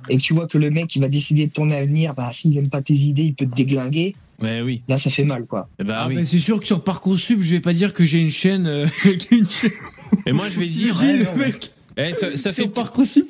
[0.08, 2.56] et que tu vois que le mec qui va décider de ton avenir, bah s'il
[2.58, 4.16] aime pas tes idées, il peut te déglinguer.
[4.40, 4.82] Ouais, oui.
[4.88, 5.68] Là, ça fait mal, quoi.
[5.78, 6.24] Eh ben, Ah, oui.
[6.26, 8.66] c'est sûr que sur parcoursup, je vais pas dire que j'ai une chaîne.
[8.66, 8.86] euh,
[9.30, 9.70] une chaîne.
[10.26, 10.98] Et moi, je vais dire.
[11.00, 13.28] Ouais, le mec, eh, ça, fait parcoursup.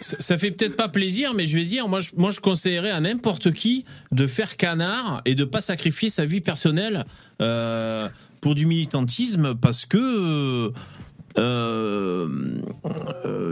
[0.00, 2.90] ça, ça fait peut-être pas plaisir, mais je vais dire, moi je, moi, je conseillerais
[2.90, 7.04] à n'importe qui de faire canard et de pas sacrifier sa vie personnelle
[7.40, 8.08] euh,
[8.40, 9.98] pour du militantisme parce que.
[9.98, 10.70] euh,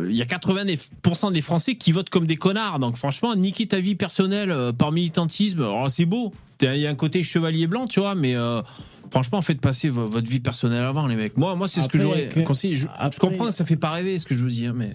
[0.08, 2.78] Il y a 80% des Français qui votent comme des connards.
[2.78, 6.32] Donc, franchement, niquer ta vie personnelle euh, par militantisme, alors c'est beau.
[6.62, 8.62] Il y a un côté chevalier blanc, tu vois, mais euh,
[9.10, 11.36] franchement, faites passer vo- votre vie personnelle avant, les mecs.
[11.36, 12.74] Moi, moi c'est ce que j'aurais conseillé.
[12.74, 12.86] Je,
[13.18, 14.92] comprends, ça fait pas rêver ce que je vous dis, mais.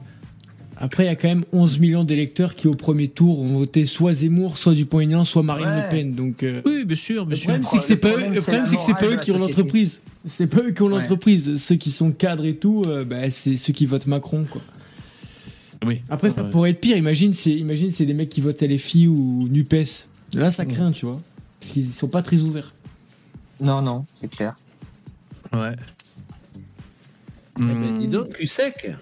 [0.83, 3.85] Après, il y a quand même 11 millions d'électeurs qui, au premier tour, ont voté
[3.85, 5.83] soit Zemmour, soit Dupont-Aignan, soit Marine Ouais.
[5.83, 6.15] Le Pen.
[6.15, 7.45] Donc, euh, Oui, bien sûr, bien le sûr.
[7.49, 10.01] problème, c'est que c'est Le pas eux, pas qui ont l'entreprise.
[10.25, 11.57] C'est pas eux qui ont l'entreprise.
[11.57, 14.63] Ceux qui sont cadres et tout, euh, bah, c'est ceux qui votent Macron, quoi.
[15.85, 16.01] Oui.
[16.09, 16.97] Après, ça pourrait être pire.
[16.97, 19.75] Imagine, c'est, imagine, c'est des mecs qui votent LFI ou Nupes.
[20.33, 21.21] Là, ça craint, tu vois.
[21.59, 22.73] Parce qu'ils sont pas très ouverts.
[23.59, 24.55] Non, non, c'est clair.
[25.53, 25.75] Ouais.
[27.57, 28.95] Eh ben, dis donc, cul sec.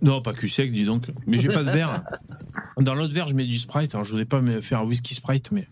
[0.00, 1.06] Non, pas cul sec, dis donc.
[1.26, 2.02] Mais j'ai pas de verre.
[2.78, 3.94] Dans l'autre verre, je mets du Sprite.
[3.94, 5.68] Alors, je voudrais pas me faire un whisky Sprite, mais.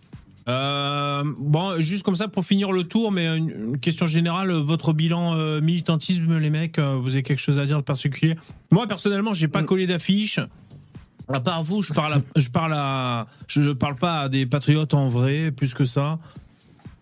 [0.49, 5.35] Euh, bon, juste comme ça pour finir le tour, mais une, question générale, votre bilan
[5.37, 8.37] euh, militantisme, les mecs, euh, vous avez quelque chose à dire de particulier?
[8.71, 9.67] Moi, personnellement, j'ai pas Mm.
[9.67, 10.41] collé d'affiche.
[11.29, 14.95] À part vous, je parle, à, je parle à, je parle pas à des patriotes
[14.95, 16.19] en vrai, plus que ça.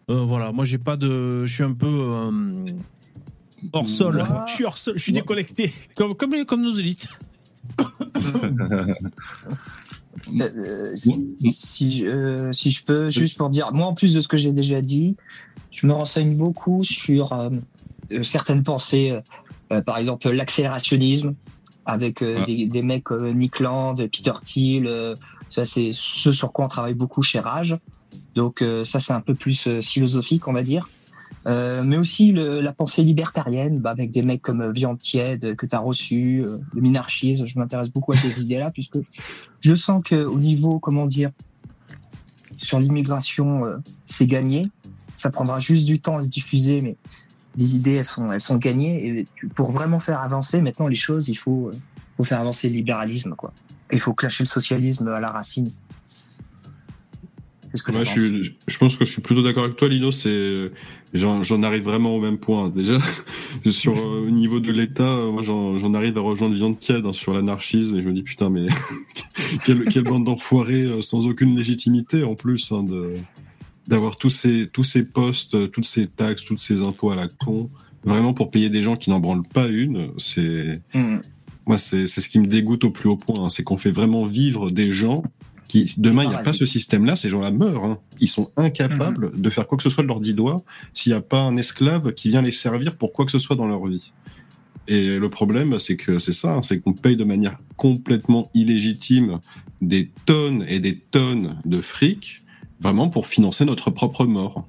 [0.09, 1.87] Voilà, moi j'ai pas de, je suis un peu
[3.73, 4.17] hors sol.
[4.29, 7.09] Moi- Je suis hors sol, je suis déconnecté, comme comme nos élites.
[10.41, 14.21] Euh, si, si, je- euh, si je peux, juste pour dire, moi en plus de
[14.21, 15.17] ce que j'ai déjà dit,
[15.71, 17.51] je me renseigne beaucoup sur euh,
[18.23, 19.19] certaines pensées,
[19.87, 21.35] par exemple l'accélérationnisme,
[21.87, 22.47] avec euh, Ouais.
[22.47, 25.15] des, des mecs comme Nick Land, Peter Thiel, euh,
[25.51, 27.77] ça c'est ce sur quoi on travaille beaucoup chez Rage.
[28.35, 30.89] Donc euh, ça c'est un peu plus euh, philosophique on va dire.
[31.49, 35.45] Euh, mais aussi le- la pensée libertarienne, bah, avec des mecs comme euh, Viande Tiède
[35.45, 38.99] euh, que tu as reçu, euh, le minarchisme, je m'intéresse beaucoup à ces idées-là, puisque
[39.61, 41.31] je sens que au niveau, comment dire,
[42.57, 44.69] sur l'immigration, euh, c'est gagné.
[45.15, 46.97] Ça prendra juste du temps à se diffuser, mais
[47.57, 49.07] les idées, elles sont, elles sont gagnées.
[49.09, 51.77] Et pour vraiment faire avancer maintenant les choses, il faut, euh,
[52.19, 53.53] faut faire avancer le libéralisme, quoi.
[53.91, 55.71] Il faut clasher le socialisme à la racine.
[57.71, 58.43] Qu'est-ce que Moi, tu je, penses?
[58.47, 60.11] suis- je pense que je suis plutôt d'accord avec toi, Lino.
[60.11, 60.71] C'est,
[61.15, 62.69] j'en arrive vraiment au même point.
[62.69, 62.99] Déjà,
[63.71, 67.13] sur euh, au niveau de l'État, euh, moi, j'en arrive à rejoindre Viande Tiède hein,
[67.13, 68.67] sur l'anarchisme et je me dis putain, mais
[69.65, 73.17] quelle, quelle bande d'enfoirés euh, sans aucune légitimité en plus hein, de
[73.87, 77.27] d'avoir tous ces tous ces postes, euh, toutes ces taxes, tous ces impôts à la
[77.27, 77.71] con,
[78.05, 80.09] vraiment pour payer des gens qui n'en branlent pas une.
[80.19, 81.21] C'est Mhm.
[81.67, 83.43] moi, c'est c'est ce qui me dégoûte au plus haut point.
[83.43, 83.49] hein.
[83.49, 85.23] C'est qu'on fait vraiment vivre des gens
[85.69, 86.67] qui, demain, il n'y a pas Parasites.
[86.67, 87.85] ce système-là, ces gens-là meurent.
[87.85, 87.99] hein.
[88.21, 89.41] Ils sont incapables Mhm.
[89.41, 90.63] de faire quoi que ce soit de leurs dix doigts
[90.95, 93.55] s'il n'y a pas un esclave qui vient les servir pour quoi que ce soit
[93.57, 94.13] dans leur vie.
[94.89, 99.39] Et le problème, c'est que c'est ça, hein, c'est qu'on paye de manière complètement illégitime
[99.83, 102.41] des tonnes et des tonnes de fric,
[102.81, 104.67] vraiment pour financer notre propre mort.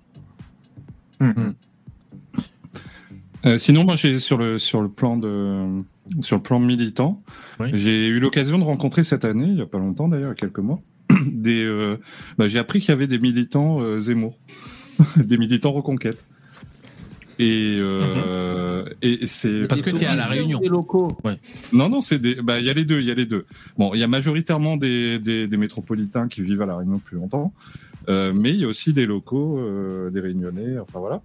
[3.46, 5.82] Euh, sinon, moi, j'ai sur le sur le plan de
[6.22, 7.22] sur le plan militant,
[7.60, 7.69] Oui.
[7.73, 10.31] j'ai eu l'occasion de rencontrer cette année, il y a pas longtemps d'ailleurs, il y
[10.31, 10.80] a quelques mois,
[11.26, 11.64] des.
[11.64, 11.98] euh,
[12.38, 14.38] bah, j'ai appris qu'il y avait des militants euh, Zemmour,
[15.18, 16.23] des militants Reconquête.
[17.41, 20.60] Et, euh, et c'est Parce que tu es à la Réunion.
[20.61, 21.07] Locaux.
[21.72, 23.45] non non c'est des bah il y a les deux il y a les deux
[23.77, 27.15] bon il y a majoritairement des, des, des métropolitains qui vivent à la Réunion depuis
[27.15, 27.53] longtemps
[28.10, 31.22] euh, mais il y a aussi des locaux euh, des Réunionnais enfin voilà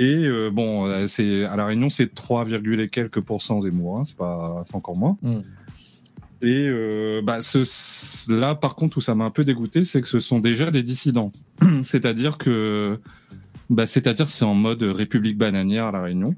[0.00, 4.04] et euh, bon euh, c'est à la Réunion c'est 3, et quelques pourcents Zemmour hein,
[4.06, 5.18] c'est pas encore moins.
[5.20, 5.40] Mm.
[6.42, 10.08] et euh, bah ce, là par contre où ça m'a un peu dégoûté c'est que
[10.08, 11.30] ce sont déjà des dissidents.
[11.82, 12.98] C'est-à-dire que
[13.68, 16.34] bah, c'est-à-dire c'est en mode République bananière à la Réunion.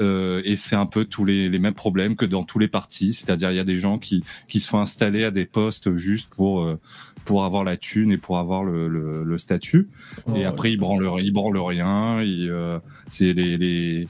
[0.00, 3.14] Euh, et c'est un peu tous les, les mêmes problèmes que dans tous les partis,
[3.14, 6.28] c'est-à-dire il y a des gens qui qui se font installer à des postes juste
[6.28, 6.78] pour euh,
[7.30, 9.88] pour avoir la thune et pour avoir le, le, le statut.
[10.34, 12.18] et après ils branlent ils branlent rien.
[12.18, 14.08] Euh, c'est les, les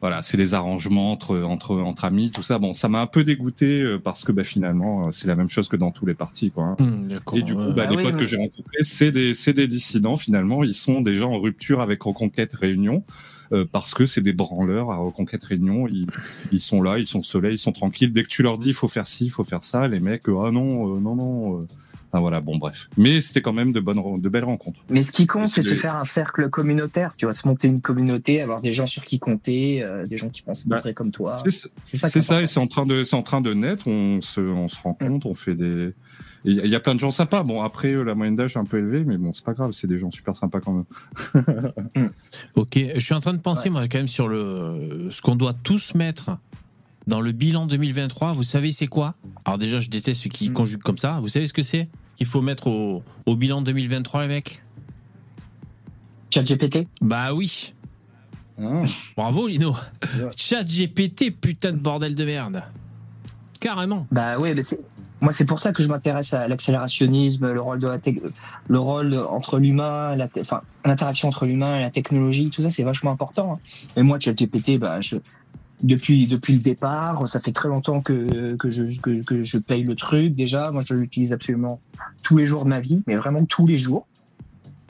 [0.00, 2.58] voilà, c'est les arrangements entre entre entre amis, tout ça.
[2.58, 5.50] Bon, ça m'a un peu dégoûté euh, parce que bah finalement euh, c'est la même
[5.50, 6.76] chose que dans tous les partis, quoi.
[6.78, 7.00] hein.
[7.10, 7.74] D'accord, Et du coup, ouais.
[7.74, 8.20] bah, Ah les oui, potes oui.
[8.20, 10.64] que j'ai rencontrés, c'est des, c'est des dissidents finalement.
[10.64, 13.04] Ils sont déjà en rupture avec Reconquête Réunion
[13.52, 15.86] euh, parce que c'est des branleurs à Reconquête Réunion.
[15.88, 16.06] Ils,
[16.52, 18.12] ils sont là, ils sont au soleil, ils sont tranquilles.
[18.14, 20.22] Dès que tu leur dis il faut faire ci, il faut faire ça, les mecs,
[20.28, 21.60] ah non, euh, non, non.
[21.60, 21.66] euh.
[22.16, 22.88] Enfin, voilà, bon bref.
[22.96, 24.80] Mais c'était quand même de bonnes, de belles rencontres.
[24.88, 27.14] Mais ce qui compte, c'est c'est se faire un cercle communautaire.
[27.16, 30.30] Tu vois, se monter une communauté, avoir des gens sur qui compter, euh, des gens
[30.30, 31.36] qui pensent Bah, comme toi.
[31.36, 31.68] C'est ça.
[31.84, 32.40] C'est ça.
[32.40, 33.86] et c'est en train de, c'est en train de naître.
[33.86, 35.92] On se, on se rend compte, on fait des.
[36.44, 37.42] Il y a plein de gens sympas.
[37.42, 39.72] Bon, après, euh, la moyenne d'âge est un peu élevée, mais bon, c'est pas grave,
[39.72, 40.72] c'est des gens super sympas quand
[41.34, 41.44] même.
[42.54, 45.52] Ok, je suis en train de penser, moi, quand même, sur le ce qu'on doit
[45.52, 46.38] tous mettre
[47.06, 48.32] dans le bilan 2023.
[48.32, 49.14] Vous savez, c'est quoi?
[49.44, 50.52] Alors, déjà, je déteste ceux qui Mm.
[50.52, 51.20] conjuguent comme ça.
[51.20, 51.88] Vous savez ce que c'est?
[52.16, 54.62] Qu'il faut mettre au, au bilan 2023, les mecs?
[56.30, 56.86] Chat GPT.
[57.00, 57.74] Bah oui.
[59.16, 59.76] Bravo, Lino.
[60.36, 62.62] Chat GPT, putain de bordel de merde.
[63.60, 64.06] Carrément.
[64.10, 64.80] Bah ouais, mais c'est.
[65.22, 67.98] Moi, c'est pour ça que je m'intéresse à l'accélérationnisme, le rôle de la
[68.68, 72.68] le rôle entre l'humain, la te- enfin l'interaction entre l'humain et la technologie, tout ça,
[72.68, 73.54] c'est vachement important.
[73.54, 73.58] hein.
[73.96, 75.16] Et moi, ChatGPT, bah, je,
[75.82, 79.84] depuis depuis le départ, ça fait très longtemps que que je que, que je paye
[79.84, 80.34] le truc.
[80.34, 81.80] Déjà, moi, je l'utilise absolument
[82.22, 84.06] tous les jours de ma vie, mais vraiment tous les jours.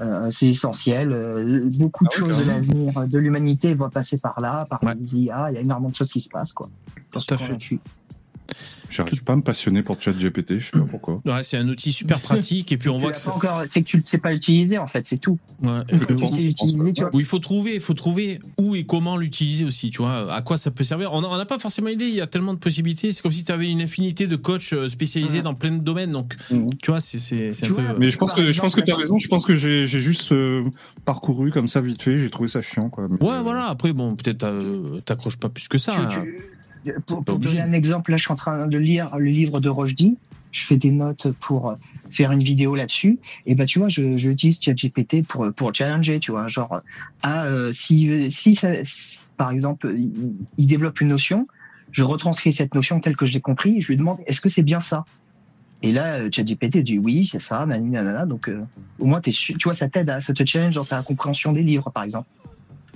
[0.02, 1.10] Euh, c'est essentiel.
[1.12, 4.82] Euh, beaucoup de Ah oui, choses de l'avenir de l'humanité vont passer par là, par
[4.84, 4.94] Ouais.
[4.94, 5.50] les IA.
[5.50, 6.68] Il y a énormément de choses qui se passent, quoi.
[7.10, 7.58] Tout à fait.
[8.88, 11.20] J'arrive pas à me passionner pour ChatGPT, je sais pas pourquoi.
[11.24, 13.86] Ouais, c'est un outil super pratique et puis on voit que c'est- encore, c'est que
[13.88, 15.38] tu ne sais pas l'utiliser en fait, c'est tout.
[15.62, 15.80] Ouais.
[15.88, 17.10] Tu sais l'utiliser, tu vois.
[17.14, 20.56] Il faut trouver, il faut trouver où et comment l'utiliser aussi, tu vois, à quoi
[20.56, 21.12] ça peut servir.
[21.12, 23.10] On n'a pas forcément idée, il y a tellement de possibilités.
[23.10, 26.12] C'est comme si tu avais une infinité de coachs euh, spécialisés dans plein de domaines.
[26.12, 26.70] Donc, Mhm.
[26.80, 27.16] tu vois, c'est
[27.64, 27.82] un peu.
[27.98, 29.18] Mais je pense que je pense que tu as raison.
[29.18, 30.62] Je pense que j'ai juste euh,
[31.04, 32.20] parcouru comme ça vite fait.
[32.20, 33.08] J'ai trouvé ça chiant, quoi.
[33.10, 33.66] Mais, Ouais, euh, voilà.
[33.66, 35.90] Après, bon, peut-être euh, t'accroches pas plus que ça.
[35.92, 36.08] Tu- hein.
[36.10, 36.36] tu-
[37.06, 37.56] pour pas pour obligé.
[37.58, 40.16] donner un exemple, là je suis en train de lire le livre de Rochdy.
[40.52, 41.74] Je fais des notes pour euh,
[42.08, 43.18] faire une vidéo là-dessus.
[43.44, 46.80] Et bah tu vois, je, je utilise ChatGPT pour pour challenger, tu vois, genre
[47.22, 50.12] ah euh, si si, ça, si, par exemple il,
[50.56, 51.46] il développe une notion,
[51.92, 53.78] je retranscris cette notion telle que je l'ai compris.
[53.78, 55.04] Et je lui demande est-ce que c'est bien ça?
[55.82, 58.24] Et là, euh, ChatGPT dit oui, c'est ça, nanani, nanana.
[58.24, 58.62] Donc euh,
[58.98, 61.52] au moins t'es sûr, tu vois, ça t'aide, à- ça te challenge dans ta compréhension
[61.52, 62.28] des livres, par exemple.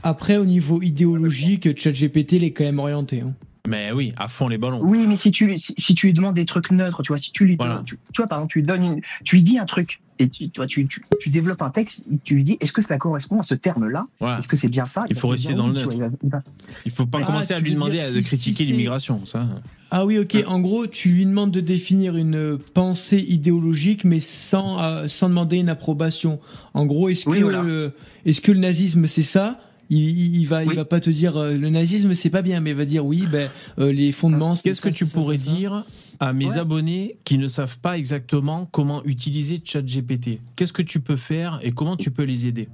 [0.02, 3.20] Après, au niveau idéologique, ChatGPT, il est quand même orienté.
[3.20, 3.34] hein.
[3.68, 4.80] Mais oui, à fond les ballons.
[4.82, 7.30] Oui, mais si tu si, si tu lui demandes des trucs neutres, tu vois, si
[7.32, 7.82] tu lui Voilà.
[7.84, 10.28] tu, tu vois par exemple, tu lui donnes une, tu lui dis un truc et
[10.28, 12.96] tu toi tu, tu, tu développes un texte, et tu lui dis est-ce que ça
[12.98, 14.06] correspond à ce terme-là?
[14.18, 14.38] Voilà.
[14.38, 15.04] Est-ce que c'est bien ça?
[15.10, 15.96] Il faut rester dans le oui, neutre.
[15.96, 16.42] vois, il va-
[16.86, 19.24] il faut pas Ah, commencer à lui demander dire à- si- de si critiquer l'immigration.
[19.26, 19.46] Ça.
[19.90, 20.36] Ah oui, ok.
[20.46, 25.58] En gros, tu lui demandes de définir une pensée idéologique, mais sans, euh, sans demander
[25.58, 26.40] une approbation.
[26.74, 27.62] En gros, est-ce que, Oui, voilà.
[27.62, 27.92] le-
[28.24, 29.58] est-ce que le nazisme, c'est ça?
[29.90, 32.70] Il, il va, il va pas te dire euh, le nazisme, c'est pas bien, mais
[32.70, 34.54] il va dire oui, ben, euh, les fondements.
[34.54, 35.52] Qu'est-ce que tu ça, pourrais ça.
[35.52, 35.84] dire
[36.20, 36.58] à mes Ouais.
[36.58, 40.40] abonnés qui ne savent pas exactement comment utiliser ChatGPT?
[40.56, 42.68] Qu'est-ce que tu peux faire et comment tu peux les aider?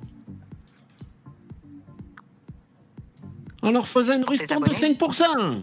[3.63, 5.63] On leur faisait une ristourne de abonnés 5%.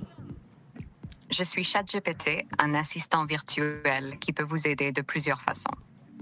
[1.32, 5.72] Je suis ChatGPT, un assistant virtuel qui peut vous aider de plusieurs façons.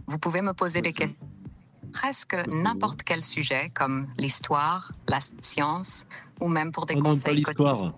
[0.07, 1.17] Vous pouvez me poser des questions
[1.91, 6.05] presque n'importe quel sujet comme l'histoire, la science
[6.39, 7.93] ou même pour des Oh non, pas conseils quotidiens.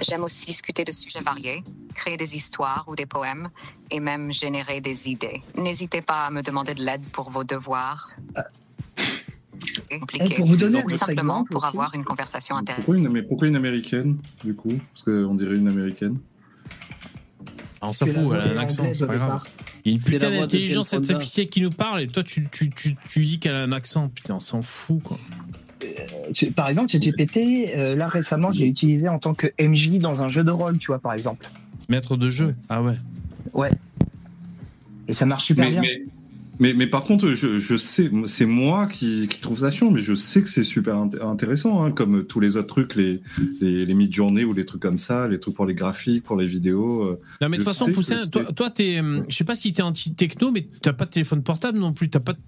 [0.00, 1.64] J'aime aussi discuter de sujets variés,
[1.94, 3.48] créer des histoires ou des poèmes
[3.90, 5.42] et même générer des idées.
[5.56, 8.10] N'hésitez pas à me demander de l'aide pour vos devoirs.
[9.90, 10.26] Compliqués.
[10.26, 11.76] Et pour vous donner ou simplement exemple pour aussi.
[11.76, 12.84] avoir une conversation intéressante.
[12.84, 14.74] Pourquoi une, mais pourquoi une américaine, du coup?
[14.92, 16.18] Parce qu'on dirait une américaine.
[17.80, 19.42] Ah, On s'en fout, elle a un accent, c'est pas grave.
[19.42, 19.46] départ.
[19.84, 22.96] Il y a une putain d'intelligence artificielle qui nous parle et toi tu, tu, tu,
[23.08, 24.08] tu dis qu'elle a un accent.
[24.08, 25.18] Putain, on s'en fout quoi.
[26.32, 30.22] Tu- Par exemple, ChatGPT, euh, là récemment, je l'ai utilisé en tant que MJ dans
[30.22, 31.48] un jeu de rôle, tu vois, par exemple.
[31.88, 32.54] Maître de jeu.
[32.68, 33.70] Ah ouais.
[35.08, 35.82] Et ça marche super Mais, bien.
[35.82, 36.02] mais,
[36.62, 40.00] mais, mais par contre, je, je sais, c'est moi qui, qui trouve ça chiant, mais
[40.00, 43.20] je sais que c'est super int- intéressant, hein, comme tous les autres trucs, les,
[43.60, 46.46] les, les mid-journées ou les trucs comme ça, les trucs pour les graphiques, pour les
[46.46, 47.02] vidéos.
[47.02, 47.20] euh.
[47.40, 50.50] Non mais de toute façon, Poussin, toi, toi t'es, je sais pas si t'es anti-techno,
[50.50, 52.38] mais t'as pas de téléphone portable non plus, t'as pas de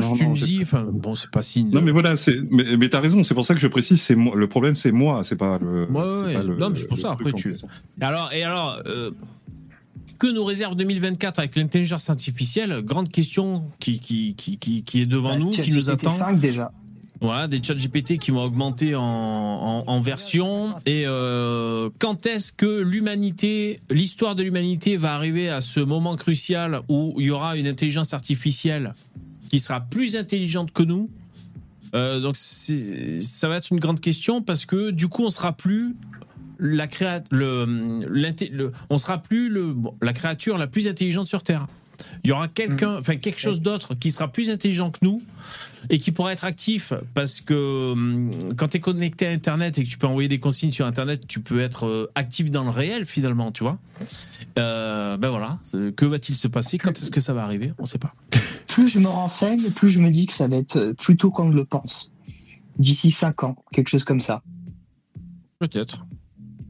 [0.00, 1.70] Non, tu me dis, enfin bon, c'est pas signe.
[1.72, 4.14] Non, mais voilà, c'est, mais, mais t'as raison, c'est pour ça que je précise, c'est
[4.14, 5.90] moi, le problème, c'est moi, c'est pas le.
[5.90, 7.52] Ouais, ouais, pas le- non, mais c'est pour ça, après, tu-.
[8.00, 9.10] Alors et alors, euh,
[10.24, 15.06] que nous réserve 2024 avec l'intelligence artificielle Grande question qui qui, qui, qui, qui est
[15.06, 16.08] devant Bah, nous, qui nous attend.
[16.08, 16.72] 5 déjà.
[17.20, 20.74] Voilà, des chats GPT qui vont augmenter en, en, en version.
[20.86, 26.80] Et euh, quand est-ce que l'humanité, l'histoire de l'humanité va arriver à ce moment crucial
[26.88, 28.94] où il y aura une intelligence artificielle
[29.50, 31.10] qui sera plus intelligente que nous?
[31.94, 35.94] Euh, Donc ça va être une grande question parce que du coup on sera plus
[36.66, 37.66] la créa le,
[38.08, 41.66] le- on sera plus le, bon, la créature la plus intelligente sur Terre.
[42.24, 45.22] Il y aura quelqu'un, enfin quelque chose d'autre qui sera plus intelligent que nous
[45.90, 49.84] et qui pourra être actif parce que hum, quand tu es connecté à Internet et
[49.84, 52.70] que tu peux envoyer des consignes sur Internet, tu peux être euh, actif dans le
[52.70, 53.78] réel finalement, tu vois.
[54.58, 55.58] Euh, ben voilà,
[55.96, 56.78] que va-t-il se passer?
[56.78, 57.72] Quand est-ce que ça va arriver?
[57.78, 58.12] On sait pas.
[58.66, 61.30] Plus je me renseigne, plus je me dis que ça va être euh, plus tôt
[61.30, 62.10] qu'on ne le pense.
[62.78, 64.42] D'ici 5 ans, quelque chose comme ça.
[65.60, 66.04] Peut-être.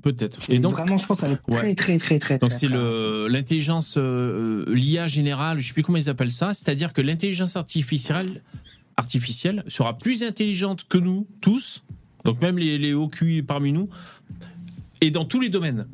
[0.05, 0.43] Peut-être.
[0.43, 1.75] C'est Et donc, vraiment, je pense, que ça va être Ouais.
[1.75, 5.97] très, très, très, très, Donc c'est le l'intelligence euh, l'IA générale, je sais plus comment
[5.97, 8.43] ils appellent ça, c'est-à-dire que l'intelligence artificielle
[8.99, 11.83] artificielle sera plus intelligente que nous tous,
[12.25, 13.89] donc même les, les hauts QI parmi nous,
[15.01, 15.87] et dans tous les domaines.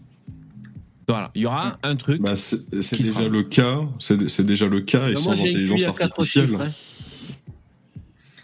[1.06, 2.20] Voilà, il y aura un truc.
[2.20, 3.80] Bah, c'est déjà sera le cas.
[4.00, 6.48] C'est c'est déjà le cas et Moi, sans intelligence artificielle.
[6.48, 6.62] chiffres.
[6.62, 6.70] hein.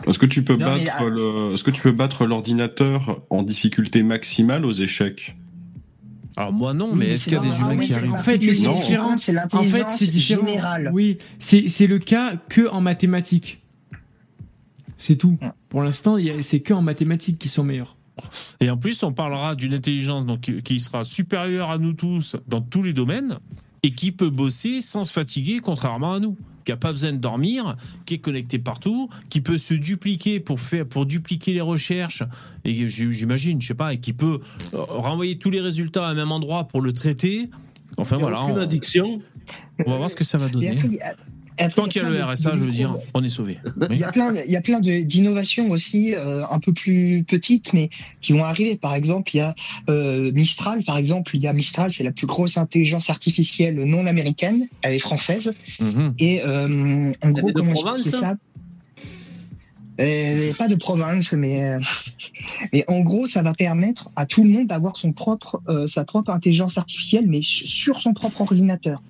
[0.06, 3.20] Est-ce que tu peux Non, mais, battre ah, le, est-ce que tu peux battre l'ordinateur
[3.30, 5.36] en difficulté maximale aux échecs?
[6.36, 8.12] Alors moi non, Oui, mais est-ce c'est qu'il y a des humains oui, qui arrivent
[8.12, 9.16] En fait, c'est différent.
[9.16, 10.46] C'est En fait, l'intelligence c'est différent.
[10.46, 10.90] générale.
[10.92, 13.62] Oui, c'est c'est le cas que en mathématiques.
[14.98, 15.38] C'est tout.
[15.42, 15.48] Ouais.
[15.68, 17.96] Pour l'instant, il y a- c'est que en mathématiques qui sont meilleurs.
[18.60, 22.62] Et en plus, on parlera d'une intelligence donc, qui sera supérieure à nous tous dans
[22.62, 23.38] tous les domaines
[23.86, 26.36] et qui peut bosser sans se fatiguer, contrairement à nous.
[26.64, 30.58] Qui n'a pas besoin de dormir, qui est connecté partout, qui peut se dupliquer pour,
[30.58, 32.24] faire, pour dupliquer les recherches,
[32.64, 34.40] et j'imagine, je sais pas, et qui peut
[34.74, 37.48] euh, renvoyer tous les résultats à un même endroit pour le traiter.
[37.96, 39.22] Enfin voilà, aucune on, addiction.
[39.86, 40.76] on va voir ce que ça va donner.
[41.58, 42.70] Après, il y a- après, Tant il qu'il y a le RSA, de je veux
[42.70, 43.58] dire, on est sauvé.
[43.90, 47.24] Il y a plein, il y a plein de- d'innovations aussi, euh, un peu plus
[47.26, 48.76] petites, mais qui vont arriver.
[48.76, 49.54] Par exemple, il y a
[49.88, 50.82] euh, Mistral.
[50.84, 54.94] Par exemple, il y a Mistral, c'est la plus grosse intelligence artificielle non américaine, elle
[54.94, 55.54] est française.
[55.80, 56.14] Mhm.
[56.18, 58.36] Et euh, en gros, est de comment province, expliquer hein ça?
[59.98, 61.80] Euh, Pas de province, mais, euh,
[62.74, 66.04] mais en gros, ça va permettre à tout le monde d'avoir son propre, euh, sa
[66.04, 69.02] propre intelligence artificielle, mais sur son propre ordinateur.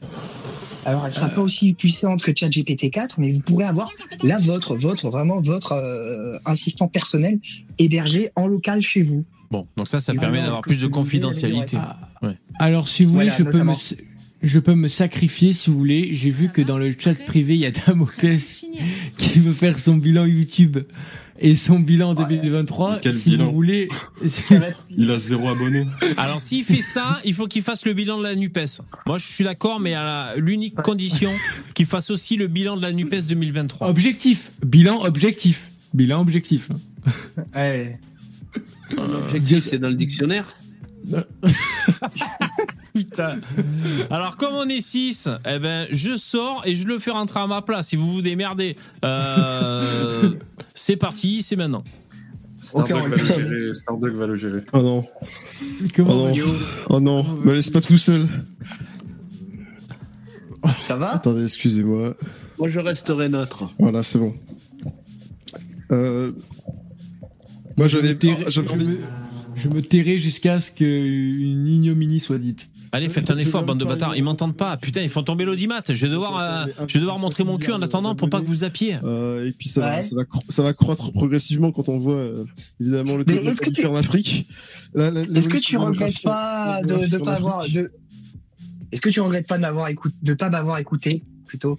[0.87, 3.91] Alors, elle sera pas aussi puissante que ChatGPT 4, mais vous pourrez avoir
[4.23, 7.41] la vôtre, votre vraiment votre euh, assistant personnel
[7.79, 9.25] hébergé en local chez vous.
[9.51, 11.77] Bon, donc ça, ça Et permet d'avoir plus de confidentialité.
[11.77, 11.99] Ah,
[12.61, 13.75] Alors, si vous voulez, Voilà, je peux, me,
[14.43, 16.11] je peux me sacrifier si vous voulez.
[16.13, 18.65] J'ai vu que dans le chat privé, il y a Damoclès
[19.19, 20.79] qui veut faire son bilan YouTube
[21.39, 22.99] et son bilan 2023.
[23.01, 23.89] Quel si bilan vous voulez,
[24.91, 25.87] Il a zéro abonné.
[26.17, 28.81] Alors s'il fait ça, il faut qu'il fasse le bilan de la NUPES.
[29.07, 31.31] Moi je suis d'accord, mais à l'unique condition
[31.75, 33.89] qu'il fasse aussi le bilan de la NUPES 2023.
[33.89, 36.69] objectif, bilan objectif, bilan objectif.
[37.55, 37.99] ouais.
[38.97, 40.57] L'objectif, c'est dans le dictionnaire.
[42.97, 43.37] Putain.
[44.11, 47.47] Alors comme on est 6, eh ben, je sors et je le fais rentrer à
[47.47, 47.89] ma place.
[47.89, 50.31] Si vous vous démerdez, Euh,
[50.75, 51.85] c'est parti, c'est maintenant.
[52.63, 54.11] Starduck Ok, va le gérer.
[54.17, 54.61] Va le gérer.
[54.73, 55.05] Oh non,
[55.95, 56.57] Comment oh non,
[56.91, 58.27] oh non, me laisse pas tout seul.
[60.83, 61.13] Ça va?
[61.15, 62.17] Attendez, excusez-moi.
[62.59, 63.65] Moi, je resterai neutre.
[63.79, 64.35] Voilà, c'est bon.
[65.93, 66.33] Euh...
[67.77, 68.17] Moi, j'avais
[68.49, 68.99] je, envie- me,
[69.55, 72.69] je me tairai jusqu'à ce qu'une ignominie soit dite.
[72.97, 74.17] Allez, faites un effort, bande de bâtards.
[74.17, 74.77] Ils m'entendent pas.
[74.79, 75.83] Putain, ils font tomber l'audimat.
[75.87, 78.47] Je vais devoir, euh, je vais devoir montrer mon cul en attendant pour pas que
[78.47, 78.97] vous zappiez.
[79.05, 82.15] Euh, et puis ça, va, ça, va cro- ça va croître progressivement quand on voit
[82.17, 82.45] euh,
[82.81, 84.47] évidemment le développement en Afrique.
[85.37, 87.93] Est-ce que tu regrettes pas de, pas avoir de
[88.93, 91.79] Est-ce que tu regrettes pas de m'avoir écouté, de pas m'avoir écouté plutôt?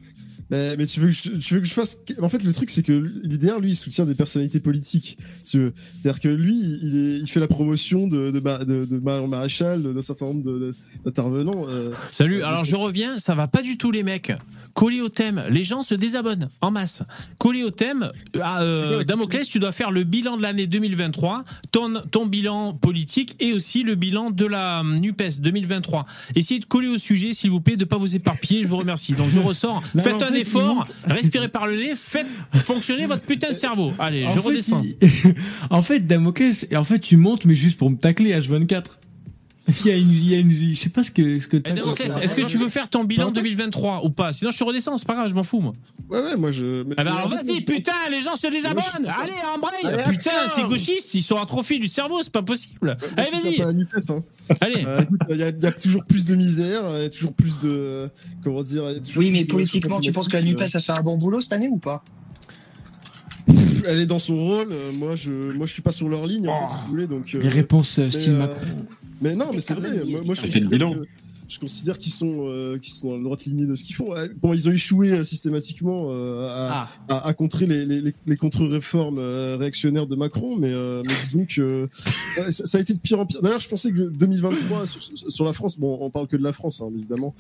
[0.50, 2.00] Mais, mais tu, veux que je, tu veux que je fasse.
[2.22, 2.94] En fait, le truc, c'est que
[3.24, 5.18] l'IDR, lui, il soutient des personnalités politiques.
[5.44, 9.82] C'est-à-dire que lui, il, est, il fait la promotion de, de, de, de Marion Maréchal,
[9.82, 10.72] d'un certain nombre
[11.06, 11.66] d'intervenants.
[11.70, 11.92] euh.
[12.12, 14.32] Salut, alors je reviens, ça va pas du tout les mecs.
[14.74, 17.02] Collé au thème, les gens se désabonnent en masse.
[17.40, 18.12] Collé au thème,
[18.42, 23.36] ah, euh, Damoclès, tu dois faire le bilan de l'année 2023, ton, ton bilan politique
[23.40, 26.06] et aussi le bilan de la hum, NUPES 2023.
[26.36, 29.14] Essayez de coller au sujet, s'il vous plaît, de pas vous éparpiller, je vous remercie.
[29.14, 32.28] Donc je ressors, faites un effort, respirez par le nez, faites
[32.66, 33.94] fonctionner votre putain de cerveau.
[34.00, 34.82] Allez, En je fait, redescends.
[34.84, 34.98] il-
[35.70, 38.84] en fait, Damoclès, en fait, tu montes, mais juste pour me tacler H24.
[39.68, 41.58] Il y a une, il y a une, je sais pas ce que, ce que
[41.58, 44.32] est-ce que tu veux faire ton bilan Non, 2023 ou pas?
[44.32, 45.74] Sinon je te redescends, c'est pas grave, je m'en fous moi.
[46.10, 46.86] Ouais, ouais, moi je.
[46.96, 48.84] Ah bah alors vas-y, putain, les gens se désabonnent
[49.22, 52.96] Allez, embraye Allez, Putain, ces gauchistes, ils sont atrophiés du cerveau, c'est pas possible moi,
[53.18, 54.24] Allez, vas-y hein.
[54.62, 57.10] Allez Euh, Il y, a- il y a toujours plus de misère, il y a
[57.10, 58.10] toujours plus de.
[58.44, 58.84] Comment dire
[59.18, 61.68] Oui, mais politiquement, tu penses que la NUPES a fait un bon boulot cette année
[61.68, 62.04] ou pas?
[63.86, 66.48] Elle est dans son rôle, euh, moi je, moi je suis pas sur leur ligne,
[66.50, 67.34] en fait, si vous voulez, donc.
[67.36, 68.60] euh, Les réponses style euh, Macron.
[69.22, 70.04] Mais non, mais c'est vrai.
[70.06, 70.94] Moi, moi, je Elle fait le considère bilan.
[71.02, 71.08] que-
[71.50, 74.14] je considère qu'ils sont, euh, qu'ils sont dans la droite lignée de ce qu'ils font.
[74.42, 78.14] Bon, ils ont échoué euh, systématiquement euh, à, Ah, à, à contrer les, les, les-
[78.26, 81.88] les contre-réformes euh, réactionnaires de Macron, mais, euh, mais disons que
[82.52, 83.42] ça, ça a été de pire en pire.
[83.42, 86.44] D'ailleurs, je pensais que 2023 sur, sur- sur la France, bon, on parle que de
[86.44, 87.34] la France, hein, évidemment,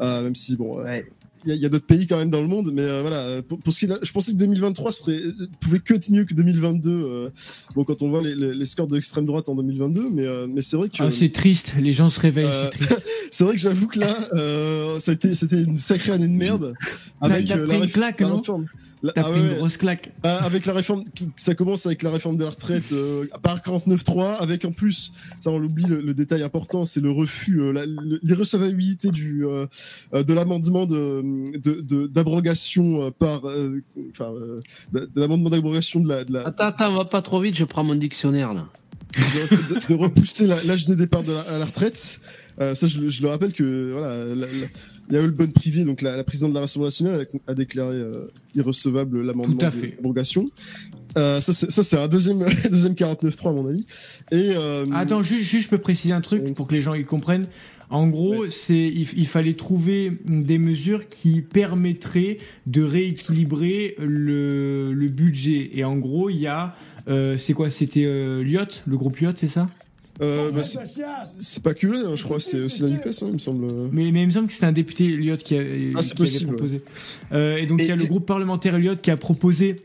[0.00, 1.10] Euh, même si bon, euh, Ouais.
[1.46, 3.42] Il y y a d'autres pays quand même dans le monde, mais euh, voilà.
[3.42, 5.20] Pour, pour ce qui je pensais que 2023 serait
[5.60, 6.90] pouvait que être mieux que 2022.
[6.90, 7.30] euh,
[7.74, 10.46] bon, quand on voit les, les, les scores de l'extrême droite en 2022, mais euh,
[10.48, 13.04] mais c'est vrai que Ah, c'est triste, les gens se réveillent, Euh, c'est triste.
[13.30, 16.74] c'est vrai que j'avoue que là, euh, été, c'était une sacrée année de merde.
[17.20, 18.38] Avec euh, la, la non?
[18.38, 18.64] réforme.
[19.02, 20.10] T'as ah pris ouais, une grosse claque.
[20.22, 21.04] ah, avec la réforme,
[21.36, 25.50] ça commence avec la réforme de la retraite euh, par 49.3, avec en plus, ça
[25.50, 29.66] on l'oublie, le, le détail important, c'est le refus, euh, la- le- l'irrecevabilité du euh,
[30.14, 31.22] euh, de l'amendement de
[31.58, 34.58] de- de- d'abrogation euh, par, euh, enfin, euh,
[34.92, 37.64] de, de l'amendement d'abrogation de la, de la Attends, attends, va pas trop vite, je
[37.64, 38.66] prends mon dictionnaire là.
[39.16, 42.20] de, de repousser la- l'âge de départ de la, à la retraite.
[42.60, 44.46] Euh, ça, je, le- je le rappelle que voilà, la, la-
[45.10, 48.26] Yael Bonne Privé, donc la, la présidente de la Rassemblement national, a, a déclaré euh,
[48.54, 50.48] irrecevable l'amendement d'abrogation.
[51.16, 53.86] Euh, ça, c'est un deuxième, deuxième 49.3 à mon avis.
[54.30, 57.04] Et euh, Attends, juste, juste, je peux préciser un truc pour que les gens y
[57.04, 57.46] comprennent.
[57.88, 65.08] En gros, c'est il, il fallait trouver des mesures qui permettraient de rééquilibrer le, le
[65.08, 65.70] budget.
[65.72, 66.74] Et en gros, il y a
[67.08, 67.70] euh, c'est quoi?
[67.70, 68.02] C'était
[68.42, 69.68] Lyot, le groupe Lyot, c'est ça?
[70.22, 70.78] Euh, bah, c'est-
[71.40, 73.66] c'est pas que eux, hein, je crois, c'est aussi la NUPES, hein, il me semble.
[73.92, 75.62] mais, mais il me semble que c'était un député Lyot qui, a,
[75.94, 76.80] Ah, c'est qui possible, avait proposé.
[77.32, 79.82] Euh, et donc il y a le groupe parlementaire Lyot qui a proposé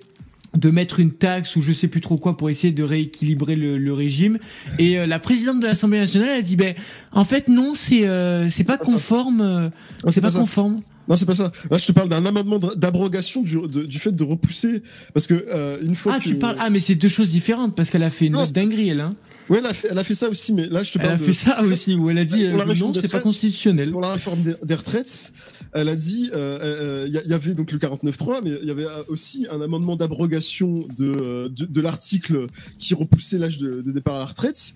[0.58, 3.78] de mettre une taxe ou je sais plus trop quoi pour essayer de rééquilibrer le,
[3.78, 4.38] le régime
[4.80, 6.76] et euh, la présidente de l'Assemblée nationale a dit ben
[7.14, 9.70] en fait non c'est euh, c'est pas conforme euh,
[10.04, 10.40] Non, c'est pas ça.
[10.40, 11.54] conforme Non, c'est pas ça.
[11.70, 14.84] Là, je te parle d'un amendement d'abrogation du, du fait de repousser,
[15.14, 17.74] parce que euh, une fois ah que tu parles ah mais c'est deux choses différentes
[17.74, 19.16] parce qu'elle a fait une Non, autre c'est- dinguerie elle hein
[19.52, 21.16] ouais, elle a fait, elle a fait ça aussi, mais là, je te elle parle
[21.16, 24.02] a de- fait ça aussi où elle a dit euh, non c'est pas constitutionnel pour
[24.02, 25.32] la réforme des, des retraites,
[25.74, 28.86] elle a dit, euh, euh, il y, avait donc le 49.3, mais il y avait
[29.08, 32.48] aussi un amendement d'abrogation de, de, de l'article
[32.80, 34.74] qui repoussait l'âge de, départ à la retraite,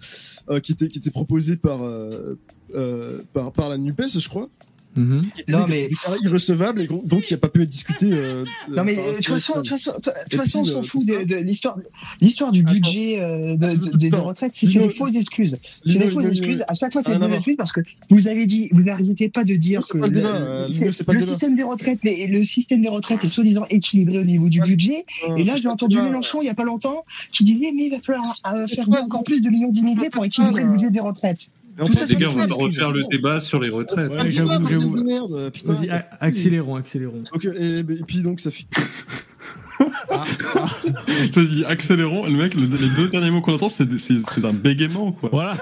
[0.49, 1.79] euh, qui était qui était proposé par
[3.33, 4.49] par, par la Nupes, je crois.
[4.95, 5.21] Mhm.
[5.37, 5.89] était Non, mais-
[6.23, 8.07] irrecevable et donc qui a pas pu être discuté.
[8.11, 10.63] euh, Non mais euh, de toute façon, de toute façon, de toute Et façon, on
[10.63, 11.77] puis, s'en euh, fout de, de l'histoire,
[12.21, 14.53] l'histoire du budget euh, de, de- des retraites.
[14.53, 15.57] C'est des fausses excuses.
[15.85, 16.63] C'est des fausses excuses.
[16.67, 19.29] À chaque fois, c'est Ah, des fausses excuses parce que vous avez dit, vous n'arrêtez
[19.29, 23.65] pas de dire que le euh, système des retraites, le système des retraites est soi-disant
[23.69, 25.05] équilibré au niveau du budget.
[25.37, 25.95] Et là, j'ai entendu.
[26.01, 29.23] Mélenchon il y a pas longtemps qui disait mais il va falloir euh, faire encore
[29.23, 31.49] plus de millions d'immigrés pour équilibrer le budget des retraites.
[31.77, 34.11] Tout ça, les gars, on va refaire le débat sur les retraites.
[34.11, 34.97] Ouais, j'avoue, j'avoue.
[34.97, 35.73] de merde, putain.
[35.73, 35.89] Vas-y,
[36.21, 37.23] accélérons, accélérons.
[37.33, 38.65] Donc, et, et puis donc ça fait.
[41.07, 42.25] Je te dis, accélérons.
[42.25, 45.29] Le mec, le- les deux derniers mots qu'on entend, c'est c'est- c'est un bégaiement, quoi.
[45.31, 45.57] Voilà.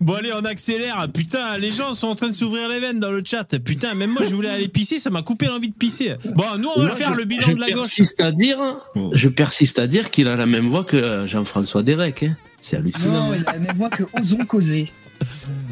[0.00, 1.06] bon allez, on accélère.
[1.12, 3.44] Putain, les gens sont en train de s'ouvrir les veines dans le chat.
[3.60, 6.14] Putain, même moi je voulais aller pisser, ça m'a coupé l'envie de pisser.
[6.34, 7.82] Bon, nous on va faire je- le bilan je de la gauche.
[7.82, 8.58] persiste à dire,
[8.96, 9.10] Bon.
[9.14, 12.24] je persiste à dire qu'il a la même voix que euh, Jean-François Derek.
[12.24, 12.36] Hein.
[12.64, 13.28] C'est hallucinant.
[13.28, 14.90] Non, il a la même voix que osons causer.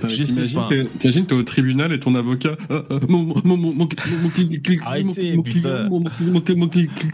[0.00, 0.24] T'imagines,
[0.68, 2.56] t'es- t'imagines, t'es au tribunal et ton avocat.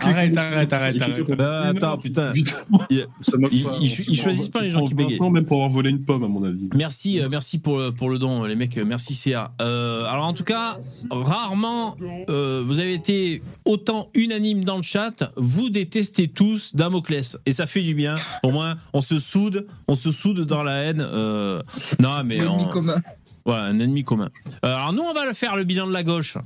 [0.00, 0.96] Arrête, arrête, arrête,
[1.76, 2.32] attends, putain.
[2.90, 3.06] Ils-
[4.16, 5.18] choisissent pas les gens qui bégayent.
[5.18, 6.68] 20 ans même pour avoir volé une pomme, à mon avis.
[6.74, 8.76] Merci, euh, merci pour le, pour le don, les mecs.
[8.78, 9.52] euh, Merci CA.
[9.60, 10.78] Euh, alors en tout cas,
[11.10, 11.96] rarement
[12.28, 15.32] vous avez été autant unanime dans le chat.
[15.36, 18.16] Vous détestez tous Damoclès et ça fait du bien.
[18.42, 20.98] Au moins, on se soude, on se soude dans la haine.
[22.00, 22.96] non, mais on- commun.
[23.44, 24.30] voilà, un ennemi commun.
[24.64, 26.36] Euh, alors nous, on va le faire le bilan de la gauche.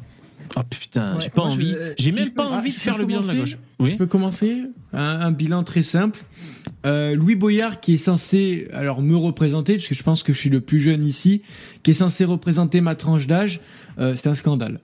[0.57, 1.75] Oh putain, Ouais, j'ai pas moi, je- envie.
[1.75, 3.27] euh, J'ai si même je pas peux- envie ah, de faire je le bilan de
[3.27, 3.51] la gauche.
[3.81, 3.97] Je Oui.
[3.97, 4.63] peux commencer
[4.93, 6.23] un, un bilan très simple.
[6.85, 10.39] Euh, Louis Boyard qui est censé alors me représenter parce que je pense que je
[10.39, 11.43] suis le plus jeune ici,
[11.83, 13.61] qui est censé représenter ma tranche d'âge,
[13.99, 14.79] euh, c'est un scandale.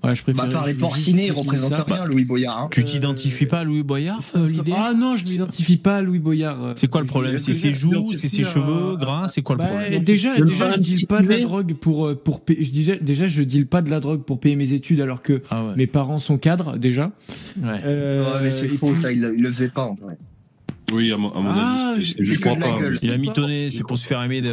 [0.00, 0.44] Voilà, je préfère.
[0.46, 1.82] Bah, par les porcinés, il représente ça.
[1.82, 2.56] rien, Louis Boyard.
[2.58, 2.68] hein.
[2.70, 6.20] Tu t'identifies pas à Louis Boyard, euh, l'idée Ah non, je m'identifie pas à Louis
[6.20, 6.62] Boyard.
[6.64, 6.72] euh.
[6.76, 7.36] C'est quoi le problème?
[7.38, 10.02] C'est ses joues, c'est ses cheveux gras, c'est quoi le Bah, problème?
[10.04, 12.70] déjà, Je déjà, je pas deal pas de la drogue pour euh, pour payer- je
[12.70, 15.64] disais déjà je deal pas de la drogue pour payer mes études alors que Ah
[15.64, 15.72] ouais.
[15.76, 17.10] mes parents sont cadres déjà.
[17.60, 17.80] ouais.
[17.84, 20.16] Euh, Ouais, mais c'est faux, puis- ça, il, le- il le faisait pas en vrai.
[20.92, 22.78] Oui, à mon, à mon Ah, avis, je- crois pas.
[22.78, 22.98] gueule.
[23.02, 24.52] Il a mitonné, c'est pour se faire aimer de-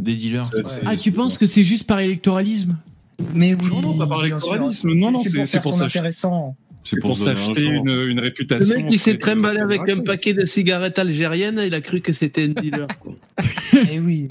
[0.00, 0.46] des dealers.
[0.46, 2.76] C'est- c'est c'est- Ah, tu penses que c'est juste par électoralisme?
[3.34, 4.48] Mais oui, Non, non, pas par bien sûr.
[4.54, 4.92] électoralisme.
[4.94, 6.56] Non, non, c'est c'est- pour ça- intéressant.
[6.84, 8.76] C'est s'acheter une, une Le réputation.
[8.76, 12.44] mec, il s'est trimballé avec un paquet de cigarettes algériennes, il a cru que c'était
[12.44, 12.86] un dealer.
[13.00, 13.14] Quoi.
[13.92, 14.28] Eh oui.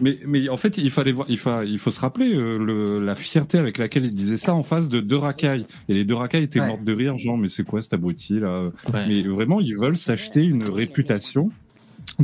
[0.00, 3.04] Mais, mais en fait, il fallait voir, il faut, il faut se rappeler euh, le,
[3.04, 5.64] la fierté avec laquelle il disait ça en face de deux racailles.
[5.88, 6.66] Et les deux racailles étaient Ouais.
[6.66, 8.70] mortes de rire, genre, mais c'est quoi cet abruti là?
[8.92, 11.50] Ouais, Mais vraiment, ils veulent s'acheter une réputation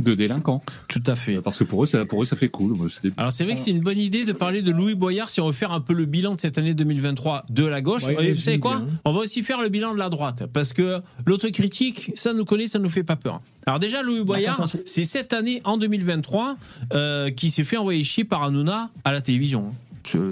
[0.03, 0.63] de délinquant.
[0.87, 1.41] tout à fait.
[1.41, 2.75] Parce que pour eux, ça, pour eux, ça fait cool.
[2.75, 4.95] Moi, c'est des- Alors c'est vrai que c'est une bonne idée de parler de Louis
[4.95, 7.81] Boyard si on veut faire un peu le bilan de cette année 2023 de la
[7.81, 8.05] gauche.
[8.05, 8.87] Ouais, Et vous savez quoi bien.
[9.05, 12.67] On va aussi faire le bilan de la droite parce que l'autocritique, ça nous connaît,
[12.67, 13.41] ça nous fait pas peur.
[13.65, 16.57] Alors déjà Louis Boyard, attends, c'est- c'est cette année en 2023
[16.93, 19.71] euh, qui s'est fait envoyer chier par Hanouna à la télévision.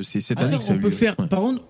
[0.04, 0.96] C'est- cette année Attends, que ça a on eu peut lieu.
[0.96, 1.20] faire.
[1.20, 1.28] Ouais.
[1.28, 1.64] Par contre,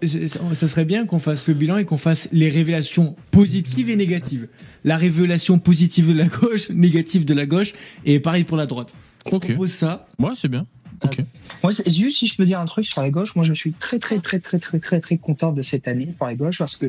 [0.53, 4.47] ça serait bien qu'on fasse le bilan et qu'on fasse les révélations positives et négatives.
[4.83, 7.73] La révélation positive de la gauche, négative de la gauche,
[8.05, 8.93] et pareil pour la droite.
[9.25, 9.47] On Ok.
[9.47, 10.07] propose ça.
[10.19, 10.65] Ouais, c'est bien.
[11.03, 11.19] Ok.
[11.61, 13.99] Moi, juste si je peux dire un truc sur la gauche, moi je suis très
[13.99, 16.87] très très très très très très content de cette année pour la gauche parce que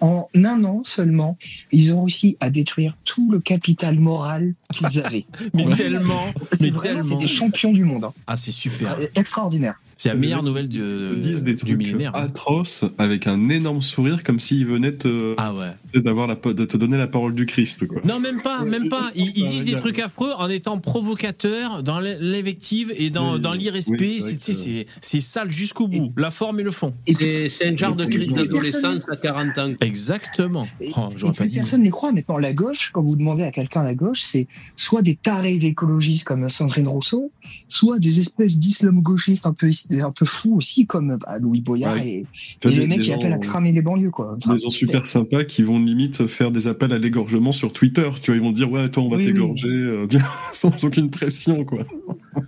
[0.00, 1.36] en un an seulement,
[1.72, 5.24] ils ont réussi à détruire tout le capital moral qu'ils avaient.
[5.54, 6.20] Mais tellement,
[6.52, 8.12] C'est mais vraiment c'est des champions du monde, hein.
[8.26, 8.96] Ah, c'est super.
[9.14, 9.74] extraordinaire.
[9.96, 12.16] C'est la meilleure nouvelle Ils du, disent des du trucs millénaire.
[12.16, 15.72] atroces avec un énorme sourire comme s'ils venaient te, Ah ouais.
[16.00, 17.86] d'avoir la, de te donner la parole du Christ.
[17.86, 18.00] Quoi.
[18.06, 19.10] Non, même pas, même pas.
[19.14, 23.52] Ils, ils disent des trucs affreux en étant provocateurs dans l'invective et dans, Oui, dans
[23.52, 23.96] l'irrespect.
[24.00, 26.10] oui, c'est vrai C'est- que- tu sais, c'est c'est sale jusqu'au bout.
[26.16, 26.92] La forme et le fond.
[27.06, 29.72] C'est c'est un genre de crise d'adolescence à 40 ans.
[29.90, 30.66] Exactement.
[30.80, 32.12] Et- Oh, et plus personne ne les croit.
[32.12, 34.46] Maintenant, la gauche, quand vous demandez à quelqu'un la gauche, c'est
[34.76, 37.30] soit des tarés d'écologistes comme Sandrine Rousseau,
[37.68, 42.24] soit des espèces d'islamo-gauchistes un peu, un peu fous aussi comme bah, Louis Boyard Ouais.
[42.64, 44.10] et, les mecs qui gens- appellent à cramer les banlieues.
[44.10, 44.36] Quoi.
[44.36, 48.08] Enfin, Des gens super sympas qui vont limite faire des appels à l'égorgement sur Twitter.
[48.22, 49.32] Tu vois, ils vont dire ouais, toi on va Oui, oui.
[49.32, 50.06] t'égorger euh,
[50.54, 51.84] sans aucune pression quoi.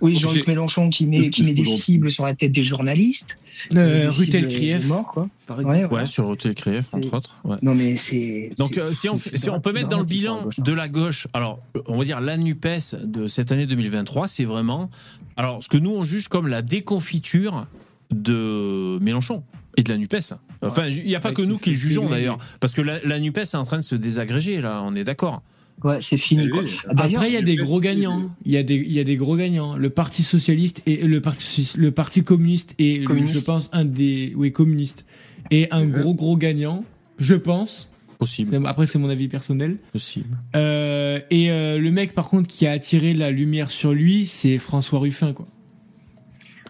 [0.01, 3.37] Oui, Jean-Luc Mélenchon qui met, qui met des cibles sur la tête des journalistes.
[3.75, 5.29] Euh, Rutel cibles Krief, morts, quoi.
[5.45, 5.77] Par exemple.
[5.77, 6.05] Ouais, Ouais, ouais.
[6.05, 7.35] sur TLCRF, entre autres.
[7.43, 7.57] Ouais.
[7.61, 8.51] Non, mais c'est.
[8.57, 10.63] Donc, euh, si, on, si peut mettre dans le la bilan gauche, hein.
[10.63, 14.89] de la gauche, alors, on va dire la NUPES de cette année 2023, c'est vraiment.
[15.37, 17.65] Alors, ce que nous, on juge comme la déconfiture
[18.11, 19.43] de Mélenchon
[19.77, 20.33] et de la NUPES.
[20.61, 22.37] Enfin, il n'y a pas Ouais, que nous qui le jugeons d'ailleurs.
[22.59, 25.41] Parce que la, la NUPES est en train de se désagréger, là, on est d'accord.
[25.83, 26.47] Ouais, c'est fini.
[26.49, 26.61] quoi.
[26.95, 28.29] Après, il y a des gros gagnants.
[28.45, 29.75] Il y a des, il y a des gros gagnants.
[29.75, 33.33] Le Parti socialiste et le Parti, le parti communiste est, Communiste.
[33.33, 35.05] je pense, un des, oui, communiste.
[35.53, 36.83] Et un gros, gros gagnant,
[37.19, 37.93] je pense.
[38.17, 38.59] Possible.
[38.65, 39.77] Après, c'est mon avis personnel.
[39.91, 40.35] Possible.
[40.55, 44.57] Euh, et euh, le mec, par contre, qui a attiré la lumière sur lui, c'est
[44.57, 45.47] François Ruffin, quoi.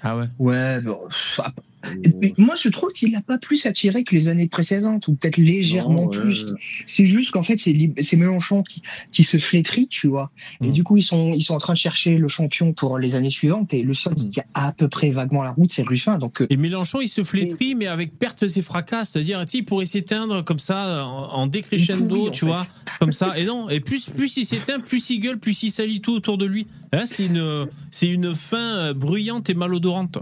[0.01, 0.25] Ah ouais.
[0.37, 0.99] Ouais, bon,
[1.37, 1.53] ah,
[2.37, 6.03] moi je trouve qu'il n'a pas plus attiré que les années précédentes, ou peut-être légèrement
[6.03, 6.17] Non, ouais.
[6.19, 6.45] plus.
[6.85, 8.81] C'est juste qu'en fait, c'est Mélenchon qui,
[9.11, 10.31] qui se flétrit, tu vois.
[10.61, 10.71] Et Mm.
[10.71, 13.29] du coup, ils sont, ils sont en train de chercher le champion pour les années
[13.29, 16.17] suivantes, et le seul qui a à peu près vaguement la route, c'est Ruffin.
[16.17, 19.05] Donc, euh, Et Mélenchon, il se flétrit, mais avec pertes et fracas.
[19.05, 22.45] C'est-à-dire, il pourrait s'éteindre comme ça, en, en décrescendo, en tu fait.
[22.45, 22.65] vois,
[22.99, 23.37] comme ça.
[23.37, 26.37] Et non, et plus, plus il s'éteint, plus il gueule, plus il salit tout autour
[26.37, 26.67] de lui.
[26.91, 30.19] Hein, c'est une, c'est une fin euh, bruyante et malodorante.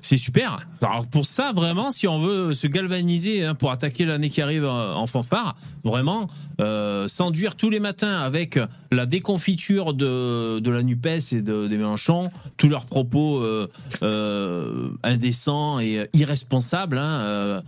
[0.00, 0.56] C'est super.
[0.82, 4.64] Alors pour ça, vraiment, si on veut se galvaniser hein, pour attaquer l'année qui arrive
[4.66, 6.26] en fanfare, vraiment,
[6.60, 8.58] euh, s'enduire tous les matins avec
[8.90, 13.68] la déconfiture de, de la NUPES et de, des Mélenchon, tous leurs propos euh,
[14.02, 17.62] euh, indécents et irresponsables, hein,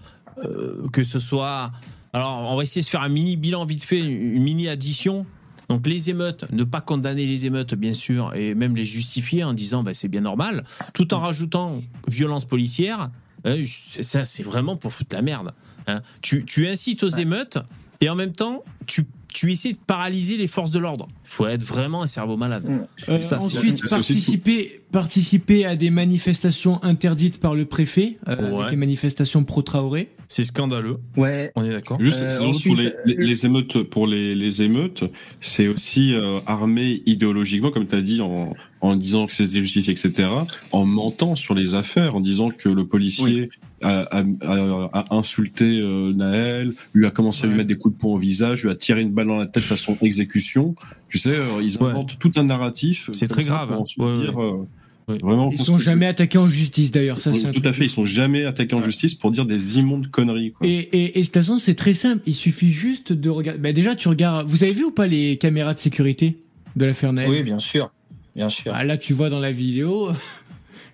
[0.93, 1.71] que ce soit...
[2.13, 5.27] Alors, on va essayer de faire un mini bilan vite fait, une mini addition.
[5.71, 9.55] Donc les émeutes, ne pas condamner les émeutes bien sûr, et même les justifier en
[9.55, 13.09] disant bah, c'est bien normal, tout en rajoutant violence policière,
[13.47, 13.63] euh,
[14.01, 15.53] ça c'est vraiment pour foutre la merde.
[15.87, 16.01] hein.
[16.23, 17.59] Tu, tu incites aux émeutes
[18.01, 21.07] et en même temps tu, tu essaies de paralyser les forces de l'ordre.
[21.25, 22.65] Il faut être vraiment un cerveau malade.
[23.09, 28.59] Euh, Ça, ensuite, participer, participer à des manifestations interdites par le préfet, euh, Ouais.
[28.63, 30.11] avec les manifestations pro-Traoré.
[30.33, 30.99] C'est scandaleux.
[31.17, 31.51] Ouais.
[31.57, 32.01] On est d'accord.
[32.01, 35.03] Juste, Euh, c'est ensuite, pour les, les- les émeutes, pour les, les émeutes,
[35.41, 39.93] c'est aussi euh, armé idéologiquement, comme tu as dit, en, en disant que c'était justifié,
[39.93, 40.29] etc.,
[40.71, 43.51] en mentant sur les affaires, en disant que le policier
[43.83, 47.97] a, a- a- a insulté euh, Naël, lui a commencé à lui mettre des coups
[47.97, 50.77] de poing au visage, lui a tiré une balle dans la tête à son exécution.
[51.09, 51.91] Tu sais, euh, ils Ouais.
[51.91, 53.11] inventent tout un narratif.
[53.13, 53.81] C'est très grave, pour hein.
[53.81, 54.65] ensuite Ouais, dire, euh,
[55.13, 55.19] Ouais.
[55.23, 57.21] Vraiment Ils sont jamais attaqués en justice d'ailleurs.
[57.21, 59.47] Ça, Oui, c'est un tout à fait, ils sont jamais attaqués en justice pour dire
[59.47, 60.53] des immondes conneries.
[60.53, 60.67] Quoi.
[60.67, 62.23] Et, et, et de toute façon, c'est très simple.
[62.27, 63.61] Il suffit juste de regarder.
[63.61, 64.47] Bah déjà, tu regardes.
[64.49, 66.39] Vous avez vu ou pas les caméras de sécurité
[66.77, 67.91] de l'affaire Naël Oui, bien sûr.
[68.37, 68.73] Bien sûr.
[68.75, 70.11] Ah, Là, tu vois dans la vidéo.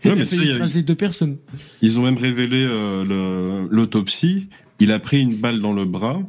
[0.05, 0.37] Ouais, mais fait
[0.79, 1.39] a- deux personnes.
[1.83, 4.47] Ils ont même révélé euh, le- l'autopsie.
[4.79, 6.21] Il a pris une balle dans le bras,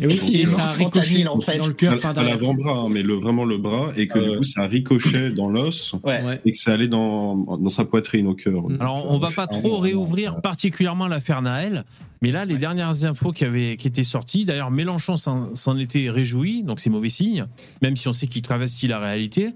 [0.00, 1.58] Et, oui, et ça a ricoché en fait.
[1.58, 2.34] dans le cœur par derrière.
[2.36, 4.30] l'avant-bras, hein, mais le, vraiment le bras, et que Euh.
[4.32, 6.40] du coup ça ricochait dans l'os Ouais.
[6.44, 8.68] Et que ça allait dans, dans sa poitrine au cœur.
[8.68, 8.78] Mm.
[8.80, 11.84] Alors, on va pas trop réouvrir particulièrement l'affaire Naël,
[12.22, 16.08] mais là, les dernières infos qui, avaient, qui étaient sorties, d'ailleurs, Mélenchon s'en s'en était
[16.10, 17.46] réjoui, donc c'est mauvais signe,
[17.82, 19.50] même si on sait qu'il travestit la réalité,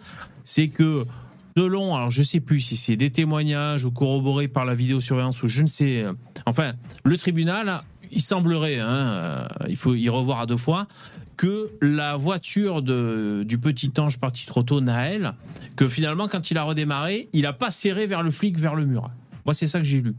[0.45, 1.05] c'est que
[1.57, 5.49] selon, alors je sais plus si c'est des témoignages ou corroborés par la vidéosurveillance ou
[5.49, 6.13] je ne sais, euh,
[6.47, 6.73] enfin,
[7.05, 7.83] le tribunal,
[8.15, 10.87] il semblerait, hein, euh, il faut y revoir à deux fois,
[11.37, 15.35] que la voiture de, du petit ange parti trop tôt, Naël,
[15.77, 18.85] que finalement, quand il a redémarré, il a pas serré vers le flic, vers le
[18.87, 19.09] mur.
[19.45, 20.15] Moi, c'est ça que j'ai lu.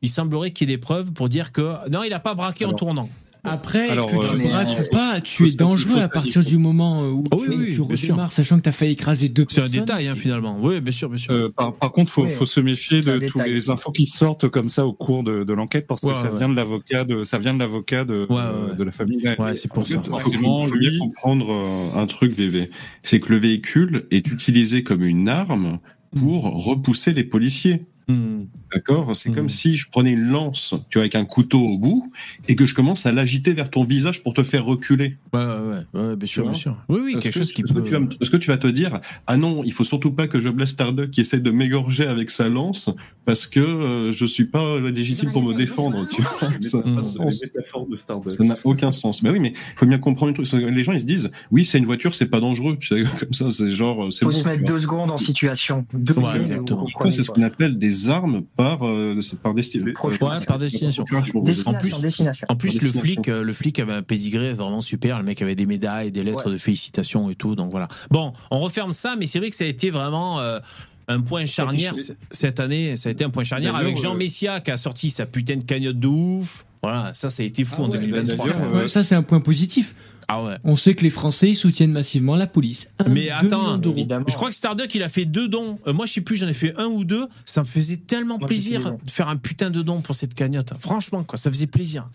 [0.00, 2.64] Il semblerait qu'il y ait des preuves pour dire que non, il n'a pas braqué
[2.64, 3.08] en tournant.
[3.44, 6.08] Après, Alors, que tu euh, braques il ou pas, il tu es dangereux il à
[6.08, 8.72] partir il du moment où Ah oui, tu, oui, tu redémarres, sachant que tu as
[8.72, 9.80] fait écraser deux C'est un personnes.
[9.80, 10.56] détail, hein, finalement.
[10.60, 11.32] Oui, bien sûr, bien sûr.
[11.32, 12.30] Euh, par, par contre, faut, Oui.
[12.30, 13.54] faut se méfier de tous détail.
[13.54, 16.30] les infos qui sortent comme ça au cours de, de l'enquête parce que Ouais, ça
[16.32, 16.38] ouais.
[16.38, 18.76] vient de l'avocat de ça vient de l'avocat de, Ouais, ouais.
[18.76, 19.24] de la famille.
[19.38, 20.00] Ouais, c'est pour En ça.
[20.04, 22.70] Il Forcément, lui, comprendre euh, un truc, VV.
[23.02, 25.80] C'est que le véhicule est utilisé comme une arme
[26.16, 27.80] pour repousser les policiers.
[28.12, 28.46] Hmm.
[28.72, 29.14] D'accord?
[29.16, 32.10] C'est comme si je prenais une lance, tu vois, avec un couteau au bout,
[32.48, 35.18] et que je commence à l'agiter vers ton visage pour te faire reculer.
[35.32, 35.56] Ouais, ouais,
[35.94, 36.76] ouais, ouais, bien sûr, bien sûr.
[36.88, 37.84] Oui, oui, quelque que, chose qui est-ce que peut.
[37.84, 40.26] tu vas me- est-ce que tu vas te dire, ah non, il faut surtout pas
[40.26, 42.90] que je blesse Starduck qui essaie de m'égorger avec sa lance,
[43.24, 46.50] parce que euh, je suis pas légitime pour me défendre, tu vois?
[46.60, 47.04] Ça n'a
[47.98, 48.38] Stardust.
[48.38, 49.22] Ça n'a aucun sens.
[49.22, 50.48] Mais oui, mais il faut bien comprendre une truc.
[50.50, 52.76] parce que Les gens, ils se disent, oui, c'est une voiture, c'est pas dangereux.
[52.80, 54.36] Tu sais, comme ça, c'est genre, c'est Faut bon.
[54.36, 55.86] se mettre deux secondes en situation.
[55.92, 56.86] Deux Ouais, secondes, exactement.
[57.10, 59.92] c'est ce qu'on appelle des armes par, euh, par destination.
[59.94, 60.40] Procuration.
[60.40, 61.02] Ouais, par destination.
[61.04, 62.46] Destination, En plus- destination.
[62.48, 65.18] En plus, le flic, euh, le flic avait un pédigré vraiment super.
[65.18, 67.54] Le mec avait des médailles, des lettres de félicitations et tout.
[67.54, 67.88] Donc voilà.
[68.10, 70.58] Bon, on referme ça, mais c'est vrai que ça a été vraiment euh,
[71.08, 71.94] un point charnière
[72.30, 72.96] cette année.
[72.96, 75.64] Ça a été un point charnière avec Jean Messia qui a sorti sa putain de
[75.64, 76.64] cagnotte de ouf.
[76.82, 78.36] Voilà, ça, ça a été fou Ah en ouais, 2023.
[78.46, 78.82] d'ailleurs, quand même.
[78.82, 79.94] Ouais, ça, c'est un point positif.
[80.28, 80.56] Ah ouais.
[80.64, 82.88] On sait que les Français ils soutiennent massivement la police.
[82.98, 83.80] Un, Mais attends.
[84.28, 85.78] Je crois que Starduck, il a fait deux dons.
[85.86, 87.26] Euh, moi, je sais plus, j'en ai fait un ou deux.
[87.44, 90.72] Ça me faisait tellement Moi, plaisir de faire un putain de don pour cette cagnotte.
[90.78, 92.08] Franchement, quoi, ça faisait plaisir.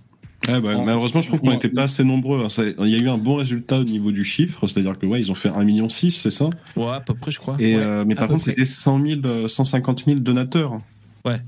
[0.47, 2.45] Ah bah, En- malheureusement, je trouve qu'on n'était pas assez nombreux.
[2.45, 2.73] hein.
[2.79, 5.31] Il y a eu un bon résultat au niveau du chiffre, c'est-à-dire que ouais, ils
[5.31, 6.49] ont fait 1,6 million, c'est ça?
[6.75, 7.55] Ouais, à peu près, je crois.
[7.59, 7.83] Et, Ouais.
[7.83, 10.79] euh, Mais par contre, c'était 100 000, euh, 150 000 donateurs.
[11.25, 11.41] Ouais.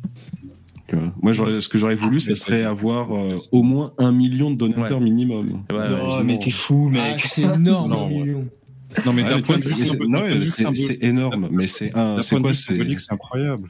[0.92, 4.12] Donc, euh, moi, j'aurais- ce que j'aurais voulu, ce serait avoir euh, au moins un
[4.12, 5.64] million de donateurs minimum.
[5.72, 7.22] Ouais, ouais, Oh, mais t'es fou, Ah, mec.
[7.22, 8.20] c'est énorme, Non, un ouais.
[8.20, 8.46] million.
[9.06, 9.70] Non mais Ah, d'un point de vue
[10.46, 13.70] c'est- énorme, mais c'est un, c'est quoi, c'est incroyable.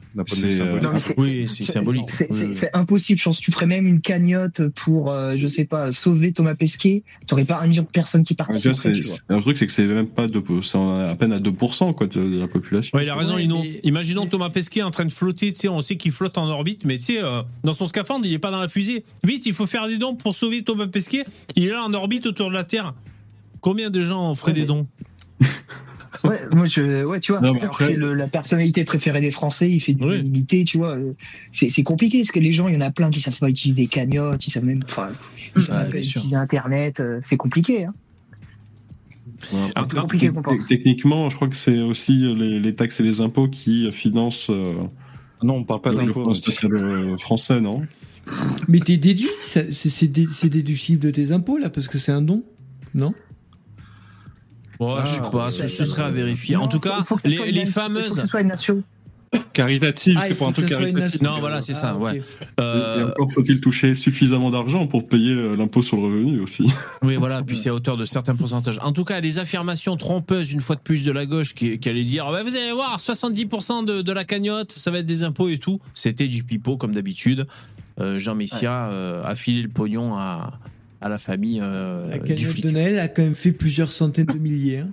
[1.18, 2.08] Oui, c'est symbolique.
[2.10, 3.18] C'est impossible.
[3.18, 6.54] Je pense que tu ferais même une cagnotte pour, euh, je sais pas, sauver Thomas
[6.54, 7.02] Pesquet.
[7.26, 8.44] Tu n'aurais pas un million de personnes qui Ah,
[8.74, 8.92] c'est-
[9.28, 12.28] Le truc, c'est que c'est même pas de, c'est à peine à 2% quoi, de,
[12.28, 12.96] de la population.
[12.96, 13.62] Ouais, il a raison, Ouais, Lino.
[13.62, 16.48] mais- Imaginons Thomas Pesquet en train de flotter, tu sais, on sait qu'il flotte en
[16.48, 19.04] orbite, mais tu sais, euh, dans son scaphandre, il est pas dans la fusée.
[19.24, 21.24] Vite, il faut faire des dons pour sauver Thomas Pesquet.
[21.56, 22.94] Il est là en orbite autour de la Terre.
[23.60, 24.86] Combien de gens feraient Ouais, des mais- dons?
[26.24, 29.22] Ouais, moi, je, ouais, tu vois, Non, mais alors après- c'est le- la personnalité préférée
[29.22, 30.20] des Français, il fait du Oui.
[30.20, 30.94] limité, tu vois.
[30.96, 31.14] euh,
[31.50, 33.48] C'est c'est compliqué parce que les gens, il y en a plein qui savent pas
[33.48, 35.06] utiliser des cagnottes, ils savent même, enfin,
[35.56, 37.86] ils savent Ouais, pas utiliser Internet, euh, c'est compliqué.
[37.86, 37.94] Hein.
[39.74, 40.62] Ah, plus ah, compliqué qu'on pense.
[40.64, 44.48] Te- Techniquement, je crois que c'est aussi les, les taxes et les impôts qui financent
[44.50, 44.74] euh,
[45.42, 46.24] Non, on parle pas le, le d'impôts.
[46.24, 47.80] fonds spécial euh, français, non?
[48.68, 51.96] Mais t'es déduit ça- C'est c'est dé- c'est déductible de tes impôts, là, parce que
[51.96, 52.42] c'est un don
[52.94, 53.14] Non?
[54.80, 56.56] Ouais, je sais Ah, pas, ce, ce serait à vérifier.
[56.56, 58.20] Non, en tout cas, les, les nation, faut que fameuses.
[58.20, 58.82] ce soit une nation.
[59.52, 61.20] Caritative, Ah, c'est il pour faut un que truc ça soit une caritatif.
[61.22, 61.34] nation.
[61.34, 62.18] Non, voilà, c'est ça, Ah, ouais.
[62.18, 62.24] ok.
[62.60, 66.68] euh, Et encore faut-il toucher suffisamment d'argent pour payer euh, l'impôt sur le revenu aussi?
[67.02, 68.80] Oui, voilà, puis c'est à hauteur de certains pourcentages.
[68.82, 71.88] En tout cas, les affirmations trompeuses, une fois de plus, de la gauche qui, qui
[71.88, 75.06] allait dire Ah bah, Vous allez voir, 70% de, de la cagnotte, ça va être
[75.06, 75.78] des impôts et tout.
[75.94, 77.46] C'était du pipeau, comme d'habitude.
[78.00, 80.52] Euh, Jean Messia euh, a filé le pognon à,
[81.00, 82.66] à la famille euh, La du flic.
[82.66, 84.78] a quand même fait plusieurs centaines de milliers.
[84.78, 84.88] hein.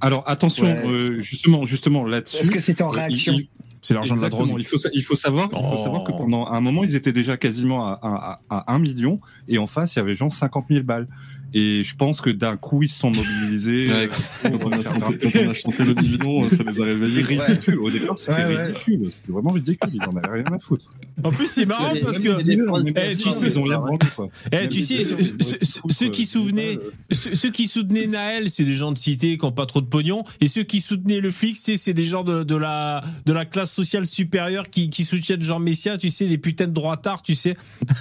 [0.00, 0.82] Alors attention, Ouais.
[0.86, 2.36] euh, justement, justement là-dessus.
[2.38, 3.48] Est-ce que c'était en euh, réaction il-
[3.80, 4.52] C'est l'argent de la drogue.
[4.58, 5.82] Il faut, sa- il faut savoir, il faut Oh.
[5.82, 9.18] savoir que pendant un moment, ils étaient déjà quasiment à, à, à, à 1 million
[9.48, 11.06] et en face, il y avait genre 50 000 balles.
[11.54, 13.86] Et je pense que d'un coup, ils se sont mobilisés.
[13.88, 14.08] Ouais,
[14.44, 16.82] euh, quand, on a chanté, quand on a chanté le million, ça les a C'est
[16.84, 17.22] réveillés.
[17.22, 17.78] ridicule.
[17.78, 18.62] Au départ, c'était Ouais, ouais.
[18.64, 19.00] ridicule.
[19.10, 19.90] C'était vraiment ridicule.
[19.94, 20.84] Ils en avaient rien à foutre.
[21.24, 22.28] En plus, c'est marrant parce que.
[22.38, 24.28] Eh, tu sais- ils ont rien vendu, quoi.
[24.52, 26.78] Eh, tu sais, ceux, qui euh, souvenaient,
[27.10, 30.24] ceux, qui soutenaient Naël, c'est des gens de cité qui ont pas trop de pognon,
[30.40, 33.44] et ceux qui soutenaient le flic, c'est c'est des gens de, de la de la
[33.44, 37.34] classe sociale supérieure qui, qui soutiennent Jean Messia, tu sais, des putains de droitards, tu
[37.34, 37.56] sais.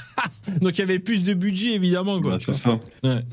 [0.61, 2.31] Donc il y avait plus de budget évidemment quoi.
[2.31, 2.79] Bah, c'est ça.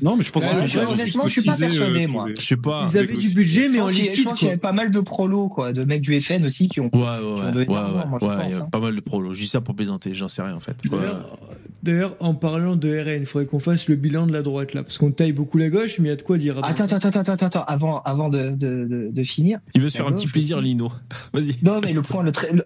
[0.05, 2.27] Non, mais je pense Ouais, que je- honnêtement, je suis pas persuadé, euh, moi.
[2.39, 2.87] Je sais pas.
[2.91, 4.23] Ils avaient du budget, mais en a- je liquide.
[4.25, 6.79] pense qu'il y avait pas mal de prolos, quoi, de mecs du FN aussi qui
[6.79, 6.89] ont.
[6.93, 7.05] Ouais, ouais,
[7.41, 8.67] ouais, donné ouais, ouais, moi, je ouais, pense, il y a hein.
[8.71, 9.33] pas mal de prolos.
[9.33, 10.77] Je dis ça pour plaisanter, j'en sais rien en fait.
[10.89, 11.37] D'ailleurs,
[11.83, 14.81] D'ailleurs, en parlant de RN, il faudrait qu'on fasse le bilan de la droite là,
[14.81, 16.57] parce qu'on taille beaucoup la gauche, mais il y a de quoi dire.
[16.63, 19.59] Attends, attends, attends, attends, attends, avant, avant de, de, de, de finir.
[19.75, 20.61] Il veut se faire un petit plaisir.
[20.61, 20.91] Lino.
[21.33, 21.55] Vas-y.
[21.61, 22.23] Non, mais le point,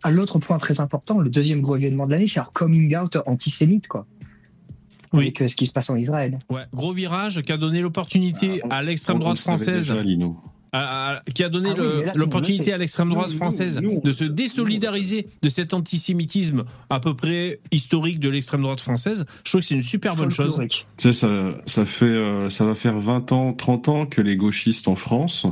[0.10, 3.88] l'autre point très important, le deuxième gros événement de l'année, c'est leur coming out antisémite,
[3.90, 4.06] quoi.
[5.14, 5.24] Oui.
[5.24, 6.38] Avec euh, ce qui se passe en Israël.
[6.50, 9.92] Ouais, gros virage qui a donné l'opportunité à l'extrême droite française.
[10.72, 14.24] à- à- qui a donné Ah l'opportunité à l'extrême droite Nous, française nous, de se
[14.24, 19.26] désolidariser de cet antisémitisme à peu près historique de l'extrême droite française.
[19.44, 20.50] Je trouve que c'est une super bonne chose.
[20.58, 20.86] Folklorique.
[20.98, 21.28] Tu sais, ça,
[21.66, 25.48] ça fait, euh, ça va faire 20 ans, 30 ans que les gauchistes en France,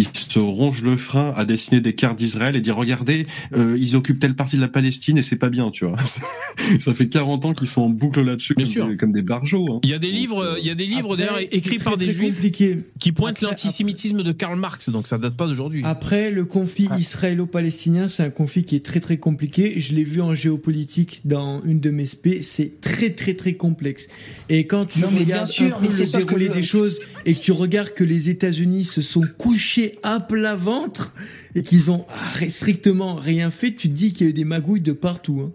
[0.00, 3.96] ils se rongent le frein à dessiner des cartes d'Israël et dire, regardez, euh, ils
[3.96, 5.96] occupent telle partie de la Palestine et c'est pas bien, tu vois.
[6.80, 9.74] ça fait 40 ans qu'ils sont en boucle là-dessus, Bien comme, comme des barjots.
[9.74, 9.80] hein.
[9.84, 11.96] Il y a des livres, euh, il y a des livres d'ailleurs écrits très, par
[11.96, 12.78] des très juifs compliqué.
[12.98, 15.82] qui pointent l'antisémitisme de Karl Marx, donc ça date pas d'aujourd'hui.
[15.84, 16.98] Après, le conflit Ah.
[16.98, 19.74] israélo-palestinien, c'est un conflit qui est très très compliqué.
[19.78, 22.42] Je l'ai vu en géopolitique dans une de mes spé.
[22.42, 24.08] C'est très très très complexe.
[24.48, 26.24] Et quand tu Non, mais bien regardes sûr, un peu mais c'est le sûr que
[26.26, 30.20] déroulé le- des choses et que tu regardes que les États-Unis se sont couchés à
[30.20, 31.14] plat ventre
[31.54, 34.44] et qu'ils ont ah, strictement rien fait, tu te dis qu'il y a eu des
[34.44, 35.40] magouilles de partout.
[35.44, 35.52] hein.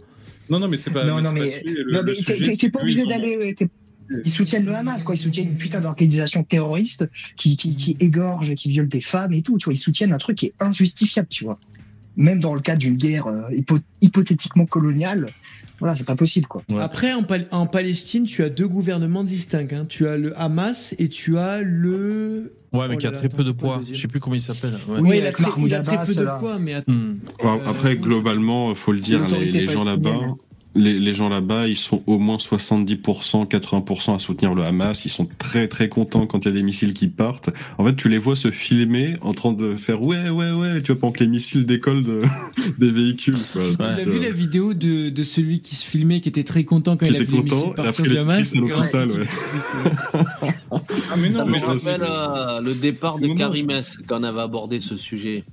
[0.49, 1.05] Non, non, mais c'est pas.
[1.05, 3.55] Non, non, mais- t'es- pas obligé d'aller.
[3.61, 3.65] euh,
[4.23, 5.15] Ils soutiennent le Hamas, quoi.
[5.15, 9.41] Ils soutiennent une putain d'organisation terroriste qui, qui, qui égorge, qui viole des femmes et
[9.41, 9.57] tout.
[9.57, 11.57] Tu vois, ils soutiennent un truc qui est injustifiable, tu vois.
[12.15, 15.25] Même dans le cadre d'une guerre euh, hypo- hypothétiquement coloniale,
[15.79, 16.63] voilà, c'est pas possible, quoi.
[16.69, 16.81] Ouais.
[16.81, 19.67] Après, en, Pal- en Palestine, tu as deux gouvernements distincts.
[19.73, 19.85] hein.
[19.87, 22.53] Tu as le Hamas et tu as le.
[22.73, 23.81] Ouais, mais Oh qui a là très peu de poids.
[23.89, 24.73] Je sais plus comment il s'appelle.
[24.87, 24.99] Ouais.
[24.99, 26.91] Oui, il, a très, Mahmoud il a très Abbas, peu de poids, mais attends.
[26.91, 27.17] Hmm.
[27.43, 30.35] Euh, après, globalement, faut le dire, les, les gens là-bas, palestinienne.
[30.75, 35.05] Les, les gens là-bas, ils sont au moins 70%, 80% à soutenir le Hamas.
[35.05, 37.49] Ils sont très très contents quand il y a des missiles qui partent.
[37.77, 40.91] En fait, tu les vois se filmer en train de faire ouais ouais ouais, tu
[40.91, 42.21] vois pendant que les missiles décollent de,
[42.77, 43.37] des véhicules.
[43.53, 43.63] Quoi.
[43.77, 46.63] Tu as vu euh, la vidéo de, de celui qui se filmait, qui était très
[46.63, 49.17] content quand il a vu les content, missiles et partir du Hamas à l'hôpital, ouais.
[49.17, 49.25] ouais.
[51.11, 54.19] Ah, mais Ça non, me mais ça, rappelle euh, le départ de Momo, Karimès quand
[54.19, 55.43] on avait abordé ce sujet.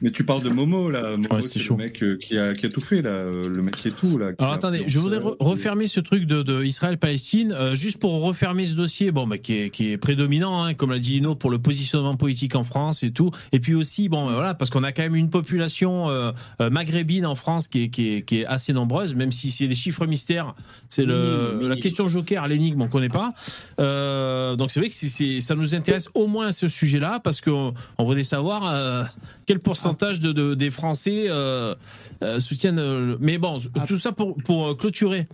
[0.00, 1.16] Mais tu parles de Momo là.
[1.16, 1.76] Momo, Ouais, c'était c'est chaud.
[1.76, 3.96] le mec euh, qui a, qui a tout fait là, euh, le mec qui est
[3.96, 4.30] tout là.
[4.38, 8.20] Alors attendez, je voudrais re- euh, refermer ce truc de, de Israël-Palestine, euh, juste pour
[8.22, 11.34] refermer ce dossier, bon, bah, qui, est, qui est prédominant, hein, comme l'a dit Lino,
[11.34, 13.30] pour le positionnement politique en France et tout.
[13.52, 16.30] Et puis aussi, bon, voilà, parce qu'on a quand même une population euh,
[16.70, 19.74] maghrébine en France qui est, qui, est, qui est assez nombreuse, même si c'est des
[19.74, 20.54] chiffres mystères.
[20.88, 23.32] C'est le, la question joker, l'énigme, on connaît pas.
[23.80, 28.04] Euh, donc c'est vrai que ça nous intéresse au moins ce sujet-là, parce qu'on on
[28.04, 29.02] voudrait savoir euh,
[29.46, 29.87] quel pourcentage
[30.20, 31.74] de, de- des Français euh,
[32.22, 32.78] euh, soutiennent.
[32.78, 35.26] euh, mais bon, tout ça pour, pour euh, clôturer.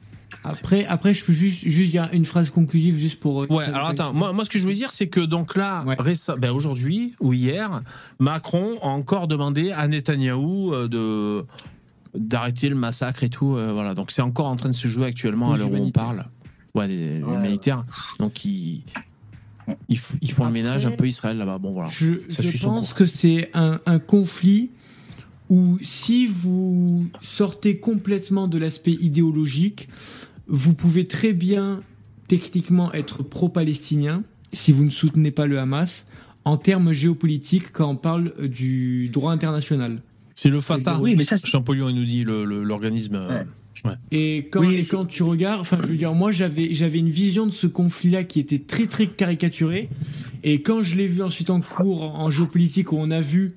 [0.43, 3.43] Après, après, je peux juste, juste dire une phrase conclusive juste pour.
[3.43, 5.85] euh, Ouais, alors attends, moi, moi ce que je voulais dire, c'est que donc là,
[5.86, 5.94] Ouais.
[5.97, 7.82] récem- ben, aujourd'hui ou hier,
[8.18, 11.44] Macron a encore demandé à Netanyahou euh, de
[12.18, 13.56] d'arrêter le massacre et tout.
[13.56, 15.90] euh, voilà, donc c'est encore en train de se jouer actuellement à l'heure où on
[15.90, 16.24] parle.
[16.74, 17.35] Ouais, les, les Ouais.
[17.36, 17.85] humanitaires.
[18.18, 18.82] Donc ils,
[19.88, 21.58] ils, f- ils font le Après- ménage un peu Israël là-bas.
[21.58, 21.88] Bon voilà.
[21.90, 24.70] Je, Ça pense que c'est un, un conflit
[25.50, 29.88] où si vous sortez complètement de l'aspect idéologique,
[30.46, 31.82] vous pouvez très bien
[32.28, 34.22] techniquement être pro-palestinien
[34.52, 36.06] si vous ne soutenez pas le Hamas
[36.44, 40.02] en termes géopolitiques quand on parle du droit international.
[40.34, 40.98] C'est le Fatah.
[41.00, 43.16] Oui, mais ça, c'est- Champollion, il nous dit le- le- l'organisme.
[44.11, 46.98] Et quand, Oui, et c'est- quand tu regardes, enfin, je veux dire, moi, j'avais, j'avais
[46.98, 49.89] une vision de ce conflit-là qui était très, très caricaturée.
[50.43, 53.55] Et quand je l'ai vu ensuite en cours en géopolitique, où on a vu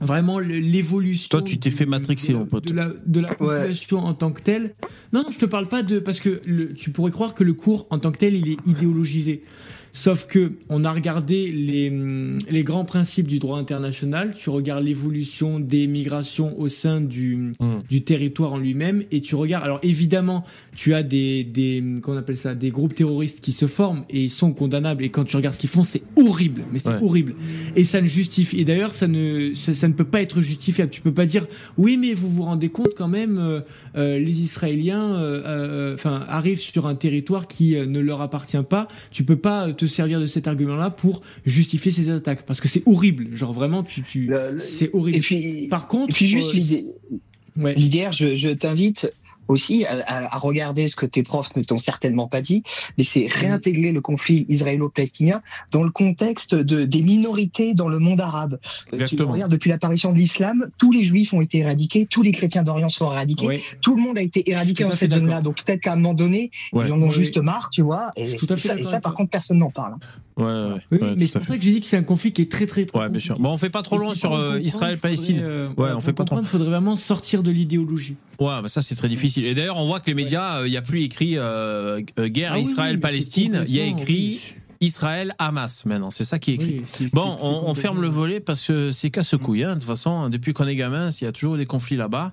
[0.00, 1.28] vraiment l'évolution.
[1.30, 2.66] Toi, tu t'es fait matrixer, de la- mon pote.
[2.66, 4.74] De la, de la population en tant que telle.
[5.12, 5.98] Non, non, je te parle pas de.
[6.00, 8.58] Parce que le- tu pourrais croire que le cours en tant que tel, il est
[8.66, 9.42] idéologisé.
[9.98, 14.34] Sauf que on a regardé les, hum, les grands principes du droit international.
[14.38, 17.78] Tu regardes l'évolution des migrations au sein du, Mm.
[17.88, 19.64] du territoire en lui-même et tu regardes.
[19.64, 20.44] Alors évidemment,
[20.74, 24.30] tu as des, des qu'on appelle ça, des groupes terroristes qui se forment et ils
[24.30, 25.02] sont condamnables.
[25.02, 26.62] Et quand tu regardes ce qu'ils font, c'est horrible.
[26.72, 26.98] Mais c'est Ouais.
[27.02, 27.34] horrible.
[27.74, 28.60] Et ça ne justifie.
[28.60, 30.90] Et d'ailleurs, ça ne, ça, ça ne peut pas être justifiable.
[30.90, 31.46] Tu peux pas dire,
[31.78, 33.60] oui, mais vous vous rendez compte quand même, euh,
[33.96, 38.88] euh, les Israéliens, euh, euh, enfin, arrivent sur un territoire qui ne leur appartient pas.
[39.10, 42.82] Tu peux pas euh, servir de cet argument-là pour justifier ces attaques parce que c'est
[42.86, 43.34] horrible.
[43.34, 45.18] Genre vraiment, tu, tu, c'est horrible.
[45.18, 46.84] Et puis, Par contre, et puis juste euh, l'idée.
[47.56, 47.74] ouais.
[47.74, 49.10] L'idée, je, je t'invite
[49.48, 52.62] aussi à, regarder ce que tes profs ne t'ont certainement pas dit,
[52.98, 55.42] mais c'est réintégrer le conflit israélo-palestinien
[55.72, 58.54] dans le contexte de, des minorités dans le monde arabe.
[58.62, 59.32] Euh, Tu Exactement.
[59.32, 62.88] regardes, depuis l'apparition de l'islam, tous les juifs ont été éradiqués, tous les chrétiens d'Orient
[62.88, 65.40] sont éradiqués, tout le monde a été éradiqué dans cette zone-là.
[65.40, 66.84] Donc peut-être qu'à un moment donné, Ouais.
[66.88, 68.10] ils en ont juste marre, tu vois.
[68.16, 69.94] Et, tout à fait et ça, et ça, par contre, personne n'en parle.
[70.36, 72.32] Ouais, ouais, Oui, ouais, mais c'est pour ça que j'ai dit que c'est un conflit
[72.32, 73.34] qui est très très très Ouais, bien sûr.
[73.36, 73.48] compliqué.
[73.48, 75.40] Bon, on fait pas trop loin sur euh, Israël-Palestine.
[75.42, 76.36] euh, Ouais, on fait pas trop.
[76.36, 78.16] comprendre, faudrait vraiment sortir de l'idéologie.
[78.38, 79.35] Ouais, bah ça c'est très difficile.
[79.44, 82.52] Et d'ailleurs, on voit que les médias, il n'y a plus écrit euh, euh, guerre
[82.54, 84.40] Ah Israël-Palestine, il y a écrit
[84.80, 86.10] Israël-Hamas maintenant.
[86.10, 86.82] C'est ça qui est écrit.
[87.00, 89.64] Oui, Bon, on, on ferme le volet parce que c'est casse-couille.
[89.64, 89.74] hein.
[89.74, 92.32] De toute façon, depuis qu'on est gamin, il y a toujours des conflits là-bas.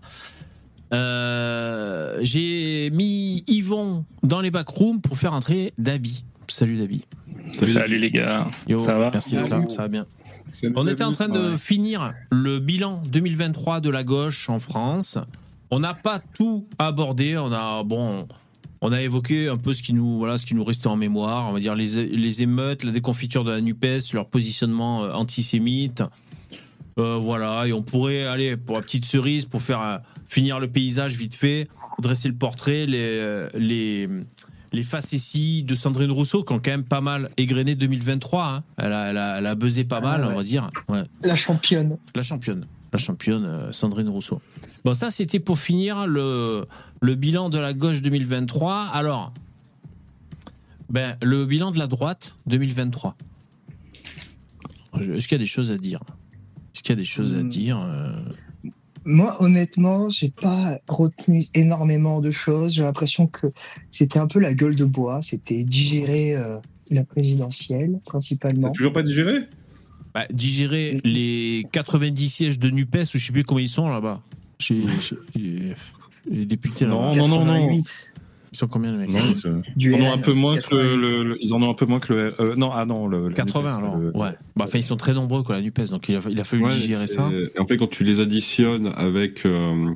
[0.94, 6.24] Euh, J'ai mis Yvon dans les backrooms pour faire entrer Dabi.
[6.48, 7.04] Salut Dabi.
[7.54, 8.48] Salut les gars.
[8.68, 9.70] Yo, Ça va Merci d'être là, Salut.
[9.70, 10.06] ça va bien.
[10.76, 15.18] On était en train de finir le bilan 2023 de la gauche en France.
[15.74, 17.36] On n'a pas tout abordé.
[17.36, 18.28] On a bon,
[18.82, 21.50] on a évoqué un peu ce qui nous voilà, ce qui nous restait en mémoire.
[21.50, 26.04] On va dire les, les émeutes, la déconfiture de la Nupes, leur positionnement euh, antisémite.
[27.00, 29.98] Euh, voilà, et on pourrait aller pour la petite cerise pour faire euh,
[30.28, 31.68] finir le paysage vite fait,
[32.00, 34.08] dresser le portrait, les les
[34.74, 38.46] les facéties de Sandrine Rousseau qui ont quand même pas mal égrené 2023.
[38.46, 38.64] hein.
[38.78, 40.70] Elle, a, elle, a, elle a buzzé pas Ah mal, on va dire.
[40.88, 41.04] Ouais.
[41.24, 41.98] La championne.
[42.14, 42.68] La championne.
[42.92, 44.40] La championne Sandrine Rousseau.
[44.84, 46.66] Bon, ça, c'était pour finir le,
[47.02, 48.90] le bilan de la gauche 2023.
[48.94, 49.34] Alors,
[50.90, 53.16] ben, le bilan de la droite 2023.
[55.00, 56.00] Est-ce qu'il y a des choses à dire?
[56.76, 57.48] Est-ce qu'il y a des choses à Hmm.
[57.48, 58.12] dire euh,
[59.06, 62.74] Moi, honnêtement, j'ai pas retenu énormément de choses.
[62.74, 63.48] J'ai l'impression que
[63.90, 65.22] c'était un peu la gueule de bois.
[65.22, 66.58] C'était digérer euh,
[66.92, 68.72] la présidentielle, T'as principalement.
[68.72, 69.40] toujours pas digéré?
[70.14, 74.22] Bah, Digérer les 90 sièges de NUPES, ou je sais plus comment ils sont là-bas.
[74.60, 75.18] Chez, chez-
[76.30, 76.86] les députés.
[76.86, 77.54] Non, non, non, non.
[77.54, 78.14] 88
[78.54, 79.20] Ils sont combien les mecs Non,
[79.76, 80.96] ils, en ont un peu moins que le, 88.
[81.02, 83.28] le- le- ils en ont un peu moins que le euh, non ah non le,
[83.28, 83.98] le 80 alors.
[83.98, 84.30] le- Ouais.
[84.56, 85.90] Bah, enfin, ils sont très nombreux, quoi, la NUPES.
[85.90, 87.30] Donc, il a, il a fallu Ouais, digérer ça.
[87.34, 89.90] Et en fait, quand tu les additionnes avec, euh,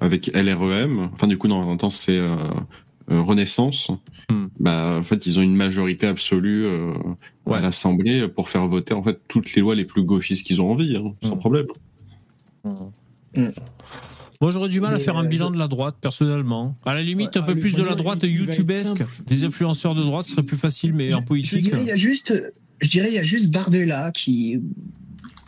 [0.00, 2.36] avec LREM, enfin, du coup, dans un temps, c'est euh,
[3.08, 3.90] Renaissance,
[4.30, 4.46] Hmm.
[4.60, 6.92] bah, en fait, ils ont une majorité absolue euh,
[7.44, 7.58] Ouais.
[7.58, 10.70] à l'Assemblée pour faire voter, en fait, toutes les lois les plus gauchistes qu'ils ont
[10.70, 11.38] envie, hein, sans Hmm.
[11.40, 11.66] problème.
[14.40, 16.74] Moi, j'aurais du mal à faire un euh, bilan je- de la droite, personnellement.
[16.84, 18.98] À la limite, Ouais, un peu ah, plus de la droite youtubesque.
[18.98, 19.06] simple.
[19.26, 21.60] Des influenceurs de droite serait plus facile, mais Je- en Je politique.
[21.62, 22.42] dirais, il y a juste,
[22.80, 24.60] je dirais, il y a juste Bardella qui,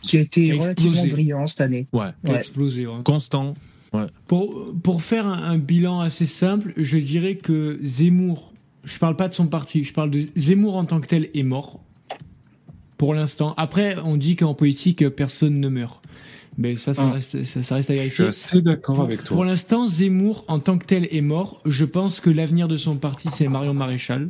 [0.01, 0.61] qui a été Explosé.
[0.87, 1.85] relativement brillant cette année.
[1.91, 2.05] Ouais.
[2.27, 2.35] Ouais.
[2.37, 2.87] Explosé.
[2.87, 2.93] ouais.
[3.03, 3.53] Constant.
[4.27, 8.51] Pour, pour faire un, un bilan assez simple, je dirais que Zemmour,
[8.83, 11.43] je parle pas de son parti, je parle de Zemmour en tant que tel est
[11.43, 11.79] mort.
[12.97, 13.53] Pour l'instant.
[13.57, 16.01] Après, on dit qu'en politique, personne ne meurt.
[16.57, 17.11] Mais ça, ça, Ah.
[17.13, 18.25] reste, ça, ça reste à Je suis vérifier.
[18.27, 19.45] assez d'accord Pour, avec pour toi.
[19.45, 21.61] l'instant, Zemmour en tant que tel est mort.
[21.65, 24.29] Je pense que l'avenir de son parti, c'est Marion Maréchal.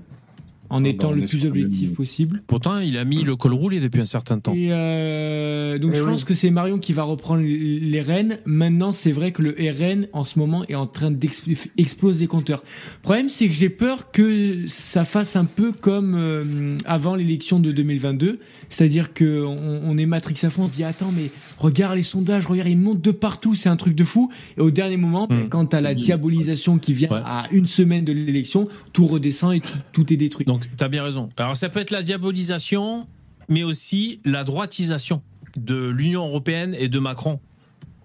[0.76, 2.44] En étant le plus le objectif possible.
[2.48, 4.54] Pourtant, il a mis le col roulé depuis un certain temps.
[4.54, 6.12] Et euh, donc Eh je oui.
[6.12, 8.38] pense que c'est Marion qui va reprendre les rênes.
[8.46, 12.64] Maintenant, c'est vrai que le RN en ce moment est en train d'exploser les compteurs.
[12.98, 17.60] Le problème, c'est que j'ai peur que ça fasse un peu comme euh, avant l'élection
[17.60, 18.40] de 2022,
[18.70, 22.46] c'est-à-dire que on, est Matrix à fond, on se dit attends mais regarde les sondages,
[22.46, 24.30] regarde ils montent de partout, c'est un truc de fou.
[24.58, 25.50] Et au dernier moment, Mm.
[25.50, 27.22] quand t'as la diabolisation qui vient Ouais.
[27.26, 30.46] à une semaine de l'élection, tout redescend et tout, tout est détruit.
[30.46, 31.30] Donc, tu as bien raison.
[31.38, 33.08] Alors, ça peut être la diabolisation,
[33.50, 35.22] mais aussi la droitisation
[35.58, 37.40] de l'Union européenne et de Macron,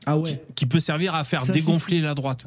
[0.07, 0.43] ah ouais.
[0.55, 2.47] qui peut servir à faire Ça, dégonfler la droite.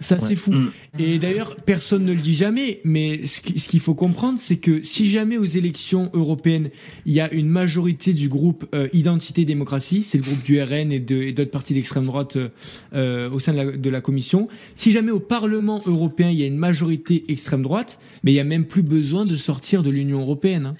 [0.00, 0.20] Ça, Ouais.
[0.28, 0.52] c'est fou.
[0.52, 0.70] Mm.
[0.98, 4.56] Et d'ailleurs, personne ne le dit jamais, mais ce qui- ce qu'il faut comprendre, c'est
[4.56, 6.70] que si jamais aux élections européennes,
[7.06, 10.92] il y a une majorité du groupe euh, Identité Démocratie, c'est le groupe du RN
[10.92, 12.48] et de- et d'autres partis d'extrême droite euh,
[12.94, 16.42] euh, au sein de la, de la Commission, si jamais au Parlement européen, il y
[16.44, 19.90] a une majorité extrême droite, mais il n'y a même plus besoin de sortir de
[19.90, 20.66] l'Union européenne.
[20.66, 20.74] hein.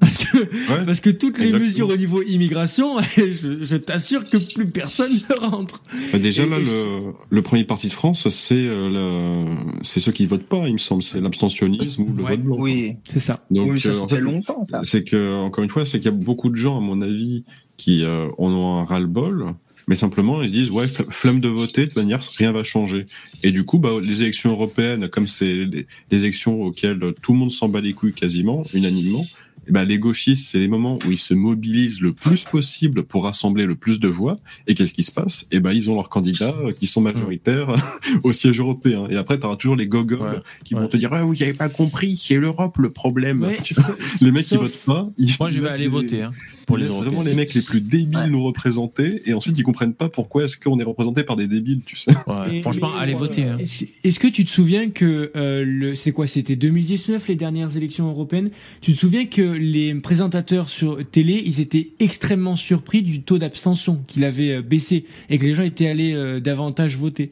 [0.00, 0.84] Parce que Ouais.
[0.84, 1.70] Parce que toutes les Exactement.
[1.70, 5.82] mesures au niveau immigration, je, je t'assure que plus personne ne rentre.
[6.12, 9.44] Bah, déjà Et- là, et le, le premier parti de France, c'est euh,
[9.82, 12.30] c'est ceux qui votent pas, il me semble, c'est l'abstentionnisme ou le Ouais.
[12.32, 12.56] vote blanc.
[12.58, 13.44] Oui, C'est ça.
[13.50, 14.80] Donc, oui ça, euh, ça en fait longtemps, ça.
[14.84, 17.44] c'est que encore une fois, c'est qu'il y a beaucoup de gens, à mon avis,
[17.76, 19.46] qui euh, en ont un ras-le-bol,
[19.88, 23.06] mais simplement ils se disent ouais, flemme de voter, de toute manière, rien va changer.
[23.42, 27.38] Et du coup, bah, les élections européennes, comme c'est les, les élections auxquelles tout le
[27.38, 29.24] monde s'en bat les couilles quasiment, unanimement.
[29.68, 33.24] Eh ben, les gauchistes, c'est les moments où ils se mobilisent le plus possible pour
[33.24, 34.38] rassembler le plus de voix.
[34.66, 35.46] Et qu'est-ce qui se passe?
[35.50, 37.68] Eh ben, ils ont leurs candidats euh, qui sont majoritaires
[38.22, 39.06] au siège européen.
[39.10, 40.40] Et après, tu auras toujours les gogoles Ouais.
[40.64, 40.80] qui Ouais.
[40.82, 43.42] vont te dire ah, vous n'avez pas compris, c'est l'Europe le problème.
[43.42, 45.90] Ouais, Tu vois, sauf- les mecs qui votent pas, ils Moi, je vais aller des-
[45.90, 46.30] voter hein,
[46.66, 47.00] pour Européens.
[47.02, 48.28] vraiment les mecs les plus débiles Ouais.
[48.28, 51.80] nous représenter et ensuite ils comprennent pas pourquoi est-ce qu'on est représenté par des débiles,
[51.86, 52.10] tu sais.
[52.26, 53.44] Ouais, franchement, mais, allez euh, voter.
[53.44, 53.56] hein.
[53.58, 57.76] Est-ce est-ce que tu te souviens que euh, le c'est quoi C'était 2019 les dernières
[57.76, 58.50] élections européennes?
[58.80, 64.00] Tu te souviens que les présentateurs sur télé, ils étaient extrêmement surpris du taux d'abstention
[64.06, 67.30] qu'il avait euh, baissé et que les gens étaient allés euh, davantage voter.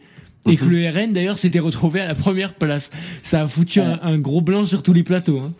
[0.48, 0.70] Et que Mhm.
[0.70, 2.90] le RN d'ailleurs s'était retrouvé à la première place.
[3.22, 5.38] Ça a foutu un, un gros blanc sur tous les plateaux.
[5.40, 5.52] Hein.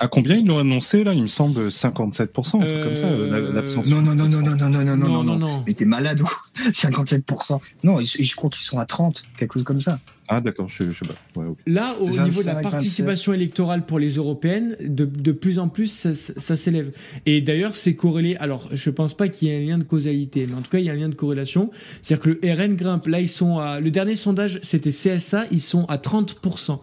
[0.00, 1.12] À combien ils l'ont annoncé là?
[1.14, 3.96] Il me semble 57%, un truc comme ça, Euh, la- l'abstention.
[3.96, 5.38] Non, non, non, non, non, non, non, non, non, non, non.
[5.38, 5.64] non.
[5.66, 6.36] Mais t'es malade ou quoi
[6.72, 7.60] 57%.
[7.84, 10.00] Non, je crois qu'ils sont à 30, quelque chose comme ça.
[10.26, 11.42] Ah d'accord, je, je sais pas.
[11.66, 12.70] Là, au 25, niveau de la 27.
[12.72, 16.92] participation électorale pour les européennes, de, de plus en plus, ça, ça s'élève.
[17.26, 18.34] Et d'ailleurs, c'est corrélé.
[18.36, 20.78] Alors, je pense pas qu'il y ait un lien de causalité, mais en tout cas,
[20.78, 21.70] il y a un lien de corrélation.
[22.00, 23.06] C'est-à-dire que le RN grimpe.
[23.06, 23.80] Là, ils sont à.
[23.80, 26.80] Le dernier sondage, c'était CSA, ils sont à 30%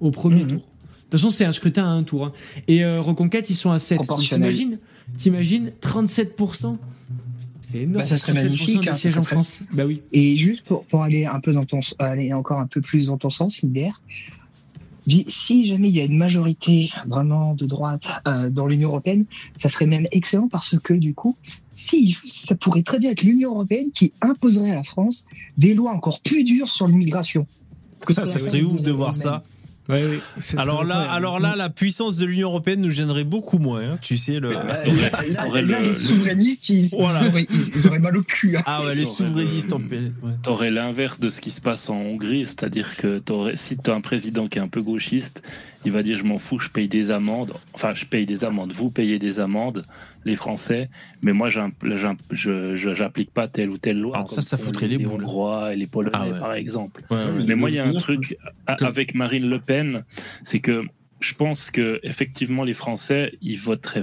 [0.00, 0.48] au premier Mhm.
[0.50, 0.68] tour.
[1.12, 2.24] De toute façon, c'est un scrutin à un tour.
[2.24, 2.32] hein.
[2.68, 3.98] Et euh, Reconquête, ils sont à 7.
[3.98, 4.50] Donc, Proportionnel.
[4.54, 4.78] T'imagines
[5.18, 6.78] T'imagines 37%
[7.60, 7.92] C'est énorme.
[7.98, 9.64] Bah, ça serait 37% magnifique, hein, sièges en France.
[9.74, 10.00] Bah oui.
[10.12, 13.18] Et juste pour, pour aller un peu dans ton, aller encore un peu plus dans
[13.18, 13.90] ton sens, Lider,
[15.28, 19.26] si jamais il y a une majorité vraiment de droite euh, dans l'Union européenne,
[19.58, 21.36] ça serait même excellent parce que du coup,
[21.74, 25.26] si ça pourrait très bien être l'Union européenne qui imposerait à la France
[25.58, 27.46] des lois encore plus dures sur l'immigration.
[28.08, 29.20] Ça, serait ouf de voir même.
[29.20, 29.42] ça.
[29.88, 30.20] Ouais,
[30.56, 33.80] Alors là, alors là, la puissance de l'Union européenne nous gênerait beaucoup moins.
[33.82, 33.98] hein.
[34.00, 34.52] Tu sais le.
[34.52, 37.20] Là, là- là- T'aurais là, le- les souverainistes, ils, Voilà.
[37.22, 38.56] ils auraient, ils auraient mal au cul.
[38.56, 38.62] hein.
[38.64, 40.12] Ah ouais, les souverainistes en paix.
[40.22, 40.32] ouais.
[40.42, 44.00] T'aurais l'inverse de ce qui se passe en Hongrie, c'est-à-dire que t'aurais- si t'as un
[44.00, 45.42] président qui est un peu gauchiste,
[45.84, 47.52] il va dire je m'en fous, je paye des amendes.
[47.74, 48.72] Enfin, je paye des amendes.
[48.72, 49.84] Vous payez des amendes,
[50.24, 50.88] les Français,
[51.22, 54.16] mais moi j'applique pas telle ou telle loi.
[54.16, 55.22] Alors ça, ça foutrait les les boules.
[55.24, 56.38] Hongrois et les Polonais, Ah ouais.
[56.38, 57.02] par exemple.
[57.10, 57.44] Ouais, ouais.
[57.46, 58.36] Mais moi, il y a un truc
[58.66, 60.04] avec Marine Le Pen,
[60.44, 60.82] c'est que
[61.20, 64.02] je pense que effectivement les Français, ils voteraient.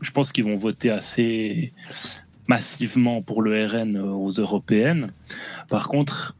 [0.00, 1.72] Je pense qu'ils vont voter assez
[2.46, 5.12] massivement pour le RN aux européennes.
[5.68, 6.34] Par contre,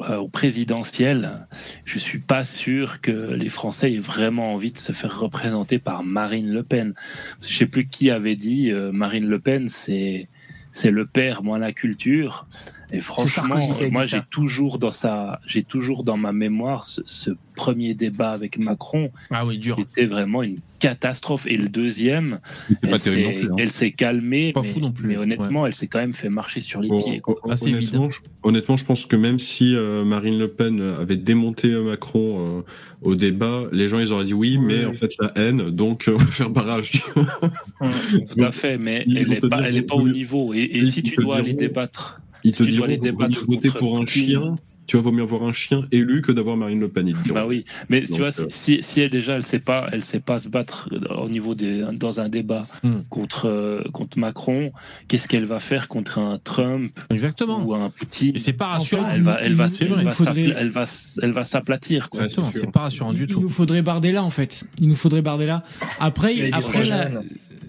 [0.00, 1.46] euh, au présidentiel,
[1.84, 6.04] je suis pas sûr que les Français aient vraiment envie de se faire représenter par
[6.04, 6.94] Marine Le Pen.
[7.42, 10.28] Je sais plus qui avait dit euh, Marine Le Pen, c'est
[10.70, 12.46] c'est le père, moi la culture.
[12.90, 13.56] Et franchement,
[13.92, 18.58] moi j'ai toujours dans sa, j'ai toujours dans ma mémoire ce, ce premier débat avec
[18.58, 19.76] Macron Ah oui, dur.
[19.76, 21.46] qui était vraiment une catastrophe.
[21.46, 22.38] Et le deuxième,
[22.82, 23.54] elle s'est- hein.
[23.58, 26.30] elle s'est calmée, Pas mais, fou non plus, mais honnêtement, elle s'est quand même fait
[26.30, 27.20] marcher sur les Bon, pieds.
[27.20, 27.36] quoi.
[27.50, 31.68] Assez honnêtement, je, honnêtement, je pense que même si euh, Marine Le Pen avait démonté
[31.68, 32.62] euh, Macron euh,
[33.02, 36.12] au débat, les gens ils auraient dit oui, mais en fait la haine, donc euh,
[36.14, 36.92] on va faire barrage.
[37.14, 40.54] Tout à fait, mais elle n'est pas, elle est pas au niveau.
[40.54, 43.00] Et, et si tu dois aller débattre, Ils Si te tu dois diront
[43.48, 44.24] voter pour un Poutine.
[44.26, 44.56] chien.
[44.86, 47.12] Tu vois, vaut mieux avoir un chien élu que d'avoir Marine Le Pen.
[47.34, 47.66] Bah oui.
[47.90, 50.38] Mais tu Donc, vois, euh, si, si elle déjà, elle sait pas, elle sait pas
[50.38, 53.00] se battre au niveau des, dans un débat Hmm.
[53.10, 54.72] contre euh, contre Macron,
[55.06, 57.62] qu'est-ce qu'elle va faire contre un Trump Exactement.
[57.66, 58.34] ou un Poutine?
[58.34, 59.04] Et c'est pas rassurant.
[59.04, 60.84] fait, Elle va, elle va, elle va Il faudrait- elle va,
[61.22, 62.08] elle va s'aplatir.
[62.14, 63.40] Exactement, c'est pas rassurant du Il tout.
[63.42, 64.64] nous faudrait Bardella en fait.
[64.80, 65.64] Il nous faudrait Bardella.
[66.00, 67.20] Après, Il après trop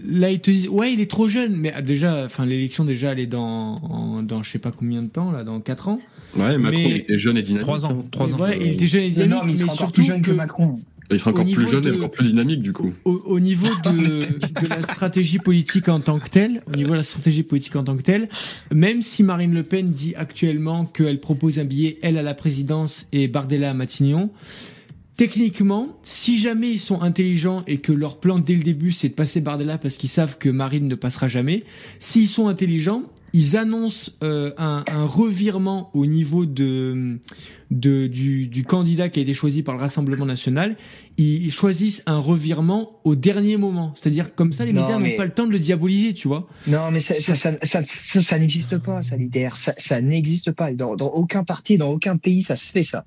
[0.06, 3.12] là, ils te disent ouais il est trop jeune, mais ah, déjà, enfin l'élection déjà
[3.12, 6.00] elle est dans en- dans je sais pas combien de temps là, dans 4 ans.
[6.36, 7.66] Ouais, Macron Mais- il était jeune et dynamique.
[7.66, 8.06] Trois ans, hein.
[8.10, 8.36] trois Et ans.
[8.36, 10.36] voilà, il était jeune et dynamique, non, mais il mais encore plus jeune que que
[10.36, 10.80] Macron.
[11.12, 12.92] Il sera encore plus jeune et encore plus dynamique du coup.
[13.04, 16.98] au, au niveau de, de la stratégie politique en tant que telle, au niveau de
[16.98, 18.28] la stratégie politique en tant que telle,
[18.72, 23.08] même si Marine Le Pen dit actuellement qu'elle propose un billet, elle à la présidence
[23.12, 24.30] et Bardella à Matignon,
[25.20, 29.12] techniquement, si jamais ils sont intelligents et que leur plan dès le début c'est de
[29.12, 31.62] passer Bardella parce qu'ils savent que Marine ne passera jamais,
[31.98, 33.02] s'ils sont intelligents,
[33.34, 37.18] ils annoncent euh, un, un revirement au niveau de,
[37.70, 40.74] de du, du candidat qui a été choisi par le Rassemblement national.
[41.18, 45.16] Ils, choisissent un revirement au dernier moment, c'est-à-dire comme ça les Non, médias mais- n'ont
[45.18, 46.48] pas le temps de le diaboliser, tu vois.
[46.66, 49.54] Non, mais ça, ça, ça, ça, ça- ça n'existe pas, ça, l'IDR.
[49.54, 50.72] Ça, ça n'existe pas.
[50.72, 53.04] Dans, dans aucun parti, dans aucun pays, ça se fait, ça.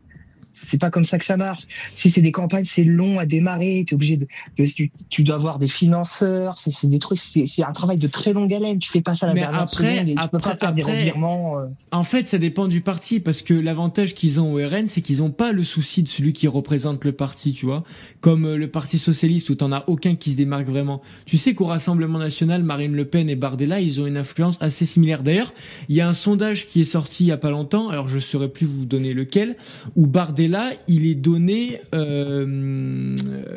[0.54, 1.64] C'est pas comme ça que ça marche.
[1.94, 3.80] Si c'est des campagnes, c'est long à démarrer.
[3.90, 4.28] Es obligé de,
[4.58, 6.58] de- tu, tu dois avoir des financeurs.
[6.58, 7.18] C'est des trucs.
[7.20, 8.80] C'est un travail de très longue haleine.
[8.80, 10.58] Tu fais pas ça à la Mais dernière après- seconde et tu peux pas après-
[10.58, 11.60] faire des après- revirements.
[11.60, 11.66] euh.
[11.92, 15.22] En fait, ça dépend du parti parce que l'avantage qu'ils ont au RN, c'est qu'ils
[15.22, 17.84] ont pas le souci de celui qui représente le parti, tu vois.
[18.22, 21.02] Comme euh, le Parti socialiste où t'en as aucun qui se démarque vraiment.
[21.26, 24.86] Tu sais qu'au Rassemblement national, Marine Le Pen et Bardella, ils ont une influence assez
[24.86, 25.24] similaire.
[25.24, 25.54] D'ailleurs,
[25.90, 27.90] il y a un sondage qui est sorti il y a pas longtemps.
[27.90, 29.56] Alors je saurais plus vous donner lequel,
[29.96, 30.43] où Bardella,
[30.88, 32.46] il est donné euh,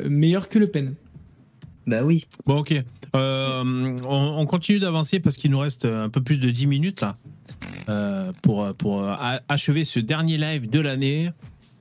[0.09, 0.93] meilleur que Le Pen.
[1.85, 2.27] Bah oui.
[2.45, 2.73] Bon, ok.
[3.15, 3.63] Euh,
[4.03, 7.15] on, on continue d'avancer parce qu'il nous reste un peu plus de 10 minutes là
[7.89, 9.07] euh, pour, pour
[9.47, 11.29] achever ce dernier live de l'année.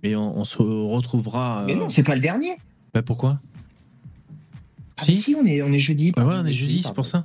[0.02, 1.64] Et on, on se retrouvera.
[1.66, 2.52] Mais non, c'est pas le dernier.
[2.94, 3.40] bah, pourquoi?
[4.98, 5.16] Ah, Si.
[5.16, 6.06] si, on est, on est jeudi.
[6.06, 7.24] Ouais, pardon, ouais, on est jeudi, c'est pour ça.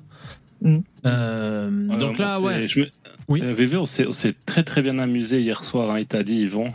[0.62, 0.78] Mm.
[1.06, 2.68] Euh, donc là, ouais.
[2.68, 2.90] je me-
[3.28, 3.42] Oui.
[3.44, 6.24] Euh, VV, on s'est on s'est très très bien amusé hier soir, hein, il t'a
[6.24, 6.74] dit, Yvon,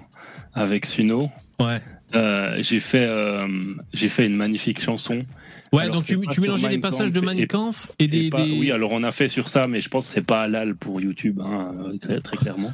[0.56, 1.30] avec Suno.
[1.60, 1.80] Ouais.
[2.14, 3.46] Euh, j'ai fait, euh,
[3.92, 5.24] j'ai fait une magnifique chanson.
[5.72, 8.26] Ouais, Alors, donc tu, tu mélangeais les Mein passages de Mein et- Kampf et des.
[8.26, 10.22] Et pas- des- Oui, alors on a fait sur ça, mais je pense que c'est
[10.22, 12.72] pas halal pour YouTube, hein, très, très clairement.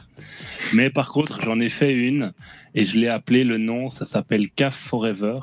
[0.74, 2.32] Mais par contre, j'en ai fait une
[2.74, 5.38] et je l'ai appelé le nom, ça s'appelle CAF Forever.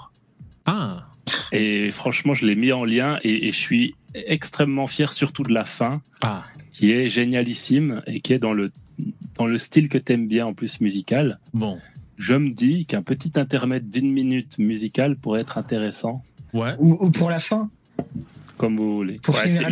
[0.66, 1.08] Ah,
[1.52, 5.54] Et franchement, je l'ai mis en lien et, et je suis extrêmement fier, surtout de
[5.54, 6.44] la fin, ah.
[6.74, 8.72] qui est génialissime et qui est dans le,
[9.36, 11.40] dans le style que t'aimes bien en plus musical.
[11.54, 11.80] Bon.
[12.20, 16.22] Je me dis qu'un petit intermède d'une minute musical pourrait être intéressant,
[16.54, 16.76] Ouais.
[16.80, 17.70] Ou, ou pour la fin,
[18.58, 19.20] comme vous voulez.
[19.24, 19.70] pour Ouais, finir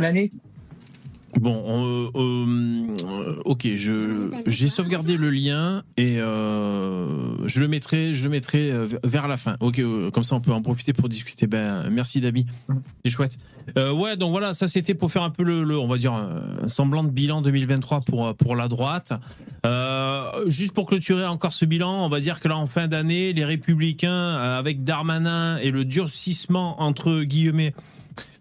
[0.00, 0.30] l'année.
[1.38, 8.28] Bon, euh, euh, ok, je j'ai sauvegardé le lien et euh, je le mettrai, je
[8.28, 8.72] mettrai
[9.04, 9.56] vers la fin.
[9.60, 9.80] Ok,
[10.12, 11.46] comme ça on peut en profiter pour discuter.
[11.46, 12.46] Ben, merci Dabi,
[13.04, 13.38] c'est chouette.
[13.76, 17.04] Ouais, donc voilà, ça c'était pour faire un peu le, on va dire un semblant
[17.04, 19.12] de bilan 2023 pour pour la droite.
[20.46, 23.44] Juste pour clôturer encore ce bilan, on va dire que là en fin d'année, les
[23.44, 27.72] Républicains avec Darmanin et le durcissement entre guillemets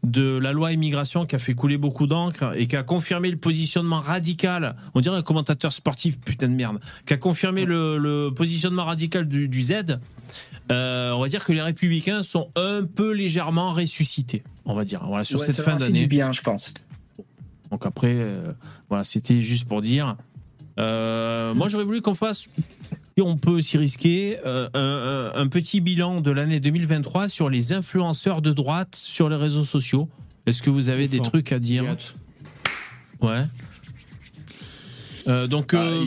[0.04, 3.38] de la loi immigration qui a fait couler beaucoup d'encre et qui a confirmé le
[3.38, 8.30] positionnement radical, on dirait un commentateur sportif, putain de merde, qui a confirmé le, le
[8.34, 10.00] positionnement radical du, du Z,
[10.72, 15.04] euh, on va dire que les républicains sont un peu légèrement ressuscités, on va dire,
[15.06, 16.02] voilà, sur Ouais, cette fin d'année.
[16.02, 16.74] du bien, je pense.
[17.72, 18.52] Donc après, euh,
[18.90, 20.16] voilà, c'était juste pour dire.
[20.80, 22.48] Euh, moi, j'aurais voulu qu'on fasse,
[23.20, 28.42] si on peut s'y risquer, euh, un, petit bilan de l'année 2023 sur les influenceurs
[28.42, 30.08] de droite sur les réseaux sociaux.
[30.46, 31.84] Est-ce que vous avez des trucs à dire
[33.20, 33.44] Ouais.
[35.28, 36.06] Euh, donc, Ah, euh,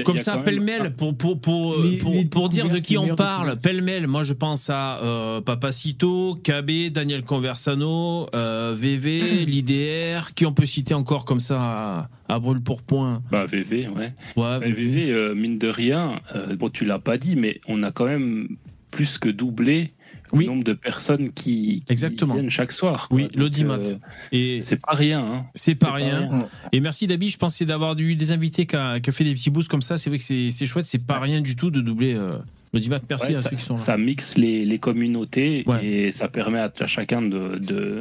[0.00, 2.96] a- comme ça, même- pêle-mêle, pour, pour, pour, Les- pour, les pour dire de qui
[2.98, 10.30] on parle, pêle-mêle, moi je pense à euh, Papacito, KB, Daniel Conversano, euh, VV, l'IDR,
[10.34, 13.22] qui on peut citer encore comme ça à, à brûle pour point?
[13.30, 14.12] Bah, VV, ouais.
[14.60, 18.06] VV, euh, mine de rien, euh, bon, tu l'as pas dit, mais on a quand
[18.06, 18.48] même
[18.90, 19.90] plus que doublé
[20.32, 20.44] Oui.
[20.44, 22.34] le nombre de personnes qui, qui Exactement.
[22.34, 23.08] viennent chaque soir.
[23.08, 23.16] quoi.
[23.16, 23.74] Oui, l'audimat.
[23.78, 23.94] euh,
[24.30, 25.20] Et c'est pas rien.
[25.24, 25.46] Hein.
[25.54, 26.26] c'est pas rien.
[26.28, 26.48] rien.
[26.72, 29.32] Et merci Dabi, je pensais d'avoir eu des invités qui a, qui a fait des
[29.34, 29.96] petits boosts comme ça.
[29.96, 32.32] C'est vrai que c'est c'est chouette, c'est pas rien du tout de doubler euh,
[32.72, 32.98] l'audimat.
[33.08, 33.80] Merci Ouais, à ça, ceux qui sont là.
[33.80, 35.84] ça mixe les, les communautés Ouais.
[35.84, 38.00] et ça permet à, à chacun de, de,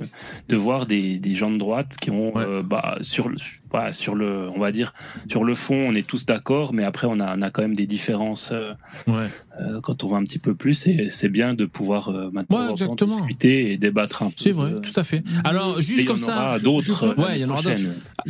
[0.49, 2.43] de voir des, des gens de droite qui ont Ouais.
[2.45, 3.37] euh, bah, sur, le,
[3.71, 4.93] voilà, sur le on va dire
[5.29, 7.75] sur le fond on est tous d'accord mais après on a, on a quand même
[7.75, 8.73] des différences euh,
[9.07, 9.27] Ouais.
[9.61, 12.73] euh, quand on va un petit peu plus et c'est bien de pouvoir euh, maintenant
[12.73, 14.33] Ouais, discuter et débattre un peu.
[14.37, 15.23] C'est vrai, de- tout à fait.
[15.43, 16.33] Alors, Et juste il y comme en ça.
[16.35, 17.15] aura d'autres.
[17.17, 17.75] Ouais, il y en aura d'autres.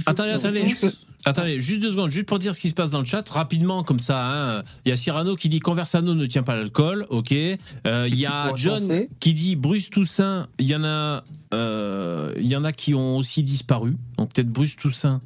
[0.05, 0.61] Attendez, attendez.
[0.79, 0.87] Peux-
[1.25, 3.83] Attendez, juste deux secondes, juste pour dire ce qui se passe dans le chat, rapidement,
[3.83, 4.23] comme ça.
[4.59, 4.63] hein.
[4.85, 7.31] Il y a Cyrano qui dit Conversano ne tient pas l'alcool, ok.
[7.33, 8.81] Euh, Il y a John
[9.19, 10.47] qui dit Bruce Toussaint.
[10.59, 11.23] Il y en a,
[11.53, 13.95] euh, il y en a qui ont aussi disparu.
[14.17, 15.21] Donc peut-être Bruce Toussaint.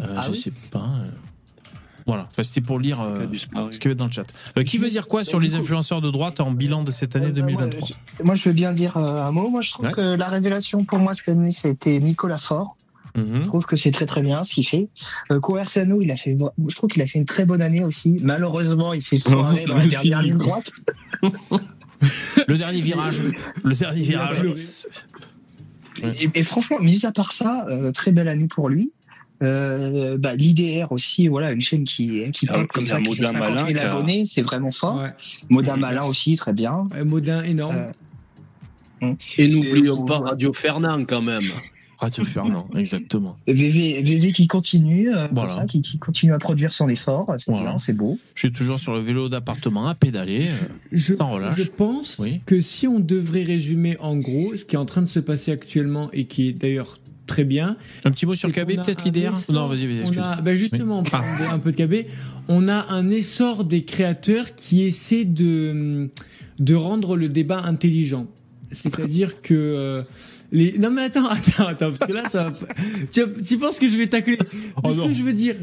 [0.00, 0.78] Euh, Ah je oui sais pas.
[1.00, 1.10] euh.
[2.06, 3.26] Voilà, Enfin, c'était pour lire euh,
[3.70, 4.24] ce qu'il y avait dans le chat.
[4.56, 7.26] Euh, qui veut dire quoi sur les influenceurs de droite en bilan de cette année
[7.26, 9.50] Ouais, bah, moi, 2023 je- Moi, je veux bien dire euh, un mot.
[9.50, 9.92] Moi, je trouve Ouais.
[9.92, 12.76] que la révélation pour moi cette année, c'était Nicolas Faure.
[13.18, 13.40] Mhm.
[13.42, 14.88] Je trouve que c'est très très bien ce qu'il fait.
[15.32, 16.36] Euh, Conversano, il a fait,
[16.68, 18.18] je trouve qu'il a fait une très bonne année aussi.
[18.22, 20.46] Malheureusement, il s'est foiré dans la dernière fini, ligne quoi.
[20.46, 20.72] droite.
[22.46, 23.20] Le dernier virage.
[23.64, 24.86] Le dernier virage.
[26.20, 28.92] Et, et franchement, mis à part ça, euh, très belle année pour lui.
[29.42, 33.22] Euh, bah, L'IDR aussi, voilà, une chaîne qui, qui Ah, pop comme ça, qui fait
[33.22, 34.98] Maudin 50 Malin 000 qui a- abonnés, c'est vraiment fort.
[34.98, 35.10] Ouais.
[35.48, 36.86] Modin Malin aussi, très bien.
[36.92, 37.86] Ouais, Modin énorme.
[39.02, 41.42] Euh, Et n'oublions pas Radio Fernand quand même.
[41.98, 43.36] Radio Fernand, exactement.
[43.46, 45.50] VV, VV qui continue, euh, Voilà.
[45.54, 47.70] ça, qui, qui continue à produire son effort, c'est Voilà.
[47.70, 48.18] bien, c'est beau.
[48.34, 50.46] Je suis toujours sur le vélo d'appartement à pédaler.
[50.48, 51.56] euh, Je, sans relâche.
[51.56, 52.40] je pense Oui.
[52.46, 55.50] que si on devrait résumer en gros ce qui est en train de se passer
[55.52, 57.76] actuellement et qui est d'ailleurs très bien.
[58.04, 60.18] Un petit mot sur KB, peut-être essor- Non, vas-y, vas-y, excuse.
[60.22, 61.04] a, ben justement, Oui.
[61.06, 62.06] on parle de- un peu de KB.
[62.48, 66.08] On a un essor des créateurs qui essaient de,
[66.58, 68.26] de rendre le débat intelligent.
[68.72, 70.02] C'est-à-dire que euh,
[70.52, 70.78] les.
[70.78, 72.50] Non mais attends, attends, attends, parce que là, ça.
[72.50, 72.66] va
[73.12, 74.38] Tu, tu penses que je vais tacler
[74.82, 75.56] Oh Ce que je veux dire,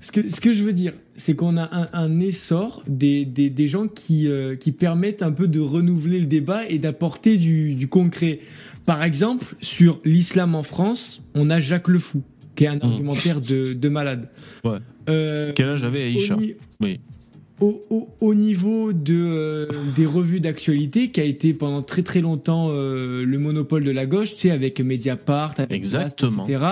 [0.00, 3.50] ce que, ce que je veux dire, c'est qu'on a un, un essor des, des,
[3.50, 7.74] des gens qui, euh, qui permettent un peu de renouveler le débat et d'apporter du,
[7.74, 8.40] du concret.
[8.84, 12.22] Par exemple, sur l'islam en France, on a Jacques Le Fou,
[12.54, 14.28] qui est un argumentaire de, de malade.
[14.64, 14.78] Ouais.
[15.08, 16.36] Euh, Quel âge avait Aïcha?
[16.36, 16.40] Au
[16.80, 17.00] Oui.
[17.60, 19.66] Au, au- au niveau de, euh,
[19.96, 24.06] des revues d'actualité, qui a été pendant très très longtemps euh, le monopole de la
[24.06, 26.44] gauche, tu sais, avec Mediapart, avec Exactement.
[26.44, 26.64] Blast, etc.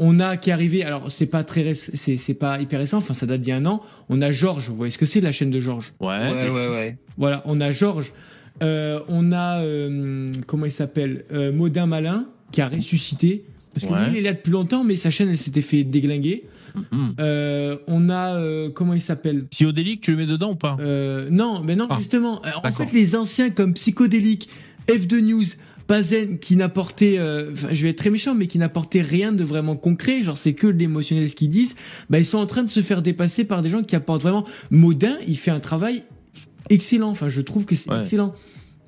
[0.00, 3.14] On a qui est arrivé, alors c'est pas très c'est c'est pas hyper récent, enfin
[3.14, 3.80] ça date d'il y a un an.
[4.08, 5.92] On a Georges, vous voyez ce que c'est la chaîne de Georges?
[6.00, 6.08] Ouais.
[6.08, 6.96] Ouais, ouais, ouais.
[7.16, 8.12] Voilà, on a Georges,
[8.62, 13.44] Euh, on a euh, comment il s'appelle, Euh, Modin Malin qui a ressuscité.
[13.74, 14.04] Parce que Ouais.
[14.10, 16.44] lui, il est là depuis longtemps, mais sa chaîne, elle s'était fait déglinguer.
[16.74, 17.14] Mhm.
[17.20, 19.44] Euh, on a, euh, comment il s'appelle?
[19.46, 20.76] Psychodélique, tu le mets dedans ou pas?
[20.80, 22.42] Euh, non, mais non, Ah, justement.
[22.62, 24.48] En fait, les anciens comme Psychodélique,
[24.88, 25.44] F2 News,
[25.86, 27.18] Pazen, qui n'apportaient,
[27.52, 30.54] enfin, je vais être très méchant, mais qui n'apportaient rien de vraiment concret, genre c'est
[30.54, 31.76] que de l'émotionnel ce qu'ils disent,
[32.10, 34.44] bah, ils sont en train de se faire dépasser par des gens qui apportent vraiment.
[34.70, 36.02] Modin, il fait un travail
[36.70, 37.98] excellent, enfin, je trouve que c'est Ouais.
[37.98, 38.32] excellent.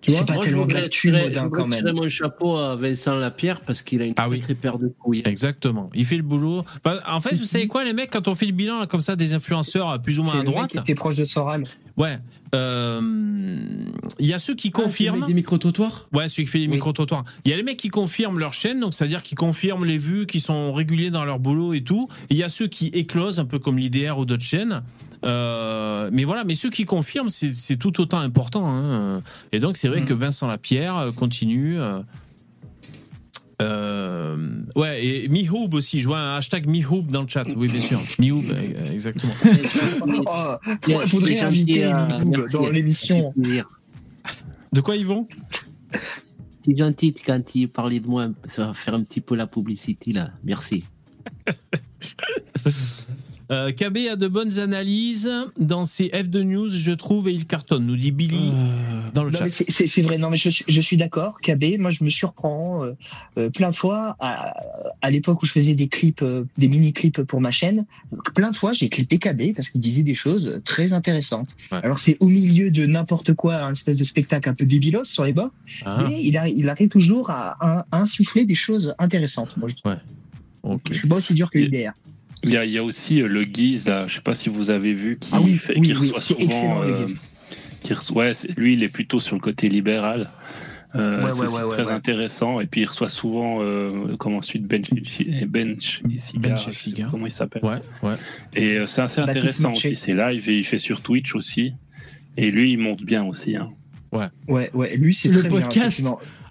[0.03, 1.81] Tu vois C'est pas Moi, je tellement de je voudrais quand même.
[1.81, 4.39] tirer mon chapeau à Vincent Lapierre parce qu'il a une Ah oui.
[4.39, 5.23] sacrée paire de couilles.
[5.25, 5.91] Exactement.
[5.95, 6.65] Il fait le boulot.
[6.85, 9.01] Bah, en fait, vous savez quoi, les mecs, quand on fait le bilan là, comme
[9.01, 11.65] ça des influenceurs euh, plus ou moins à droite, qui était proche de Soral.
[11.97, 12.19] ouais,
[12.55, 13.01] euh,
[14.19, 15.21] il y a ceux qui Ah, confirment.
[15.21, 16.09] mec des micro-trottoirs?
[16.13, 16.69] Ouais, celui qui fait Oui.
[16.69, 17.25] micro-trottoirs.
[17.45, 20.27] Il y a les mecs qui confirment leur chaîne, donc c'est-à-dire qui confirment les vues,
[20.27, 22.09] qui sont réguliers dans leur boulot et tout.
[22.31, 24.83] Et il y a ceux qui éclosent, un peu comme l'IDR ou d'autres chaînes.
[25.27, 28.65] Euh, mais voilà, mais ceux qui confirment, c'est tout autant important.
[28.69, 29.23] hein.
[29.53, 30.05] Et donc c'est vrai Mm.
[30.07, 31.79] que Vincent Lapierre euh, continue.
[33.63, 37.45] euh, ouais, et Mihoub aussi, je vois un hashtag Mihoub dans le chat.
[37.57, 38.01] Oui, bien sûr.
[38.19, 38.45] Mihoub,
[38.93, 39.33] exactement.
[40.29, 40.57] Oh,
[40.89, 41.91] Il faudrait inviter
[42.25, 43.33] Mihoub dans l'émission.
[44.73, 45.27] De quoi ils vont
[46.63, 50.13] C'est gentil quand il parlait de moi, ça va faire un petit peu la publicité
[50.13, 50.31] là.
[50.45, 50.85] Merci.
[53.53, 57.87] Euh, KB a de bonnes analyses dans ses F2 News, je trouve, et il cartonne,
[57.87, 58.51] nous dit Billy
[59.15, 59.49] dans le Non, chat.
[59.49, 62.93] c'est- vrai, non mais je suis, je suis d'accord, KB, moi je me surprends euh,
[63.39, 64.53] euh, plein de fois à,
[65.01, 67.87] à l'époque où je faisais des clips, euh, des mini-clips pour ma chaîne,
[68.35, 71.57] plein de fois j'ai clippé KB parce qu'il disait des choses très intéressantes.
[71.71, 71.79] Ouais.
[71.85, 75.25] Alors c'est au milieu de n'importe quoi, un espèce de spectacle un peu débilos sur
[75.25, 75.53] les bords,
[75.85, 79.57] Ah, mais il, arri- il arrive toujours à, à- à insuffler des choses intéressantes.
[79.57, 79.77] Moi je,
[80.91, 81.93] je suis pas aussi dur que l'IDR.
[82.45, 84.49] Il y, a, il y a aussi euh, le Guise, là, je sais pas si
[84.49, 86.45] vous avez vu, qui, Ah oui, fait, oui, qui oui, reçoit c'est souvent.
[86.47, 87.19] excellent, le euh, Guise.
[87.83, 90.31] qui reçoit- lui, il est plutôt sur le côté libéral.
[90.95, 91.93] Euh, Ouais, c'est ouais, ouais, très ouais.
[91.93, 92.61] intéressant.
[92.61, 94.91] Et puis, il reçoit souvent, euh, comme ensuite, Bench,
[95.47, 96.51] Bench et Cigar.
[96.53, 97.11] Bench et je sais Cigar.
[97.11, 97.65] Comment il s'appelle.
[97.65, 98.15] Ouais, ouais.
[98.55, 99.97] Et euh, c'est assez Baptiste intéressant aussi.
[99.97, 101.75] C'est live et il fait sur Twitch aussi.
[102.37, 103.57] Et lui, il monte bien aussi.
[103.57, 103.71] Hein.
[104.13, 105.61] Ouais, ouais, lui c'est Le très bien.
[105.61, 106.07] podcast.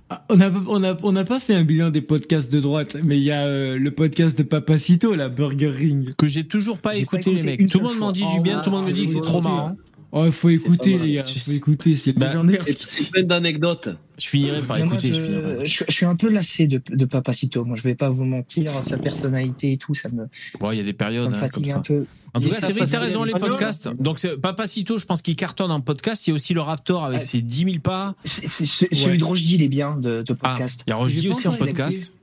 [0.10, 2.96] Ah, On n'a on a, on n'a pas fait un bilan des podcasts de droite,
[3.04, 6.14] mais il y a euh, le podcast de Papacito, la Burger Ring.
[6.16, 7.68] Que j'ai toujours pas écouté, pas les mecs.
[7.70, 9.10] Tout le monde m'en dit Oh, du bien, ouais, tout le monde me dit que
[9.12, 9.76] c'est trop marrant.
[10.18, 11.26] Oh, il faut écouter, les gars.
[11.26, 12.64] faut écouter, c'est Bah, légendaire.
[12.66, 13.90] C'est plein d'anecdotes.
[14.18, 15.10] Je finirai par Non, moi, écouter.
[15.10, 15.66] je, je finirai par écouter.
[15.68, 17.66] je- je suis un peu lassé de, de Papacito.
[17.66, 20.28] Moi, je vais pas vous mentir, sa personnalité et tout, ça me,
[20.58, 21.78] Bon, il y a des ça période, me hein, comme fatigue ça.
[21.78, 22.06] un peu.
[22.34, 23.90] En tout Et cas, c'est vrai, t'as raison, les podcasts.
[24.00, 26.26] Donc, c'est- Papacito, je pense qu'il cartonne en podcast.
[26.28, 27.26] Il y a aussi le Raptor avec Ouais.
[27.26, 28.16] ses 10 000 pas.
[28.24, 29.18] Celui Ouais.
[29.18, 30.84] de Rochdy, il est bien de, de Ah, podcast.
[30.88, 32.14] il y a Rochdy aussi en podcast.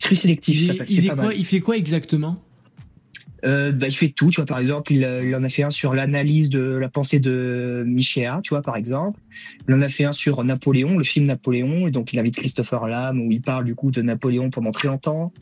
[0.00, 0.86] Très sélectif, Il, ça est- s'appelle.
[0.90, 1.34] il C'est est pas quoi, mal.
[1.38, 2.42] il fait quoi exactement?
[3.44, 5.62] Euh, bah, il fait tout, tu vois, par exemple, il, euh, il en a fait
[5.62, 9.20] un sur l'analyse de la pensée de Michéa, tu vois, par exemple.
[9.68, 12.86] Il en a fait un sur Napoléon, le film Napoléon, et donc il invite Christopher
[12.86, 15.32] Lamb, où il parle du coup de Napoléon pendant très longtemps.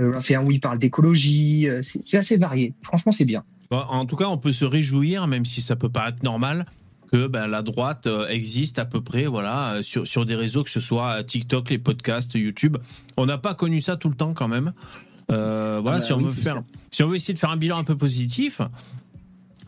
[0.00, 2.74] Euh, il en a fait un où il parle d'écologie, c'est assez varié.
[2.82, 3.44] Franchement, c'est bien.
[3.70, 6.66] En tout cas, on peut se réjouir, même si ça peut paraître normal,
[7.10, 11.22] que ben, la droite existe à peu près voilà, sur, des réseaux, que ce soit
[11.24, 12.76] TikTok, les podcasts, YouTube.
[13.16, 14.72] On n'a pas connu ça tout le temps quand même.
[15.30, 17.50] Euh, voilà, Ah bah si, on oui, veut faire, si on veut essayer de faire
[17.50, 18.60] un bilan un peu positif,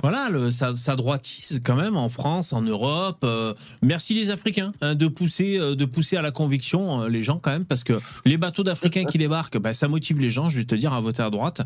[0.02, 3.20] voilà, le, ça, ça droitise quand même en France, en Europe.
[3.24, 7.22] Euh, merci les Africains hein, de pousser, euh, de pousser à la conviction euh, les
[7.22, 10.48] gens quand même, parce que les bateaux d'Africains qui débarquent, ben, ça motive les gens.
[10.48, 11.62] Je vais te dire à voter à droite.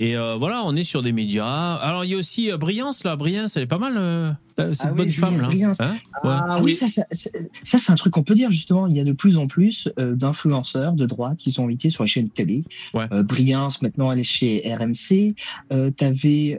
[0.00, 1.74] Et euh, voilà, on est sur des médias.
[1.74, 4.80] Alors il y a aussi euh, Briance là, Briance, elle est pas mal euh, cette
[4.82, 5.48] Ah oui, bonne femme là.
[5.48, 5.80] Briance.
[5.80, 5.96] Hein.
[6.22, 8.86] Ah oui, ça, ça, ça, c'est un truc qu'on peut dire justement.
[8.86, 12.04] Il y a de plus en plus euh, d'influenceurs de droite qui sont invités sur
[12.04, 12.64] les chaînes de télé.
[12.94, 13.06] Ouais.
[13.12, 15.34] Euh, Briance, maintenant, elle est chez RMC.
[15.72, 16.58] Euh, T'avais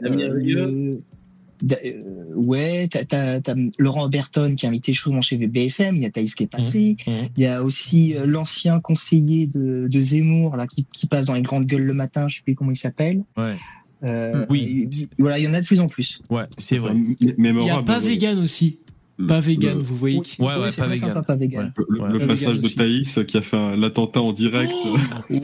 [2.34, 6.10] ouais, t'as, t'as, t'as Laurent Berton qui a invité chaudement chez BFM, il y a
[6.10, 7.12] Thaïs qui est passé, Mhm.
[7.36, 11.34] il y a aussi euh, l'ancien conseiller de, de Zemmour là qui, qui passe dans
[11.34, 13.22] les grandes gueules le matin, je sais plus comment il s'appelle.
[13.36, 13.54] Ouais.
[14.02, 14.88] Euh, Oui.
[14.90, 16.22] il- Voilà, il y en a de plus en plus.
[16.30, 16.94] Ouais, c'est vrai.
[17.20, 17.84] Il y a Mémorable.
[17.86, 18.78] pas vegan aussi.
[19.20, 21.08] Le- Pas vegan, le- vous voyez qui Ouais, ouais, pas vegan.
[21.08, 21.72] sympa, pas vegan.
[21.88, 22.12] Ouais.
[22.12, 22.68] Le, passage Vegan de.
[22.74, 24.72] Thaïs qui a fait l'attentat en direct.
[24.84, 24.96] Oh
[25.30, 25.38] Ouais,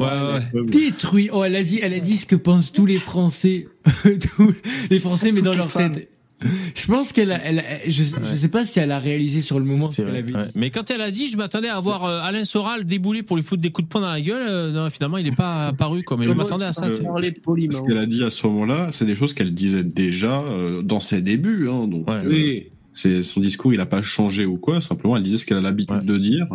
[0.55, 0.65] ouais.
[0.67, 1.29] Détruit.
[1.33, 3.69] Oh, elle a dit, elle a dit ce que pensent tous les Français,
[4.37, 4.55] tous
[4.91, 5.93] les Français, mais dans leur femmes.
[5.93, 6.11] tête.
[6.75, 9.59] Je pense qu'elle a, elle a- je, je sais pas si elle a réalisé sur
[9.59, 10.39] le moment ce qu'elle avait dit.
[10.55, 13.43] Mais quand elle a dit, je m'attendais à voir euh, Alain Soral débouler pour lui
[13.43, 14.43] foutre des coups de poing dans la gueule.
[14.47, 16.03] euh, non, finalement, il n'est pas apparu.
[16.03, 16.19] Quoi.
[16.19, 16.85] Mais je m'attendais à ça.
[16.85, 20.83] Euh, Ce qu'elle a dit à ce moment-là, c'est des choses qu'elle disait déjà euh,
[20.83, 21.71] dans ses débuts.
[21.71, 22.17] Hein, donc, Ouais.
[22.17, 22.67] euh, Oui.
[22.97, 24.81] C'est son discours, il a pas changé ou quoi.
[24.81, 26.05] Simplement, elle disait ce qu'elle a l'habitude Ouais.
[26.05, 26.47] de dire.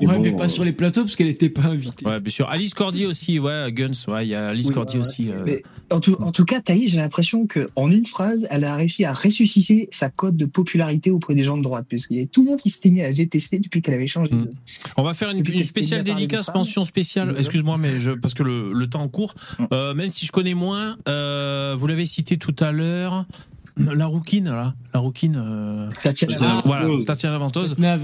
[0.00, 2.06] Et Ouais, bon, mais pas euh, sur les plateaux parce qu'elle était pas invitée.
[2.06, 2.48] Ouais, bien sûr.
[2.48, 3.92] Alice Cordy aussi, ouais, Guns.
[4.08, 5.30] Ouais, il y a Alice Oui, Cordy ouais, aussi.
[5.30, 8.64] euh, Mais en tout, en tout cas, Thaïs, j'ai l'impression que en une phrase, elle
[8.64, 12.20] a réussi à ressusciter sa cote de popularité auprès des gens de droite, puisqu'il y
[12.20, 14.32] avait tout le monde qui s'était mis à détester depuis qu'elle avait changé.
[14.32, 14.44] Mm.
[14.44, 14.50] de-
[14.96, 17.34] On va faire une, spéciale dédicace, mention spéciale.
[17.38, 19.34] Excuse-moi, mais je, parce que le, le temps court.
[19.58, 19.64] Mm.
[19.72, 23.26] Euh, même si je connais moins, euh, vous l'avez cité tout à l'heure.
[23.94, 24.74] La rouquine, là.
[24.94, 25.36] La rouquine.
[25.36, 26.62] euh, Tatiana Ventose.
[26.64, 27.04] voilà.
[27.04, 27.98] Tatiana la.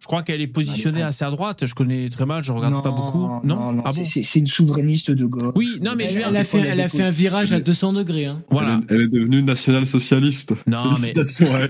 [0.00, 1.66] Je crois qu'elle est positionnée Ah, assez à droite.
[1.66, 3.18] Je connais très mal, je regarde pas beaucoup.
[3.18, 4.22] Non, non, non, Ah c'est- bon?
[4.22, 5.52] c'est- une souverainiste de gauche.
[5.54, 6.24] Oui, non, mais je Elle, vais.
[6.30, 8.24] elle a fait, elle a fait un virage à 200 degrés.
[8.24, 8.40] Hein.
[8.50, 8.80] Voilà.
[8.88, 10.54] Elle, est, elle est devenue nationale-socialiste.
[10.66, 11.12] Non, mais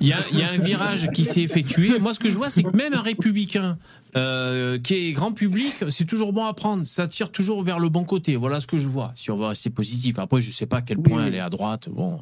[0.00, 1.98] il y a, il y a un virage qui s'est effectué.
[1.98, 3.78] Moi, ce que je vois, c'est que même un républicain
[4.16, 6.84] euh, qui est grand public, c'est toujours bon à prendre.
[6.86, 8.36] Ça tire toujours vers le bon côté.
[8.36, 9.10] Voilà ce que je vois.
[9.16, 10.20] Si on va rester positif.
[10.20, 11.24] Après, je sais pas à quel point Oui.
[11.26, 11.88] elle est à droite.
[11.90, 12.20] Bon.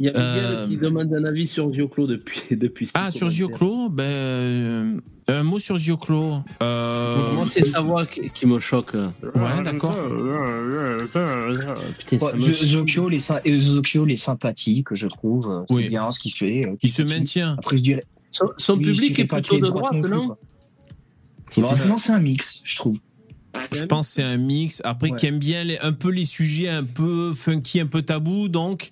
[0.00, 3.28] Il y a Miguel Euh, qui demande un avis sur Zioclo depuis, depuis Ah, sur.
[3.28, 6.36] Zioclo, ben, euh, un mot sur Zioclo.
[6.62, 8.94] Euh, Moi, c'est sa voix qui, qui me choque.
[8.94, 9.94] Ouais, d'accord.
[10.98, 15.64] Putain, ça Ouais, me Zo- Zocchio, les sy- et Zocchio, les sympathiques, je trouve.
[15.68, 15.88] C'est Oui.
[15.88, 16.64] bien ce qu'il fait.
[16.66, 17.56] euh, il se maintient.
[17.58, 18.04] Après, je dirais.
[18.30, 20.36] Son, son oui, je public dirais est plutôt de est droite, non
[21.56, 22.98] non c'est un mix, je trouve.
[23.72, 24.80] Je pense que c'est un mix.
[24.84, 25.16] Après, Ouais.
[25.18, 28.48] qui aime bien les- un peu les sujets un peu funky, un peu tabou.
[28.48, 28.90] Donc,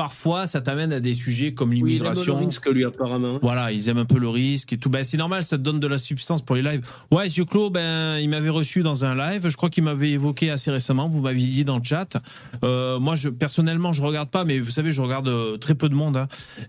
[0.00, 2.38] parfois, ça t'amène à des sujets comme Oui, il aime le l'immigration.
[2.38, 3.38] risque, lui, apparemment.
[3.42, 4.88] Voilà, ils aiment un peu le risque et tout.
[4.88, 6.80] Ben, c'est normal, ça te donne de la substance pour les lives.
[7.10, 9.46] Ouais, Zioclo, ben, il m'avait reçu dans un live.
[9.46, 11.06] Je crois qu'il m'avait évoqué assez récemment.
[11.06, 12.16] Vous m'aviez dit dans le chat.
[12.64, 15.90] Euh, moi, je, personnellement, je regarde pas, mais vous savez, je regarde euh, très peu
[15.90, 16.16] de monde.
[16.16, 16.28] hein.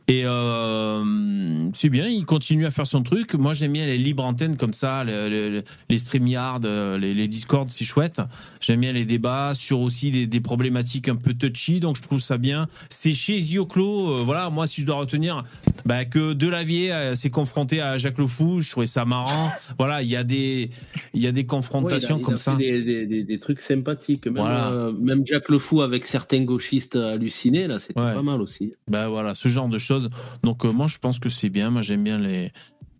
[0.09, 3.33] Et euh, c'est bien, il continue à faire son truc.
[3.35, 7.29] Moi, j'aime bien les libres antennes comme ça, les, les, les StreamYard, euh, les, les
[7.29, 8.19] Discord, c'est chouette.
[8.59, 12.19] J'aime bien les débats sur aussi des, des problématiques un peu touchy, donc je trouve
[12.19, 12.67] ça bien.
[12.89, 15.43] C'est chez Zioclo, euh, voilà, moi, si je dois retenir
[15.85, 19.51] bah, que Delavier euh, s'est confronté à Jacques Le Fou, je trouvais ça marrant.
[19.77, 20.69] voilà, il y a des,
[21.13, 22.55] il y a des Ouais, confrontations il a- il a comme fait ça.
[22.55, 24.25] Des, des- des- des trucs sympathiques.
[24.25, 24.71] Même, Voilà.
[24.71, 28.13] euh, même Jacques Le Fou avec certains gauchistes hallucinés, là, c'était Ouais.
[28.13, 28.73] pas mal aussi.
[28.89, 30.09] Ben voilà, ce genre de choses.
[30.43, 31.69] Donc euh, moi, je pense que c'est bien.
[31.69, 32.51] Moi, j'aime bien les.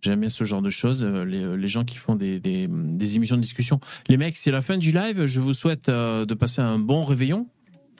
[0.04, 3.36] J'aime bien ce genre de choses, les, les gens qui font des, des, des émissions
[3.36, 3.78] de discussion.
[4.08, 5.26] Les mecs, c'est la fin du live.
[5.26, 7.46] Je vous souhaite de passer un bon réveillon,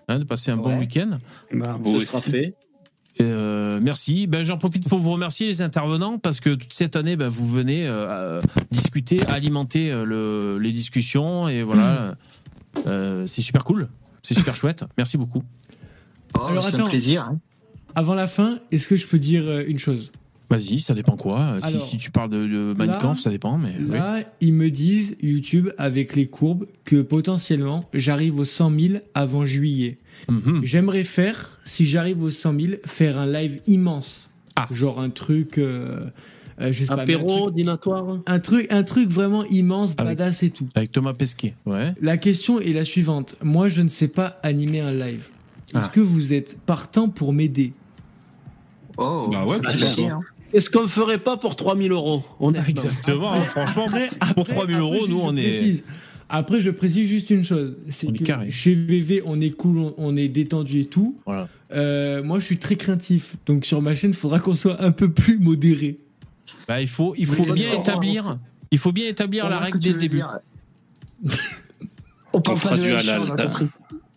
[0.09, 1.19] hein, de passer un bon week-end.
[1.53, 2.07] Bah, Ce aussi.
[2.07, 2.55] sera fait.
[3.20, 4.27] Euh, merci.
[4.27, 7.47] Ben, J'en profite pour vous remercier les intervenants parce que toute cette année, ben, vous
[7.47, 12.15] venez euh, à discuter, alimenter euh, le, les discussions et voilà,
[12.87, 13.89] Euh, c'est super cool,
[14.23, 14.85] c'est super chouette.
[14.97, 15.43] Merci beaucoup.
[16.35, 16.87] Oh, Alors, c'est attends.
[16.87, 17.23] un plaisir.
[17.24, 17.39] hein.
[17.95, 20.11] Avant la fin, est-ce que je peux dire euh, une chose?
[20.57, 21.41] Vas-y, ça dépend quoi.
[21.41, 23.97] Euh, si, si tu parles de, de Kampf, ça dépend, mais oui.
[23.97, 29.47] Là, ils me disent, YouTube, avec les courbes, que potentiellement, j'arrive aux 100 000 avant
[29.47, 29.97] juillet.
[30.29, 30.61] Mhm.
[30.62, 34.29] J'aimerais faire, si j'arrive aux 100 000, faire un live immense.
[34.57, 34.69] Ah.
[34.70, 35.59] Genre un truc.
[35.59, 36.05] euh,
[36.61, 38.05] euh, je sais pas, mais un Apéro, truc- dînatoire.
[38.27, 40.69] un truc, un truc vraiment immense, Avec- badass et tout.
[40.74, 41.95] Avec Thomas Pesquet, ouais.
[42.03, 43.37] La question est la suivante.
[43.43, 45.27] Moi, je ne sais pas animer un live.
[45.69, 45.91] Est-ce Ah.
[45.93, 47.73] que vous êtes partant pour m'aider?
[48.99, 50.20] Oh, Bah ouais, c'est hein.
[50.53, 53.87] Est-ce qu'on ferait pas pour 3000 euros On est Exactement, franchement,
[54.35, 55.43] pour 3000 euros, après, nous, je on est.
[55.43, 55.85] précise.
[56.29, 57.74] Après, je précise juste une chose.
[57.91, 58.51] C'est On est que carré.
[58.51, 61.16] chez VV, on est cool, on, on est détendu et tout.
[61.27, 61.49] Voilà.
[61.73, 63.37] Euh, moi, je suis très craintif.
[63.47, 65.97] Donc, sur ma chaîne, il faudra qu'on soit un peu plus modéré.
[66.69, 68.37] Bah, il faut, il faut Oui, bien établir.
[68.70, 70.23] Il faut bien établir On la règle dès le début.
[72.33, 73.51] On parle On pas fera de du halal,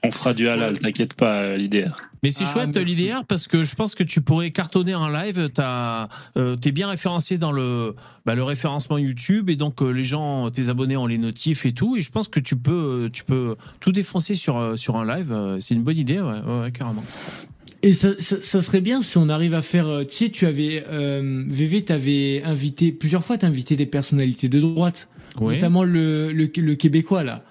[0.08, 1.98] on fera du halal, t'inquiète pas, euh, l'IDR.
[2.24, 5.50] Mais c'est Ah, chouette l'IDR parce que je pense que tu pourrais cartonner en live.
[5.54, 6.08] T'as,
[6.38, 7.94] euh, t'es bien référencé dans le,
[8.26, 11.72] bah, le référencement YouTube et donc euh, les gens, tes abonnés ont les notifs et
[11.72, 11.96] tout.
[11.98, 15.58] Et je pense que tu peux, euh, tu peux tout défoncer sur, sur un live.
[15.60, 17.04] C'est une bonne idée, ouais, carrément.
[17.84, 19.86] Et ça, ça, ça serait bien si on arrive à faire.
[20.10, 20.84] Tu sais, tu avais.
[20.90, 22.92] Euh, VV, t'avais invité.
[22.92, 25.08] Plusieurs fois, t'as invité des personnalités de droite.
[25.40, 25.56] Oui.
[25.56, 27.44] Notamment le, le, le Québécois, là.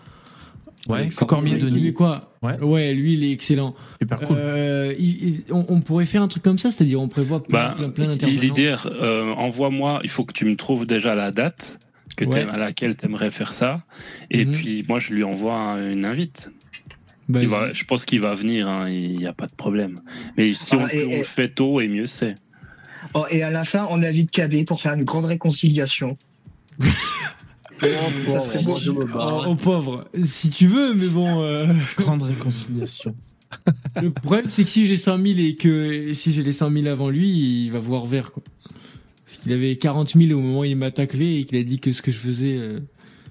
[0.89, 1.93] Ouais, Cormier Denis.
[1.95, 2.61] quoi Ouais.
[2.63, 3.75] Ouais, lui, il est excellent.
[4.03, 4.37] Super cool.
[4.39, 7.69] Euh, il- il- on, on pourrait faire un truc comme ça, c'est-à-dire on prévoit plein,
[7.69, 8.41] Bah, plein, plein d'intervenants.
[8.43, 11.79] L'idée, euh, envoie-moi, il faut que tu me trouves déjà la date
[12.17, 12.31] que Ouais.
[12.41, 13.83] t'aimes- à laquelle tu aimerais faire ça.
[14.31, 14.53] Et Mhm.
[14.53, 16.51] puis moi, je lui envoie un- une invite.
[17.31, 19.99] Bah, Il va- je pense qu'il va venir, hein, il n'y a pas de problème.
[20.37, 22.35] Mais si Ah, on, et- on et- le fait tôt, et mieux c'est.
[23.15, 26.19] Oh, et à la fin, on invite KB pour faire une grande réconciliation.
[27.81, 28.61] Ça.
[29.17, 31.43] Oh, oh, pauvre, si tu veux, mais bon.
[31.43, 31.67] euh,
[31.99, 33.15] Grande réconciliation.
[34.01, 36.87] le problème, c'est que si j'ai 100 000 et que si j'ai les 100 000
[36.87, 38.33] avant lui, il va voir vert.
[38.33, 38.43] Quoi.
[39.25, 41.79] Parce qu'il avait 40 000 au moment où il m'a taclé et qu'il a dit
[41.79, 42.81] que ce que je faisais, euh,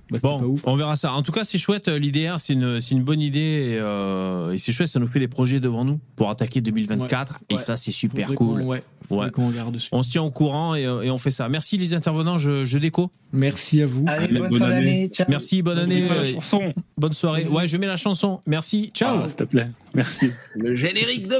[0.09, 0.61] bah, Bon, pas ouf.
[0.65, 1.13] on verra ça.
[1.13, 1.87] En tout cas, c'est chouette.
[1.87, 3.39] euh, L'IDR, c'est une, c'est une bonne idée.
[3.39, 7.39] Et, euh, et c'est chouette, ça nous fait des projets devant nous pour attaquer 2024.
[7.49, 7.59] et ouais.
[7.59, 8.61] ça, c'est super Faudrait cool.
[8.61, 9.29] Ouais, Ouais.
[9.31, 9.89] qu'on regarde dessus.
[9.91, 11.49] On se tient au courant et, euh, et on fait ça.
[11.49, 13.11] Merci les intervenants, je, je déco.
[13.31, 14.05] Merci à vous.
[14.07, 15.09] Allez, bonne, bonne fin année.
[15.13, 15.27] Ciao.
[15.29, 17.45] Merci, bonne année, euh, bonne soirée.
[17.47, 18.39] Ouais, je mets la chanson.
[18.47, 19.21] Merci, ciao.
[19.23, 19.67] Ah, S'il te plaît.
[19.93, 20.31] Merci.
[20.55, 21.37] Le générique de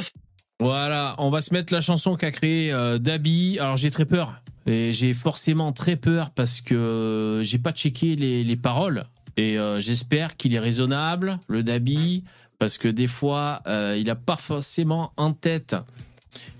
[0.60, 3.58] Voilà, on va se mettre la chanson qu'a créée euh, Dabi.
[3.60, 4.34] Alors j'ai très peur.
[4.66, 9.04] Et j'ai forcément très peur parce que euh, j'ai pas checké les, les paroles.
[9.36, 12.24] Et euh, j'espère qu'il est raisonnable, le Dabi,
[12.60, 15.76] parce que des fois, euh, il a pas forcément en tête.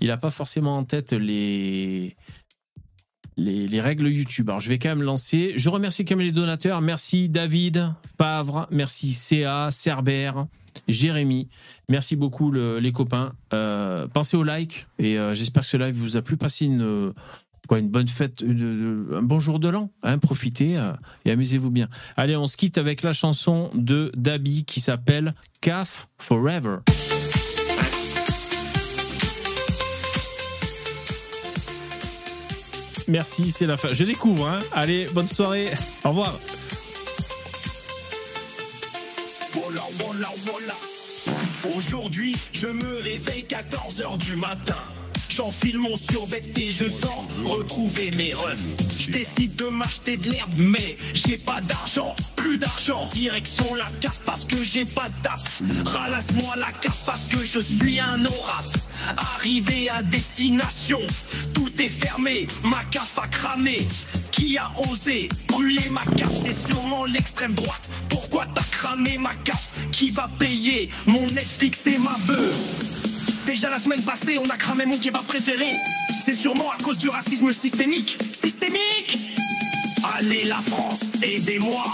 [0.00, 2.16] Il a pas forcément en tête les,
[3.36, 4.48] les, les règles YouTube.
[4.50, 5.52] Alors je vais quand même lancer.
[5.56, 6.80] Je remercie quand même les donateurs.
[6.80, 10.32] Merci David, Pavre, merci CA, Cerber,
[10.88, 11.48] Jérémy.
[11.88, 13.32] Merci beaucoup le- les copains.
[13.52, 16.36] Euh, pensez au like et euh, j'espère que ce live vous a plu.
[16.36, 17.12] Passez une, euh,
[17.68, 19.90] quoi, une bonne fête, un bon jour de l'an.
[20.02, 20.80] Hein, profitez
[21.24, 21.88] et amusez-vous bien.
[22.16, 26.76] Allez, on se quitte avec la chanson de Dabi qui s'appelle CAF Forever.
[33.08, 33.88] Merci, c'est la fin.
[33.92, 34.48] Je découvre.
[34.48, 34.58] Hein.
[34.72, 35.72] Allez, bonne soirée.
[36.04, 36.38] Au revoir.
[39.52, 41.76] Voilà, voilà, voilà.
[41.76, 44.76] Aujourd'hui, je me réveille 14h du matin.
[45.36, 48.76] J'enfile mon survêt et je sors retrouver mes refs.
[49.00, 53.08] Je décide de m'acheter de l'herbe, mais j'ai pas d'argent, plus d'argent.
[53.10, 55.60] Direction la carte parce que j'ai pas de taf.
[55.86, 58.66] Ralasse-moi la carte parce que je suis un oraf.
[59.34, 61.00] Arrivé à destination,
[61.52, 63.78] tout est fermé, ma caf a cramé.
[64.30, 67.88] Qui a osé brûler ma carte C'est sûrement l'extrême droite.
[68.08, 72.93] Pourquoi t'as cramé ma carte Qui va payer mon Netflix et ma bœuf
[73.46, 75.76] Déjà la semaine passée, on a cramé mon kebab préféré.
[76.24, 78.18] C'est sûrement à cause du racisme systémique.
[78.32, 79.18] Systémique
[80.16, 81.84] Allez la France, aidez-moi.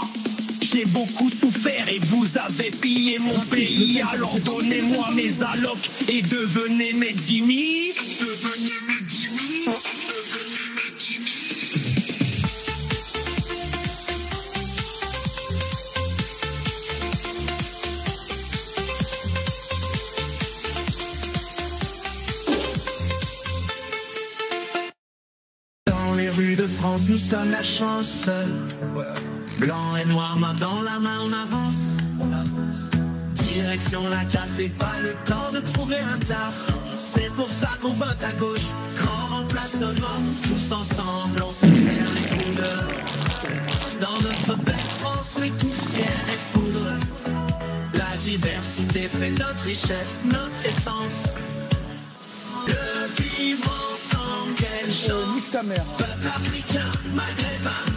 [0.61, 4.01] J'ai beaucoup souffert et vous avez pillé mon pays.
[4.13, 7.11] Alors donnez-moi mes allocs et devenez mes.
[7.11, 9.01] Devenez mes
[26.81, 28.27] France, nous sommes la chance.
[29.59, 31.93] Blanc et noir, main dans la main, on avance.
[33.35, 36.71] Direction la taf et pas le temps de trouver un taf.
[36.97, 38.71] C'est pour ça qu'on vote à gauche.
[38.95, 43.99] Grand remplacement, tous ensemble, on se serre les coudes.
[43.99, 46.03] Dans notre belle France, oui, tous fiers
[46.33, 46.97] et foudres.
[47.93, 51.35] La diversité fait notre richesse, notre essence.
[52.67, 55.51] Le vivre ensemble, quelle chance.
[55.97, 57.90] Peuple africain, maghrébin,